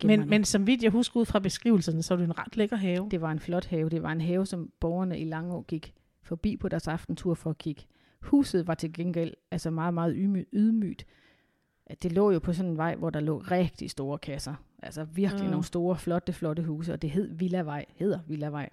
Men, 0.05 0.29
men 0.29 0.45
som 0.45 0.67
vidt 0.67 0.83
jeg 0.83 0.91
husker 0.91 1.21
ud 1.21 1.25
fra 1.25 1.39
beskrivelserne, 1.39 2.03
så 2.03 2.15
er 2.15 2.19
det 2.19 2.25
en 2.25 2.39
ret 2.39 2.57
lækker 2.57 2.77
have. 2.77 3.09
Det 3.11 3.21
var 3.21 3.31
en 3.31 3.41
flot 3.41 3.67
have. 3.67 3.89
Det 3.89 4.03
var 4.03 4.13
en 4.13 4.21
have, 4.21 4.47
som 4.47 4.73
borgerne 4.81 5.21
i 5.21 5.25
Langå 5.25 5.63
gik 5.63 5.95
forbi 6.31 6.57
på 6.57 6.69
deres 6.69 6.89
aftentur 6.89 7.35
for 7.35 7.51
at 7.51 7.59
kigge. 7.59 7.83
Huset 8.21 8.67
var 8.67 8.75
til 8.75 8.93
gengæld 8.93 9.35
altså 9.51 9.71
meget, 9.71 9.95
meget 9.95 10.15
ydmy- 10.15 10.49
ydmygt. 10.53 11.07
Det 12.03 12.13
lå 12.13 12.31
jo 12.31 12.39
på 12.39 12.53
sådan 12.53 12.71
en 12.71 12.77
vej, 12.77 12.95
hvor 12.97 13.11
der 13.11 13.21
lå 13.21 13.39
rigtig 13.39 13.91
store 13.91 14.19
kasser. 14.19 14.55
Altså 14.83 15.05
virkelig 15.05 15.45
Mm. 15.45 15.51
nogle 15.51 15.65
store, 15.65 15.97
flotte, 15.99 16.33
flotte 16.33 16.63
huse. 16.63 16.93
Og 16.93 17.03
det 17.03 17.11
hed 17.11 17.35
Villavej. 17.35 17.85
Hedder 17.97 18.19
Villavej. 18.27 18.71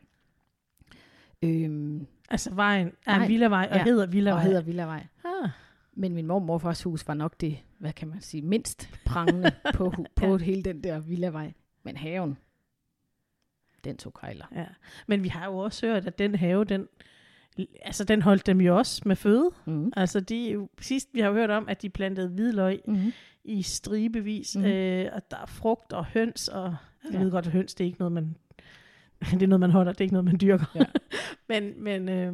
Øhm, 1.41 2.07
Altså 2.29 2.53
vejen 2.53 2.91
er 3.05 3.17
Nej. 3.17 3.27
villavej, 3.27 3.67
og 3.71 3.77
Ja. 3.77 3.83
hedder 3.83 4.05
villavej. 4.05 4.37
og 4.39 4.43
hedder 4.43 4.61
Villavej. 4.61 5.07
Ah, 5.25 5.49
Men 5.93 6.13
min 6.13 6.27
mor 6.27 6.39
morfars 6.39 6.83
hus 6.83 7.07
var 7.07 7.13
nok 7.13 7.41
det, 7.41 7.57
hvad 7.77 7.93
kan 7.93 8.07
man 8.07 8.21
sige, 8.21 8.41
mindst 8.41 8.89
prangende 9.05 9.51
på, 9.75 9.93
på 10.15 10.25
Ja. 10.25 10.37
hele 10.37 10.61
den 10.63 10.83
der 10.83 10.99
Villavej. 10.99 11.53
Men 11.83 11.97
haven, 11.97 12.37
den 13.83 13.97
tog 13.97 14.13
kejler. 14.13 14.45
ja. 14.55 14.65
Men 15.07 15.23
vi 15.23 15.27
har 15.27 15.45
jo 15.45 15.57
også 15.57 15.87
hørt, 15.87 16.07
at 16.07 16.17
den 16.19 16.35
have, 16.35 16.63
den, 16.65 16.87
altså 17.81 18.03
den 18.03 18.21
holdt 18.21 18.45
dem 18.45 18.61
jo 18.61 18.77
også 18.77 19.01
med 19.05 19.15
føde. 19.15 19.49
Mm. 19.65 19.91
Altså 19.95 20.19
de, 20.19 20.67
sidst 20.81 21.09
vi 21.13 21.19
har 21.19 21.31
hørt 21.31 21.49
om, 21.49 21.69
at 21.69 21.81
de 21.81 21.89
plantede 21.89 22.29
hvidløg 22.29 22.81
Mm. 22.87 23.11
i 23.43 23.61
stribevis, 23.61 24.55
mm. 24.55 24.65
Øh, 24.65 25.09
og 25.13 25.21
der 25.31 25.37
er 25.37 25.45
frugt 25.45 25.93
og 25.93 26.05
høns, 26.05 26.47
og 26.47 26.75
jeg 27.03 27.13
Ja. 27.13 27.19
ved 27.19 27.31
godt, 27.31 27.45
at 27.45 27.51
høns, 27.51 27.75
det 27.75 27.83
er 27.83 27.85
ikke 27.87 27.99
noget, 27.99 28.11
man, 28.11 28.35
det 29.31 29.43
er 29.43 29.47
noget, 29.47 29.59
man 29.59 29.71
holder, 29.71 29.91
det 29.91 30.01
er 30.01 30.05
ikke 30.05 30.13
noget, 30.13 30.25
man 30.25 30.37
dyrker. 30.41 30.65
Ja. 30.75 30.85
men, 31.59 31.83
men, 31.83 32.09
øh, 32.09 32.33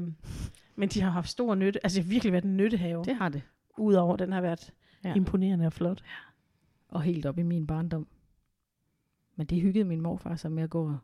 men 0.76 0.90
de 0.90 1.02
har 1.02 1.10
haft 1.10 1.30
stor 1.30 1.56
nytte, 1.56 1.86
altså 1.86 1.96
det 2.00 2.06
har 2.06 2.10
virkelig 2.10 2.34
været 2.34 2.44
en 2.44 2.58
nyttehave, 2.58 3.04
Det 3.04 3.16
har 3.16 3.30
det. 3.30 3.42
udover 3.78 4.16
den 4.18 4.32
har 4.32 4.42
været 4.42 4.72
ja. 5.04 5.10
Ja. 5.10 5.16
imponerende 5.16 5.66
og 5.66 5.74
flot. 5.74 6.04
og 6.88 7.02
helt 7.02 7.26
op 7.26 7.40
i 7.40 7.44
min 7.44 7.68
barndom. 7.68 8.08
Men 9.36 9.48
det 9.48 9.62
hyggede 9.62 9.86
min 9.86 10.02
morfar 10.02 10.36
sig 10.36 10.52
med 10.52 10.64
at 10.64 10.70
gå 10.70 10.86
og, 10.88 10.98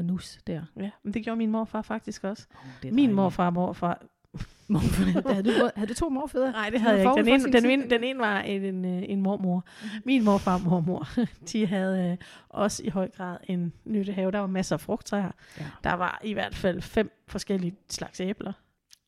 og 0.00 0.06
nus 0.06 0.38
der. 0.46 0.62
Ja, 0.76 0.90
men 1.02 1.14
det 1.14 1.24
gjorde 1.24 1.36
min 1.38 1.50
morfar 1.50 1.82
faktisk 1.82 2.24
også. 2.24 2.46
Oh, 2.84 2.92
Min 2.92 3.12
morfar 3.12 3.46
og 3.46 3.52
morfar, 3.52 4.02
morfar. 4.68 5.32
havde, 5.32 5.42
du, 5.60 5.70
havde 5.76 5.88
du 5.88 5.94
to 5.94 6.08
morfædre? 6.08 6.52
Nej, 6.52 6.64
det 6.70 6.72
De 6.72 6.78
havde 6.78 6.96
jeg 7.00 7.18
ikke. 7.18 7.30
Den 7.32 7.40
ene, 7.40 7.52
den, 7.52 7.70
ene, 7.70 7.90
den 7.90 8.04
ene 8.04 8.18
var 8.18 8.40
en, 8.40 8.64
en, 8.64 8.84
øh, 8.84 9.02
en 9.08 9.20
mormor. 9.22 9.64
Min 10.04 10.24
morfar 10.24 10.54
og 10.54 10.60
mormor, 10.60 11.08
de 11.52 11.66
havde 11.66 12.10
øh, 12.10 12.16
også 12.48 12.82
i 12.84 12.88
høj 12.88 13.10
grad 13.10 13.36
en 13.44 13.72
nyttehave. 13.84 14.30
Der 14.30 14.38
var 14.38 14.46
masser 14.46 14.76
af 14.76 14.80
frugttræer. 14.80 15.30
Ja. 15.58 15.64
Der 15.84 15.92
var 15.94 16.20
i 16.24 16.32
hvert 16.32 16.54
fald 16.54 16.82
fem 16.82 17.10
forskellige 17.28 17.74
slags 17.88 18.20
æbler. 18.20 18.52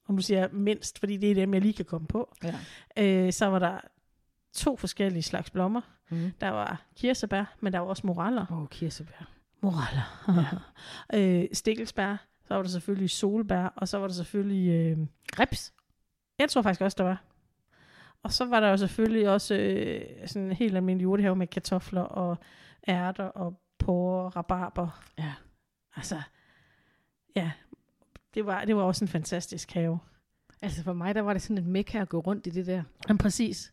Og 0.09 0.15
nu 0.15 0.21
siger 0.21 0.41
jeg 0.41 0.49
mindst, 0.53 0.99
fordi 0.99 1.17
det 1.17 1.31
er 1.31 1.35
dem, 1.35 1.55
jeg 1.55 1.63
lige 1.63 1.75
kan 1.75 1.85
komme 1.85 2.07
på. 2.07 2.35
ja. 2.45 2.55
Øh, 3.27 3.33
så 3.33 3.47
var 3.47 3.59
der 3.59 3.79
to 4.55 4.77
forskellige 4.77 5.23
slags 5.23 5.51
blommer. 5.51 5.81
Mm. 6.11 6.33
Der 6.41 6.49
var 6.49 6.83
kirsebær, 6.97 7.55
men 7.61 7.73
der 7.73 7.79
var 7.79 7.87
også 7.87 8.07
moraller. 8.07 8.47
Åh, 8.51 8.63
oh, 8.63 8.69
kirsebær. 8.69 9.29
Moraller. 9.63 10.73
øh, 11.15 11.45
stikkelsbær. 11.53 12.17
Så 12.49 12.55
var 12.55 12.63
der 12.63 12.69
selvfølgelig 12.69 13.11
solbær, 13.11 13.65
og 13.77 13.89
så 13.89 13.99
var 13.99 14.07
der 14.07 14.15
selvfølgelig... 14.15 14.69
Øh, 14.71 14.99
Reps. 15.39 15.73
Jeg 16.39 16.49
tror 16.51 16.63
faktisk 16.63 16.81
også, 16.81 16.97
der 16.99 17.05
var. 17.05 17.25
Og 18.23 18.33
så 18.33 18.45
var 18.45 18.61
der 18.61 18.69
jo 18.69 18.77
selvfølgelig 18.77 19.29
også 19.29 19.55
øh, 19.55 20.03
sådan 20.27 20.47
en 20.47 20.53
helt 20.53 20.77
almindelig 20.77 21.09
urtehave 21.09 21.37
med 21.37 21.47
kartofler 21.47 22.03
og 22.03 22.39
ærter 22.89 23.25
og 23.25 23.61
porre 23.79 24.25
og 24.25 24.37
rabarber. 24.37 25.03
Ja. 25.19 25.33
Altså, 25.97 26.23
ja, 27.37 27.51
det 28.35 28.47
var, 28.47 28.65
det 28.65 28.77
var 28.77 28.83
også 28.83 29.05
en 29.05 29.09
fantastisk 29.09 29.73
have. 29.73 29.99
Altså 30.63 30.83
for 30.83 30.93
mig, 30.93 31.15
der 31.15 31.21
var 31.21 31.33
det 31.33 31.43
sådan 31.43 31.59
et 31.59 31.67
mekka 31.67 31.99
at 31.99 32.09
gå 32.09 32.21
rundt 32.21 32.47
i 32.47 32.51
det 32.51 32.67
der. 32.67 32.83
Men 33.09 33.19
præcis. 33.19 33.73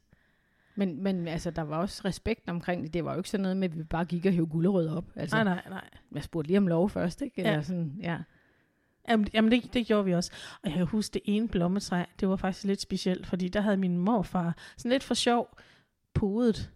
Men, 0.76 1.04
men 1.04 1.28
altså, 1.28 1.52
der 1.52 1.62
var 1.62 1.78
også 1.78 2.02
respekt 2.06 2.50
omkring 2.50 2.84
det. 2.84 2.94
Det 2.94 3.06
var 3.06 3.12
jo 3.14 3.18
ikke 3.18 3.30
sådan 3.30 3.42
noget 3.42 3.58
med, 3.58 3.70
at 3.70 3.78
vi 3.78 3.84
bare 3.84 4.06
gik 4.06 4.26
og 4.26 4.32
hævde 4.32 4.50
gulerødder 4.50 4.96
op. 4.98 5.06
Altså, 5.16 5.36
Nej, 5.36 5.44
nej, 5.44 5.64
nej. 5.70 5.90
jeg 6.12 6.24
spurgte 6.24 6.48
lige 6.48 6.58
om 6.58 6.68
lov 6.68 6.90
først, 6.90 7.22
ikke? 7.22 7.40
Eller 7.40 7.52
Ja. 7.54 7.62
sådan, 7.62 7.96
ja. 8.02 8.18
Jamen, 9.10 9.28
jamen 9.34 9.52
det, 9.52 9.74
det 9.74 9.88
gjorde 9.88 10.06
vi 10.06 10.14
også. 10.14 10.32
Og 10.64 10.70
jeg 10.70 10.74
kan 10.78 10.86
huske, 10.86 11.14
det 11.14 11.22
ene 11.26 11.48
blommetræ, 11.48 12.04
det 12.20 12.30
var 12.30 12.36
faktisk 12.36 12.66
lidt 12.66 12.82
specielt, 12.82 13.28
fordi 13.28 13.48
der 13.48 13.62
havde 13.62 13.78
min 13.78 13.98
morfar 13.98 14.56
sådan 14.78 14.92
lidt 14.92 15.04
for 15.04 15.14
sjov 15.14 15.58
podet 16.14 16.72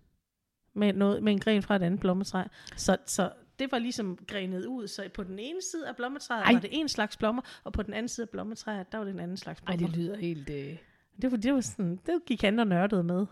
med, 0.73 0.93
noget, 0.93 1.23
med 1.23 1.33
en 1.33 1.39
gren 1.39 1.61
fra 1.61 1.75
et 1.75 1.81
andet 1.83 1.99
blommetræ. 1.99 2.43
Så, 2.75 2.97
så 3.05 3.31
det 3.59 3.71
var 3.71 3.79
ligesom 3.79 4.17
grenet 4.27 4.65
ud, 4.65 4.87
så 4.87 5.09
på 5.13 5.23
den 5.23 5.39
ene 5.39 5.61
side 5.71 5.87
af 5.87 5.95
blommetræet 5.95 6.43
Ej. 6.45 6.53
var 6.53 6.59
det 6.59 6.69
en 6.73 6.89
slags 6.89 7.17
blommer, 7.17 7.41
og 7.63 7.73
på 7.73 7.83
den 7.83 7.93
anden 7.93 8.07
side 8.09 8.23
af 8.25 8.29
blommetræet, 8.29 8.91
der 8.91 8.97
var 8.97 9.05
det 9.05 9.13
en 9.13 9.19
anden 9.19 9.37
slags 9.37 9.59
Ej, 9.59 9.65
blommer. 9.77 9.87
det 9.87 9.97
lyder 9.97 10.17
helt... 10.17 10.49
Øh... 10.49 10.77
det, 11.21 11.31
var, 11.31 11.37
det 11.37 11.53
var 11.53 11.61
sådan, 11.61 11.99
det 12.05 12.19
gik 12.25 12.41
han 12.41 12.59
og 12.59 12.67
nørdede 12.67 13.03
med. 13.03 13.25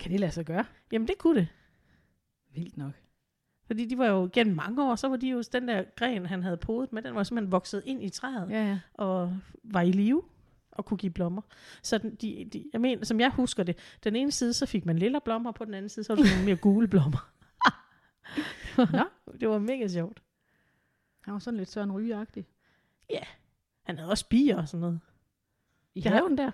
Kan 0.00 0.12
det 0.12 0.20
lade 0.20 0.32
sig 0.32 0.44
gøre? 0.46 0.64
Jamen 0.92 1.08
det 1.08 1.18
kunne 1.18 1.40
det. 1.40 1.48
Vildt 2.54 2.76
nok. 2.76 2.92
Fordi 3.66 3.84
de 3.84 3.98
var 3.98 4.06
jo 4.06 4.30
gennem 4.32 4.56
mange 4.56 4.84
år, 4.90 4.94
så 4.96 5.08
var 5.08 5.16
de 5.16 5.28
jo 5.30 5.42
den 5.52 5.68
der 5.68 5.84
gren, 5.96 6.26
han 6.26 6.42
havde 6.42 6.56
podet 6.56 6.92
med, 6.92 7.02
den 7.02 7.14
var 7.14 7.22
simpelthen 7.22 7.52
vokset 7.52 7.82
ind 7.86 8.02
i 8.02 8.08
træet. 8.08 8.50
Ja, 8.50 8.66
ja. 8.68 8.80
og 8.94 9.36
var 9.64 9.80
i 9.80 9.92
live 9.92 10.22
og 10.72 10.84
kunne 10.84 10.98
give 10.98 11.12
blommer. 11.12 11.42
Så 11.82 11.98
den, 11.98 12.14
de, 12.14 12.48
de, 12.52 12.64
jeg 12.72 12.80
mener, 12.80 13.04
som 13.04 13.20
jeg 13.20 13.30
husker 13.30 13.62
det, 13.62 13.78
den 14.04 14.16
ene 14.16 14.32
side, 14.32 14.52
så 14.52 14.66
fik 14.66 14.86
man 14.86 14.98
lilla 14.98 15.18
blommer, 15.18 15.52
på 15.52 15.64
den 15.64 15.74
anden 15.74 15.88
side, 15.88 16.04
så 16.04 16.14
var 16.14 16.22
der 16.22 16.30
nogle 16.30 16.44
mere 16.44 16.56
gule 16.56 16.88
blommer. 16.88 17.30
Nå. 18.92 19.04
det 19.40 19.48
var 19.48 19.58
mega 19.58 19.88
sjovt. 19.88 20.22
Han 21.20 21.32
var 21.32 21.38
sådan 21.40 21.58
lidt 21.58 21.70
Søren 21.70 21.92
Ryge-agtig. 21.92 22.44
Han 23.82 23.98
havde 23.98 24.10
også 24.10 24.28
bier 24.28 24.56
og 24.56 24.68
sådan 24.68 24.80
noget. 24.80 25.00
I 25.94 26.00
Ja. 26.00 26.10
haven 26.10 26.38
der? 26.38 26.50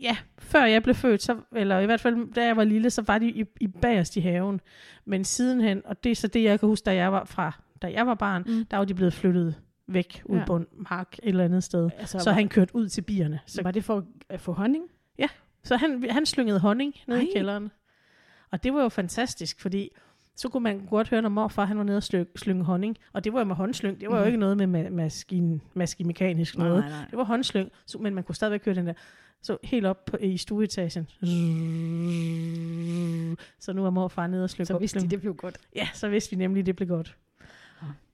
Ja, 0.00 0.16
før 0.38 0.64
jeg 0.64 0.82
blev 0.82 0.94
født, 0.94 1.22
så, 1.22 1.36
eller 1.56 1.78
i 1.78 1.86
hvert 1.86 2.00
fald 2.00 2.32
da 2.34 2.44
jeg 2.44 2.56
var 2.56 2.64
lille, 2.64 2.90
så 2.90 3.02
var 3.02 3.18
de 3.18 3.28
i, 3.30 3.44
i 3.60 3.66
bagerst 3.66 4.16
i 4.16 4.20
haven. 4.20 4.60
Men 5.04 5.24
sidenhen, 5.24 5.82
og 5.84 6.04
det 6.04 6.12
er 6.12 6.16
så 6.16 6.26
det, 6.28 6.42
jeg 6.42 6.60
kan 6.60 6.68
huske, 6.68 6.84
da 6.84 6.94
jeg 6.94 7.12
var 7.12 7.24
fra, 7.24 7.52
da 7.82 7.92
jeg 7.92 8.06
var 8.06 8.14
barn, 8.14 8.42
Mm. 8.46 8.64
der 8.70 8.76
var 8.76 8.84
de 8.84 8.94
blevet 8.94 9.12
flyttet 9.14 9.54
væk 9.86 10.22
ud 10.24 10.36
Ja. 10.38 10.44
på 10.44 10.56
en 10.56 10.66
mark 10.90 11.16
et 11.22 11.28
eller 11.28 11.44
andet 11.44 11.64
sted. 11.64 11.90
Altså, 11.98 12.18
Så 12.18 12.30
var, 12.30 12.34
han 12.34 12.48
kørte 12.48 12.76
ud 12.76 12.88
til 12.88 13.02
bierne. 13.02 13.40
så 13.46 13.62
var 13.62 13.70
det 13.70 13.84
for 13.84 14.04
at 14.28 14.40
få 14.40 14.52
honning? 14.52 14.84
så 15.64 15.76
han, 15.76 16.04
han 16.10 16.26
slyngede 16.26 16.60
honning 16.60 16.94
ned 17.06 17.16
i 17.16 17.20
Ej. 17.20 17.26
kælderen. 17.34 17.70
Og 18.50 18.64
det 18.64 18.74
var 18.74 18.82
jo 18.82 18.88
fantastisk, 18.88 19.60
fordi 19.60 19.90
så 20.36 20.48
kunne 20.48 20.62
man 20.62 20.86
godt 20.90 21.08
høre, 21.08 21.22
når 21.22 21.28
morfar 21.28 21.64
han 21.64 21.78
var 21.78 21.84
nede 21.84 21.96
og 21.96 22.02
slyng, 22.02 22.28
slynge 22.36 22.64
honning. 22.64 22.96
Og 23.12 23.24
det 23.24 23.32
var 23.32 23.38
jo 23.38 23.44
med 23.44 23.56
håndslyng. 23.56 24.00
Det 24.00 24.08
var 24.10 24.14
jo 24.16 24.20
Mhm. 24.20 24.26
ikke 24.26 24.38
noget 24.38 24.56
med 24.68 24.86
ma- 24.86 24.90
maskin, 24.90 25.60
maskimekanisk 25.74 26.58
noget. 26.58 26.80
nej, 26.80 26.88
nej. 26.90 27.04
Det 27.10 27.18
var 27.18 27.24
håndslyng, 27.24 27.70
så, 27.86 27.98
men 27.98 28.14
man 28.14 28.24
kunne 28.24 28.34
stadigvæk 28.34 28.64
høre 28.64 28.74
den 28.74 28.86
der. 28.86 28.92
Så 29.42 29.58
helt 29.64 29.86
op 29.86 30.04
på, 30.04 30.16
i 30.16 30.36
stueetagen. 30.36 31.08
Så 33.58 33.72
nu 33.72 33.86
er 33.86 33.90
morfar 33.90 34.26
nede 34.26 34.44
og 34.44 34.50
slynge 34.50 34.66
Så 34.66 34.78
vidste 34.78 35.00
de, 35.00 35.08
det 35.10 35.20
blev 35.20 35.34
godt. 35.34 35.58
Ja, 35.74 35.88
så 35.94 36.08
vidste 36.08 36.30
vi 36.30 36.36
nemlig, 36.36 36.66
det 36.66 36.76
blev 36.76 36.88
godt. 36.88 37.16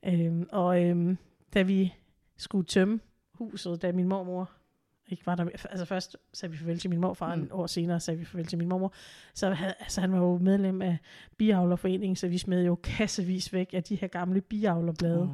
Øhm, 0.04 0.46
og 0.52 0.82
øhm, 0.84 1.18
da 1.54 1.62
vi 1.62 1.94
skulle 2.36 2.66
tømme 2.66 3.00
huset, 3.34 3.82
da 3.82 3.92
min 3.92 4.08
mormor 4.08 4.50
ikke 5.08 5.26
var 5.26 5.34
der, 5.34 5.44
altså 5.44 5.84
først 5.84 6.16
sagde 6.32 6.52
vi 6.52 6.58
farvel 6.58 6.78
til 6.78 6.90
min 6.90 7.00
morfar, 7.00 7.34
mm. 7.34 7.42
En 7.42 7.48
år 7.52 7.66
senere 7.66 8.00
sagde 8.00 8.18
vi 8.18 8.24
farvel 8.24 8.46
til 8.46 8.58
min 8.58 8.68
mormor, 8.68 8.92
så 9.34 9.50
havde, 9.50 9.74
altså 9.80 10.00
han 10.00 10.12
var 10.12 10.18
jo 10.18 10.38
medlem 10.38 10.82
af 10.82 10.98
biavlerforeningen, 11.36 12.16
så 12.16 12.28
vi 12.28 12.38
smed 12.38 12.64
jo 12.64 12.74
kassevis 12.74 13.52
væk 13.52 13.70
af 13.72 13.82
de 13.82 13.94
her 13.94 14.08
gamle 14.08 14.40
biavlerblade. 14.40 15.22
Oh. 15.22 15.28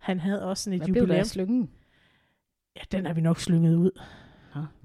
Han 0.00 0.20
havde 0.20 0.44
også 0.44 0.64
sådan 0.64 0.74
et 0.74 0.80
Hvad 0.80 0.86
blev 0.86 0.94
der 0.94 1.00
jubilæum. 1.00 1.20
af 1.20 1.26
slyngen? 1.26 1.70
Ja, 2.76 2.80
den 2.92 3.06
har 3.06 3.12
vi 3.12 3.20
nok 3.20 3.40
slynget 3.40 3.74
ud. 3.74 3.90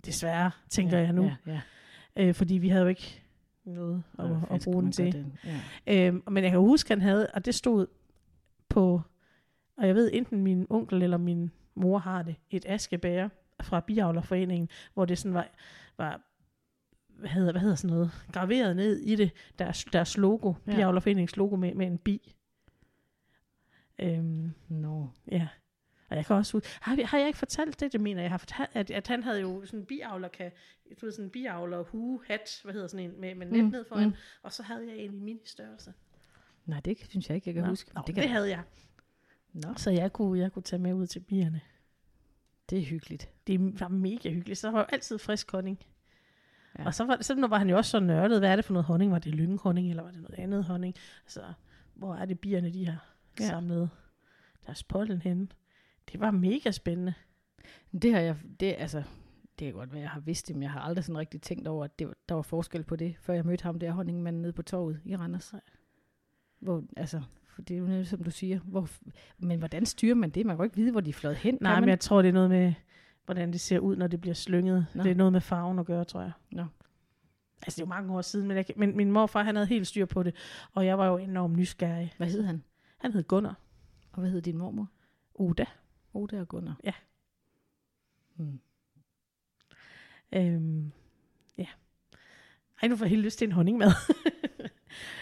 Desværre, 0.06 0.52
tænker 0.70 0.98
ja, 0.98 1.04
jeg 1.04 1.14
nu. 1.14 1.24
Ja, 1.24 1.36
ja. 1.48 1.62
Øh, 2.16 2.34
fordi 2.36 2.54
vi 2.58 2.70
havde 2.70 2.82
jo 2.84 2.88
ikke 2.90 3.22
noget 3.66 4.04
at, 4.20 4.28
Hvad 4.28 4.38
at 4.52 4.62
bruge 4.64 4.84
den 4.84 4.92
til. 4.92 5.14
den? 5.14 5.38
Ja. 5.88 6.08
Øhm, 6.08 6.24
men 6.32 6.44
jeg 6.44 6.52
kan 6.52 6.60
huske, 6.60 6.90
han 6.90 7.02
havde, 7.02 7.28
og 7.34 7.46
det 7.46 7.56
stod 7.56 7.88
på, 8.70 9.02
og 9.78 9.88
jeg 9.88 9.96
ved, 9.96 10.10
enten 10.14 10.42
min 10.44 10.68
onkel 10.70 11.04
eller 11.04 11.18
min 11.18 11.52
mor 11.76 11.98
har 11.98 12.22
det, 12.24 12.36
et 12.50 12.66
askebære 12.68 13.30
fra 13.62 13.80
Biavlerforeningen, 13.80 14.70
hvor 14.94 15.06
det 15.06 15.18
sådan 15.18 15.34
var, 15.34 15.48
var 15.98 16.22
hvad 17.08 17.30
hedder, 17.30 17.52
hvad 17.52 17.62
hedder 17.62 17.76
sådan 17.76 17.96
noget, 17.96 18.12
graveret 18.32 18.76
ned 18.76 18.98
i 19.00 19.16
det, 19.16 19.32
deres, 19.60 19.86
deres 19.86 20.18
logo, 20.18 20.54
Ja. 20.68 20.72
ja. 20.72 20.78
Biavlerforeningens 20.78 21.38
logo 21.38 21.56
med, 21.56 21.74
med 21.76 21.88
en 21.88 21.98
bi. 21.98 22.36
Øhm, 24.00 24.52
Nå. 24.70 25.10
ja. 25.32 25.48
Og 26.12 26.18
jeg 26.18 26.26
kan 26.26 26.36
også 26.36 26.58
ud... 26.58 26.62
Har, 26.82 27.06
har 27.06 27.18
jeg 27.18 27.28
ikke 27.28 27.40
fortalt 27.40 27.80
det? 27.80 27.94
Det 27.94 28.02
mener 28.02 28.22
jeg, 28.22 28.32
har 28.32 28.38
fortalt, 28.38 28.70
at, 28.74 28.92
at 28.92 29.08
han 29.08 29.24
havde 29.24 29.42
jo 29.42 29.66
sådan 29.66 29.80
en 29.80 29.86
biavler, 29.86 30.28
kan, 30.28 30.52
du 31.02 31.06
ved, 31.06 31.12
sådan 31.12 31.26
en 31.26 31.32
biavler 31.32 31.84
hue, 31.84 32.20
hat, 32.28 32.62
hvad 32.64 32.74
hedder 32.74 32.88
sådan 32.88 33.06
en, 33.12 33.22
med, 33.22 33.36
med 33.36 33.48
net 33.48 33.64
mm, 33.64 33.70
ned 33.70 33.86
foran. 33.86 34.08
Mm. 34.08 34.14
Og 34.44 34.54
så 34.54 34.64
havde 34.64 34.88
jeg 34.88 34.98
en 34.98 35.14
i 35.14 35.18
mini-størrelse. 35.18 35.94
Nej, 36.66 36.80
det 36.80 36.98
synes 37.10 37.30
jeg 37.30 37.36
ikke, 37.36 37.48
jeg 37.48 37.54
kan 37.54 37.64
Nå, 37.64 37.70
huske. 37.70 37.92
Nå, 37.96 38.02
det, 38.08 38.16
det, 38.16 38.22
kan, 38.24 38.32
havde 38.32 38.50
jeg. 38.50 38.64
Nå, 39.54 39.74
Så 39.78 39.92
jeg 39.92 40.14
kunne, 40.14 40.40
jeg 40.40 40.52
kunne 40.52 40.64
tage 40.64 40.82
med 40.82 40.94
ud 40.94 41.08
til 41.08 41.20
bierne. 41.20 41.62
det 42.70 42.78
er 42.78 42.84
hyggeligt. 42.84 43.30
Det 43.48 43.80
var 43.80 43.88
mega 43.88 44.30
hyggeligt. 44.30 44.60
Så 44.60 44.72
var 44.72 44.80
jo 44.80 44.86
altid 44.90 45.18
frisk 45.18 45.52
honning. 45.52 45.80
Ja. 46.80 46.86
Og 46.86 46.94
så 46.94 47.06
var, 47.06 47.18
så 47.22 47.48
var 47.48 47.58
han 47.58 47.70
jo 47.70 47.78
også 47.78 47.92
så 47.92 48.00
nørdet. 48.00 48.40
Hvad 48.40 48.52
er 48.52 48.56
det 48.56 48.66
for 48.66 48.74
noget 48.74 48.86
honning? 48.86 49.12
Var 49.12 49.20
det 49.20 49.36
lynghonning, 49.36 49.90
eller 49.90 50.04
var 50.04 50.12
det 50.12 50.22
noget 50.22 50.40
andet 50.40 50.64
honning? 50.64 50.96
Altså, 51.24 51.54
hvor 51.94 52.16
er 52.16 52.26
det 52.26 52.40
bierne, 52.40 52.74
de 52.74 52.86
har 52.86 53.16
ja. 53.40 53.48
samlet 53.48 53.90
deres 54.66 54.84
pollen 54.84 55.22
henne? 55.22 55.48
Det 56.12 56.20
var 56.20 56.32
mega 56.32 56.72
spændende. 56.72 57.14
Det 58.02 58.14
har 58.14 58.20
jeg, 58.20 58.36
det, 58.60 58.76
altså, 58.78 59.04
det 59.60 59.66
kan 59.66 59.74
godt 59.74 59.94
være, 59.94 60.02
jeg 60.02 60.10
har 60.10 60.20
vidst 60.20 60.48
det, 60.48 60.56
men 60.56 60.64
jeg 60.64 60.72
har 60.72 60.80
aldrig 60.80 61.06
sådan 61.06 61.18
rigtig 61.18 61.42
tænkt 61.42 61.68
over, 61.68 61.86
at 61.86 62.00
det, 62.00 62.14
der 62.30 62.36
var 62.36 62.42
forskel 62.42 62.84
på 62.84 62.96
det, 62.96 63.16
før 63.20 63.34
jeg 63.34 63.46
mødte 63.46 63.64
ham 63.64 63.80
der 63.80 63.92
honningmanden 63.92 64.42
nede 64.42 64.54
på 64.54 64.62
torvet 64.62 65.02
i 65.06 65.16
Randers. 65.16 65.54
Hvor, 66.60 66.84
altså, 66.98 67.22
for 67.48 67.62
det 67.62 67.78
er 67.78 67.98
jo 67.98 68.04
som 68.04 68.24
du 68.24 68.32
siger. 68.32 68.60
Hvor, 68.60 68.90
men 69.38 69.60
hvordan 69.60 69.86
styrer 69.86 70.16
man 70.16 70.30
det? 70.30 70.46
Man 70.46 70.56
kan 70.56 70.58
jo 70.58 70.64
ikke 70.64 70.76
vide, 70.76 70.92
hvor 70.92 71.02
de 71.02 71.10
er 71.10 71.14
fløjet 71.14 71.38
hen. 71.38 71.58
Nej, 71.62 71.80
men 71.80 71.90
jeg 71.90 72.00
tror, 72.00 72.22
det 72.22 72.30
er 72.30 72.34
noget 72.34 72.50
med, 72.50 72.74
hvordan 73.26 73.52
det 73.52 73.62
ser 73.62 73.80
ud, 73.80 73.96
når 73.96 74.08
det 74.08 74.22
bliver 74.22 74.34
slynget. 74.34 74.86
Nå. 74.96 75.04
Det 75.04 75.12
er 75.12 75.16
noget 75.16 75.34
med 75.34 75.42
farven 75.42 75.80
at 75.80 75.86
gøre, 75.86 76.06
tror 76.06 76.22
jeg. 76.22 76.32
Nå. 76.52 76.66
Altså, 77.62 77.76
det 77.76 77.82
er 77.82 77.86
jo 77.86 77.90
mange 77.90 78.14
år 78.14 78.22
siden, 78.22 78.48
men, 78.48 78.58
jeg, 78.58 78.66
men 78.76 78.98
min 78.98 79.12
morfar, 79.12 79.44
han 79.44 79.56
havde 79.56 79.68
helt 79.68 79.88
styr 79.88 80.06
på 80.06 80.24
det. 80.24 80.36
Og 80.74 80.86
jeg 80.86 80.98
var 80.98 81.08
jo 81.08 81.18
enormt 81.18 81.58
nysgerrig. 81.58 82.14
Hvad 82.18 82.28
hed 82.28 82.44
han? 82.44 82.64
Han 82.98 83.14
hed 83.14 83.24
Gunnar. 83.24 83.60
Og 84.12 84.20
hvad 84.20 84.30
hed 84.30 84.42
din 84.42 84.58
mormor? 84.58 84.88
Uda. 85.36 85.66
Oda 86.14 86.40
og 86.40 86.48
Gunnar. 86.48 86.80
Ja. 86.84 86.94
Hmm. 88.36 88.60
Øhm, 90.34 90.92
ja. 91.58 91.68
Ej, 92.82 92.88
nu 92.88 92.96
får 92.96 93.06
jeg 93.06 93.10
helt 93.10 93.22
lyst 93.22 93.38
til 93.38 93.46
en 93.46 93.52
honningmad. 93.52 93.92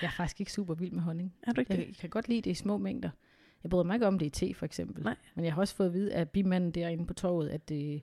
Jeg 0.01 0.07
er 0.07 0.11
faktisk 0.11 0.39
ikke 0.39 0.51
super 0.53 0.73
vild 0.73 0.91
med 0.91 1.01
honning. 1.01 1.35
er 1.43 1.51
du 1.51 1.61
ikke 1.61 1.73
Jeg 1.73 1.87
det? 1.87 1.97
kan 1.97 2.09
godt 2.09 2.29
lide 2.29 2.41
det 2.41 2.51
i 2.51 2.53
små 2.53 2.77
mængder. 2.77 3.09
Jeg 3.63 3.69
bryder 3.69 3.83
mig 3.83 3.93
ikke 3.93 4.07
om 4.07 4.19
det 4.19 4.25
i 4.25 4.29
te, 4.29 4.53
for 4.53 4.65
eksempel. 4.65 5.03
Nej. 5.03 5.15
Men 5.35 5.45
jeg 5.45 5.53
har 5.53 5.61
også 5.61 5.75
fået 5.75 5.87
at 5.87 5.93
vide 5.93 6.13
af 6.13 6.29
bimanden 6.29 6.71
derinde 6.71 7.05
på 7.05 7.13
torvet, 7.13 7.49
at 7.49 7.69
det, 7.69 8.01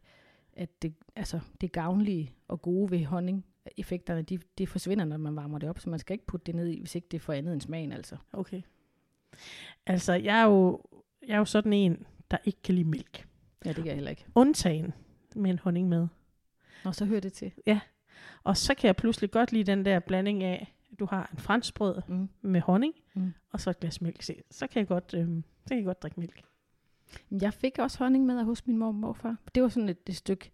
at 0.53 0.83
det, 0.83 0.95
altså, 1.17 1.41
det 1.61 1.73
gavnlige 1.73 2.35
og 2.49 2.63
gode 2.63 2.91
ved 2.91 3.05
honning, 3.05 3.47
effekterne, 3.77 4.23
de, 4.23 4.39
de 4.59 4.67
forsvinder, 4.67 5.05
når 5.05 5.17
man 5.17 5.37
varmer 5.37 5.59
det 5.59 5.69
op, 5.69 5.79
så 5.79 5.91
man 5.91 5.99
skal 5.99 6.15
ikke 6.15 6.27
putte 6.27 6.47
det 6.47 6.55
ned 6.55 6.69
i, 6.69 6.81
hvis 6.81 6.95
ikke 6.95 7.09
det 7.11 7.21
får 7.21 7.33
andet 7.33 7.53
end 7.53 7.61
smagen, 7.61 7.93
altså. 7.93 8.17
Okay. 8.33 8.63
Altså, 9.87 10.13
jeg 10.13 10.41
er 10.41 10.45
jo, 10.45 10.83
jeg 11.27 11.35
er 11.35 11.39
jo 11.39 11.45
sådan 11.45 11.73
en, 11.73 12.07
der 12.31 12.37
ikke 12.45 12.63
kan 12.63 12.75
lide 12.75 12.89
mælk. 12.89 13.29
Ja, 13.65 13.69
det 13.69 13.77
kan 13.77 13.87
jeg 13.87 13.95
heller 13.95 14.11
ikke. 14.11 14.25
Undtagen 14.35 14.93
med 15.37 15.51
en 15.51 15.59
honning 15.59 15.89
med. 15.89 16.07
Nå, 16.85 16.93
så 16.93 17.05
hører 17.05 17.21
det 17.21 17.33
til. 17.33 17.53
Og 18.45 18.57
så 18.57 18.75
kan 18.75 18.87
jeg 18.87 18.97
pludselig 18.97 19.31
godt 19.31 19.53
lide 19.53 19.65
den 19.65 19.85
der 19.85 19.99
blanding 20.01 20.43
af, 20.45 20.75
at 20.93 20.99
du 20.99 21.07
har 21.07 21.29
en 21.33 21.39
franskbrød 21.39 22.03
Mm. 22.09 22.29
med 22.43 22.61
honning, 22.61 22.95
Mm. 23.15 23.33
og 23.51 23.61
så 23.61 23.71
et 23.71 23.81
glas 23.81 24.01
mælk. 24.01 24.23
Se, 24.23 24.43
Så 24.51 24.67
kan 24.67 24.81
jeg 24.81 24.89
godt, 24.89 25.15
øhm, 25.15 25.45
så 25.63 25.69
kan 25.69 25.77
jeg 25.77 25.85
godt 25.87 26.03
drikke 26.03 26.21
mælk. 26.21 26.43
Jeg 27.31 27.55
fik 27.55 27.79
også 27.79 27.99
honning 27.99 28.27
med 28.27 28.45
hos 28.45 28.67
min 28.67 28.77
mor 28.79 28.87
og 28.87 28.95
morfar. 28.95 29.37
Det 29.55 29.63
var 29.63 29.69
sådan 29.69 29.89
et, 29.89 29.99
et 30.07 30.17
stykke 30.17 30.51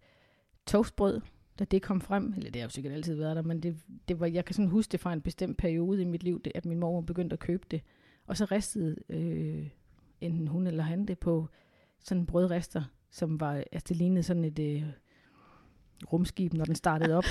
toastbrød, 0.65 1.21
da 1.59 1.65
det 1.65 1.81
kom 1.81 2.01
frem. 2.01 2.33
Eller 2.37 2.51
det 2.51 2.61
har 2.61 2.65
jo 2.67 2.69
sikkert 2.69 2.93
altid 2.93 3.15
været 3.15 3.35
der, 3.35 3.41
men 3.41 3.63
det, 3.63 3.77
det 4.07 4.19
var, 4.19 4.25
jeg 4.27 4.45
kan 4.45 4.53
sådan 4.55 4.69
huske 4.69 4.91
det 4.91 4.99
fra 4.99 5.13
en 5.13 5.21
bestemt 5.21 5.57
periode 5.57 6.01
i 6.01 6.05
mit 6.05 6.23
liv, 6.23 6.41
det, 6.41 6.51
at 6.55 6.65
min 6.65 6.79
mor 6.79 7.01
begyndte 7.01 7.33
at 7.33 7.39
købe 7.39 7.65
det. 7.71 7.81
Og 8.27 8.37
så 8.37 8.45
ristede 8.45 8.95
øh, 9.09 9.69
enten 10.23 10.47
hun 10.47 10.67
eller 10.67 10.83
han 10.83 11.05
det 11.05 11.19
på 11.19 11.49
sådan 11.99 12.21
en 12.21 12.25
brødrester, 12.25 12.83
som 13.11 13.39
var, 13.39 13.53
altså 13.71 13.85
det 13.89 13.97
lignede 13.97 14.23
sådan 14.23 14.43
et 14.43 14.59
øh, 14.59 14.83
rumskib, 16.13 16.53
når 16.53 16.65
den 16.65 16.75
startede 16.75 17.15
op. 17.17 17.23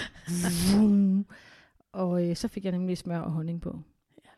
og 1.92 2.28
øh, 2.28 2.36
så 2.36 2.48
fik 2.48 2.64
jeg 2.64 2.72
nemlig 2.72 2.98
smør 2.98 3.18
og 3.18 3.30
honning 3.32 3.60
på. 3.60 3.80
Ja. 4.24 4.30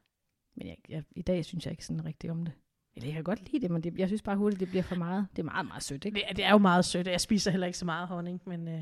Men 0.56 0.66
jeg, 0.66 0.76
jeg, 0.88 1.02
i 1.16 1.22
dag 1.22 1.44
synes 1.44 1.64
jeg 1.66 1.72
ikke 1.72 1.84
sådan 1.86 2.04
rigtig 2.04 2.30
om 2.30 2.44
det. 2.44 2.52
Eller 2.96 3.06
jeg 3.08 3.14
kan 3.14 3.24
godt 3.24 3.52
lide 3.52 3.62
det, 3.62 3.70
men 3.70 3.82
det, 3.82 3.98
jeg 3.98 4.08
synes 4.08 4.22
bare 4.22 4.36
hurtigt, 4.36 4.60
det 4.60 4.68
bliver 4.68 4.82
for 4.82 4.94
meget. 4.96 5.26
Det 5.36 5.38
er 5.38 5.44
meget, 5.44 5.66
meget 5.66 5.82
sødt, 5.82 6.04
ikke? 6.04 6.14
Det, 6.14 6.22
er- 6.28 6.34
det 6.34 6.44
er 6.44 6.50
jo 6.50 6.58
meget 6.58 6.84
sødt, 6.84 7.06
jeg 7.06 7.20
spiser 7.20 7.50
heller 7.50 7.66
ikke 7.66 7.78
så 7.78 7.84
meget 7.84 8.08
honning, 8.08 8.40
men 8.46 8.68
øh, 8.68 8.74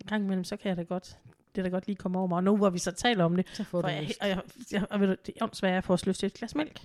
en 0.00 0.06
gang 0.06 0.24
imellem, 0.24 0.44
så 0.44 0.56
kan 0.56 0.68
jeg 0.68 0.76
da 0.76 0.82
godt, 0.82 1.18
det 1.56 1.64
da 1.64 1.68
godt 1.70 1.86
lige 1.86 1.96
komme 1.96 2.18
over 2.18 2.26
mig. 2.28 2.36
Og 2.36 2.44
nu 2.44 2.56
hvor 2.56 2.70
vi 2.70 2.78
så 2.78 2.92
taler 2.92 3.24
om 3.24 3.36
det, 3.36 3.48
Så 3.52 3.64
får 3.64 3.82
du 3.82 3.88
jeg, 3.88 4.10
og 4.20 4.28
jeg, 4.28 4.42
jeg, 4.90 5.00
ved 5.00 5.06
du, 5.08 5.16
det 5.26 5.34
er 5.40 5.44
åndssvagt, 5.44 5.70
at 5.70 5.74
jeg 5.74 5.84
får 5.84 6.08
lyst 6.08 6.20
til 6.20 6.26
et 6.26 6.34
glas 6.34 6.54
mælk. 6.54 6.80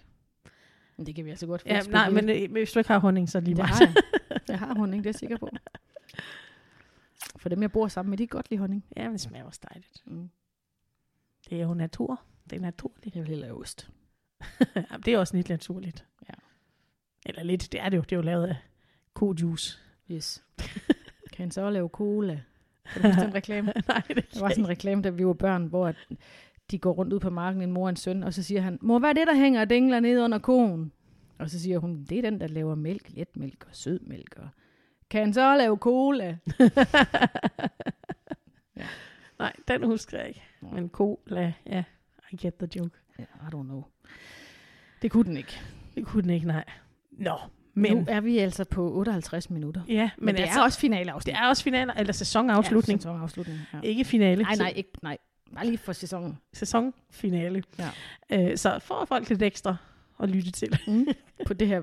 Men 1.02 1.06
det 1.06 1.16
kan 1.16 1.26
vi 1.26 1.30
altså 1.30 1.48
godt. 1.48 1.64
Ja, 1.66 1.82
nej, 1.82 2.10
men 2.10 2.30
øh, 2.30 2.52
hvis 2.52 2.72
du 2.72 2.80
ikke 2.80 2.88
har 2.88 3.00
honning, 3.00 3.30
så 3.30 3.38
er 3.38 3.40
det 3.40 3.48
lige 3.48 3.56
det 3.56 3.64
meget. 3.64 3.90
har 3.90 4.02
jeg. 4.30 4.42
Jeg 4.48 4.60
har 4.60 4.76
honning, 4.76 5.04
det 5.04 5.10
er 5.10 5.14
jeg 5.14 5.20
sikker 5.20 5.38
på. 5.38 5.50
For 7.36 7.50
dem, 7.50 7.62
jeg 7.62 7.72
bor 7.72 7.88
sammen 7.88 8.10
med, 8.10 8.18
de 8.18 8.28
kan 8.28 8.38
godt 8.38 8.50
lide 8.50 8.60
honning. 8.60 8.86
Ja, 8.98 9.04
men 9.04 9.12
det 9.12 9.22
smager 9.22 9.46
også 9.46 9.60
dejligt. 9.70 10.04
Mm. 10.06 10.30
Det 11.50 11.58
er 11.62 11.64
jo 11.64 11.74
natur. 11.74 12.22
Det 12.50 12.56
er 12.56 12.60
naturligt. 12.60 13.16
Jeg 13.16 13.24
vil 13.24 13.30
hellere 13.30 13.52
ost. 13.52 13.90
Jamen, 14.76 15.02
det 15.06 15.14
er 15.14 15.18
også 15.18 15.36
lidt 15.36 15.50
naturligt. 15.50 16.06
Ja. 16.30 16.34
Eller 17.26 17.44
lidt, 17.44 17.72
det 17.72 17.82
er 17.82 17.90
det 17.90 17.98
jo. 17.98 18.02
Det 18.02 18.12
er 18.12 18.16
jo 18.16 18.22
lavet 18.22 18.48
af 18.48 18.56
kojuice. 19.14 19.80
Yes. 20.12 20.44
kan 21.34 21.52
så 21.52 21.70
lave 21.70 21.90
cola? 21.90 22.42
Kan 22.86 23.02
du 23.16 23.22
den 23.22 23.34
reklame? 23.34 23.74
Nej, 23.88 24.04
det 24.08 24.34
Der 24.34 24.40
var 24.40 24.50
sådan 24.50 24.64
en 24.64 24.70
reklame, 24.70 25.02
da 25.02 25.10
vi 25.10 25.26
var 25.26 25.34
børn, 25.34 25.66
hvor 25.66 25.88
at 25.88 25.96
de 26.72 26.80
går 26.80 26.92
rundt 26.92 27.14
ud 27.14 27.20
på 27.20 27.30
marken, 27.30 27.62
en 27.62 27.72
mor 27.72 27.84
og 27.84 27.90
en 27.90 27.96
søn, 27.96 28.24
og 28.24 28.34
så 28.34 28.44
siger 28.44 28.62
han, 28.62 28.78
mor, 28.82 29.00
hvad 29.00 29.10
er 29.10 29.14
det, 29.14 29.28
der 29.28 29.36
hænger 29.36 29.62
og 29.62 29.70
dingler 29.70 30.00
ned 30.00 30.24
under 30.24 30.40
konen? 30.40 30.92
Og 31.40 31.50
så 31.50 31.60
siger 31.60 31.80
hun, 31.80 32.04
det 32.10 32.18
er 32.18 32.22
den, 32.22 32.40
der 32.40 32.48
laver 32.48 32.76
mælk, 32.76 33.10
letmælk 33.10 33.66
og 33.70 33.76
sødmælk. 33.76 34.36
Og 34.38 34.48
kan 35.10 35.22
han 35.22 35.34
så 35.34 35.58
lave 35.58 35.78
cola? 35.78 36.38
Nej, 39.40 39.54
den 39.68 39.84
husker 39.84 40.18
jeg 40.18 40.28
ikke. 40.28 40.44
Men 40.62 40.90
cola, 40.90 41.54
ja, 41.66 41.84
I 42.32 42.36
get 42.36 42.54
the 42.56 42.70
joke. 42.76 42.98
Ja, 43.20 43.24
I 43.24 43.48
don't 43.56 43.64
know. 43.64 43.84
Det 45.02 45.12
kunne 45.12 45.24
den 45.24 45.38
ikke. 45.38 45.60
Det 45.96 46.06
kunne 46.06 46.22
den 46.22 46.30
ikke, 46.30 46.48
nej. 46.48 46.64
Nå, 47.12 47.38
Men 47.74 47.98
nu 47.98 48.06
er 48.08 48.22
vi 48.22 48.38
altså 48.38 48.66
på 48.66 48.94
58 48.94 49.50
minutter. 49.50 49.82
Ja, 49.88 50.10
Men, 50.18 50.26
men, 50.26 50.36
det 50.36 50.42
altså, 50.42 50.60
er 50.60 50.64
også 50.64 50.80
finaleafsnit. 50.80 51.36
det 51.36 51.42
er 51.42 51.48
også 51.48 51.64
finaler, 51.64 51.94
eller 51.94 52.14
sæsonafslutning. 52.14 52.98
Ja, 52.98 53.02
sæsonafslutning. 53.02 53.60
Ja. 53.74 53.80
Ikke 53.82 54.06
finale. 54.06 54.44
Nej, 54.44 54.56
nej, 54.56 54.74
ikke, 54.76 54.92
nej. 55.02 55.18
Bare 55.56 55.66
lige 55.66 55.78
for 55.78 55.94
sæsonen. 55.94 56.38
Sæsonfinale. 56.54 57.64
Ja. 57.80 57.90
Øh, 58.52 58.58
så 58.58 58.80
får 58.80 59.06
folk 59.06 59.30
lidt 59.30 59.42
ekstra 59.42 59.76
at 60.24 60.30
lytte 60.30 60.52
til. 60.52 60.80
Mm. 60.88 61.08
på 61.48 61.54
det 61.54 61.68
her 61.68 61.82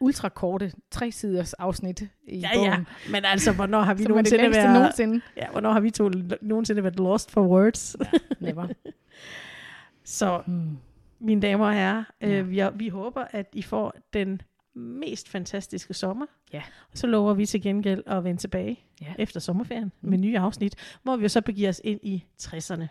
ultrakorte, 0.00 0.72
tre 0.90 1.12
siders 1.12 1.52
afsnit 1.52 2.00
i 2.26 2.38
Ja, 2.38 2.48
bogen. 2.54 2.70
ja. 2.70 2.84
Men 3.10 3.24
altså, 3.24 3.52
hvornår 3.52 3.80
har 3.82 3.94
vi 3.94 4.02
Som 4.02 4.04
det 4.04 4.08
nogensinde 4.14 4.50
været... 4.50 4.72
nogensinde. 4.74 5.20
Ja, 5.36 5.50
hvornår 5.50 5.72
har 5.72 5.80
vi 5.80 5.90
to 5.90 6.10
nogensinde 6.42 6.82
været 6.82 6.96
lost 6.98 7.30
for 7.30 7.46
words? 7.46 7.96
Ja, 8.12 8.18
never. 8.40 8.66
Så, 10.04 10.42
Mm. 10.46 10.76
mine 11.20 11.40
damer 11.42 11.66
og 11.66 11.72
herrer, 11.74 12.04
Ja. 12.20 12.28
øh, 12.28 12.50
vi, 12.50 12.62
vi 12.74 12.88
håber, 12.88 13.24
at 13.30 13.46
I 13.52 13.62
får 13.62 13.94
den 14.12 14.42
mest 14.74 15.28
fantastiske 15.28 15.94
sommer. 15.94 16.26
Ja. 16.52 16.62
Og 16.92 16.98
så 16.98 17.06
lover 17.06 17.34
vi 17.34 17.46
til 17.46 17.62
gengæld 17.62 18.02
at 18.06 18.24
vende 18.24 18.40
tilbage 18.40 18.80
Ja. 19.00 19.14
efter 19.18 19.40
sommerferien 19.40 19.92
Mm. 20.00 20.10
med 20.10 20.18
nye 20.18 20.38
afsnit, 20.38 20.74
hvor 21.02 21.16
vi 21.16 21.22
jo 21.22 21.28
så 21.28 21.40
begiver 21.40 21.68
os 21.68 21.80
ind 21.84 22.00
i 22.02 22.24
60'erne 22.42 22.86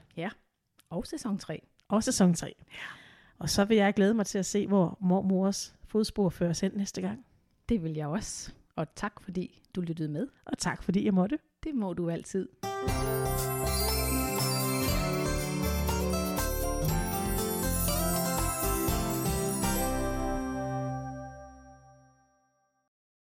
Og 0.89 1.05
sæson 1.07 1.37
3. 1.37 1.61
og 1.87 2.03
sæson 2.03 2.33
3. 2.33 2.53
Ja. 2.71 2.73
Og 3.39 3.49
så 3.49 3.65
vil 3.65 3.77
jeg 3.77 3.93
glæde 3.93 4.13
mig 4.13 4.25
til 4.25 4.37
at 4.37 4.45
se, 4.45 4.67
hvor 4.67 4.97
mormors 5.01 5.75
fodspor 5.87 6.29
fører 6.29 6.49
os 6.49 6.59
hen 6.59 6.71
næste 6.75 7.01
gang. 7.01 7.25
Det 7.69 7.83
vil 7.83 7.93
jeg 7.93 8.07
også. 8.07 8.51
Og 8.75 8.95
tak 8.95 9.21
fordi 9.21 9.61
du 9.75 9.81
lyttede 9.81 10.09
med. 10.09 10.27
Og 10.45 10.57
tak 10.57 10.83
fordi 10.83 11.05
jeg 11.05 11.13
måtte. 11.13 11.39
Det 11.63 11.75
må 11.75 11.93
du 11.93 12.09
altid. 12.09 12.49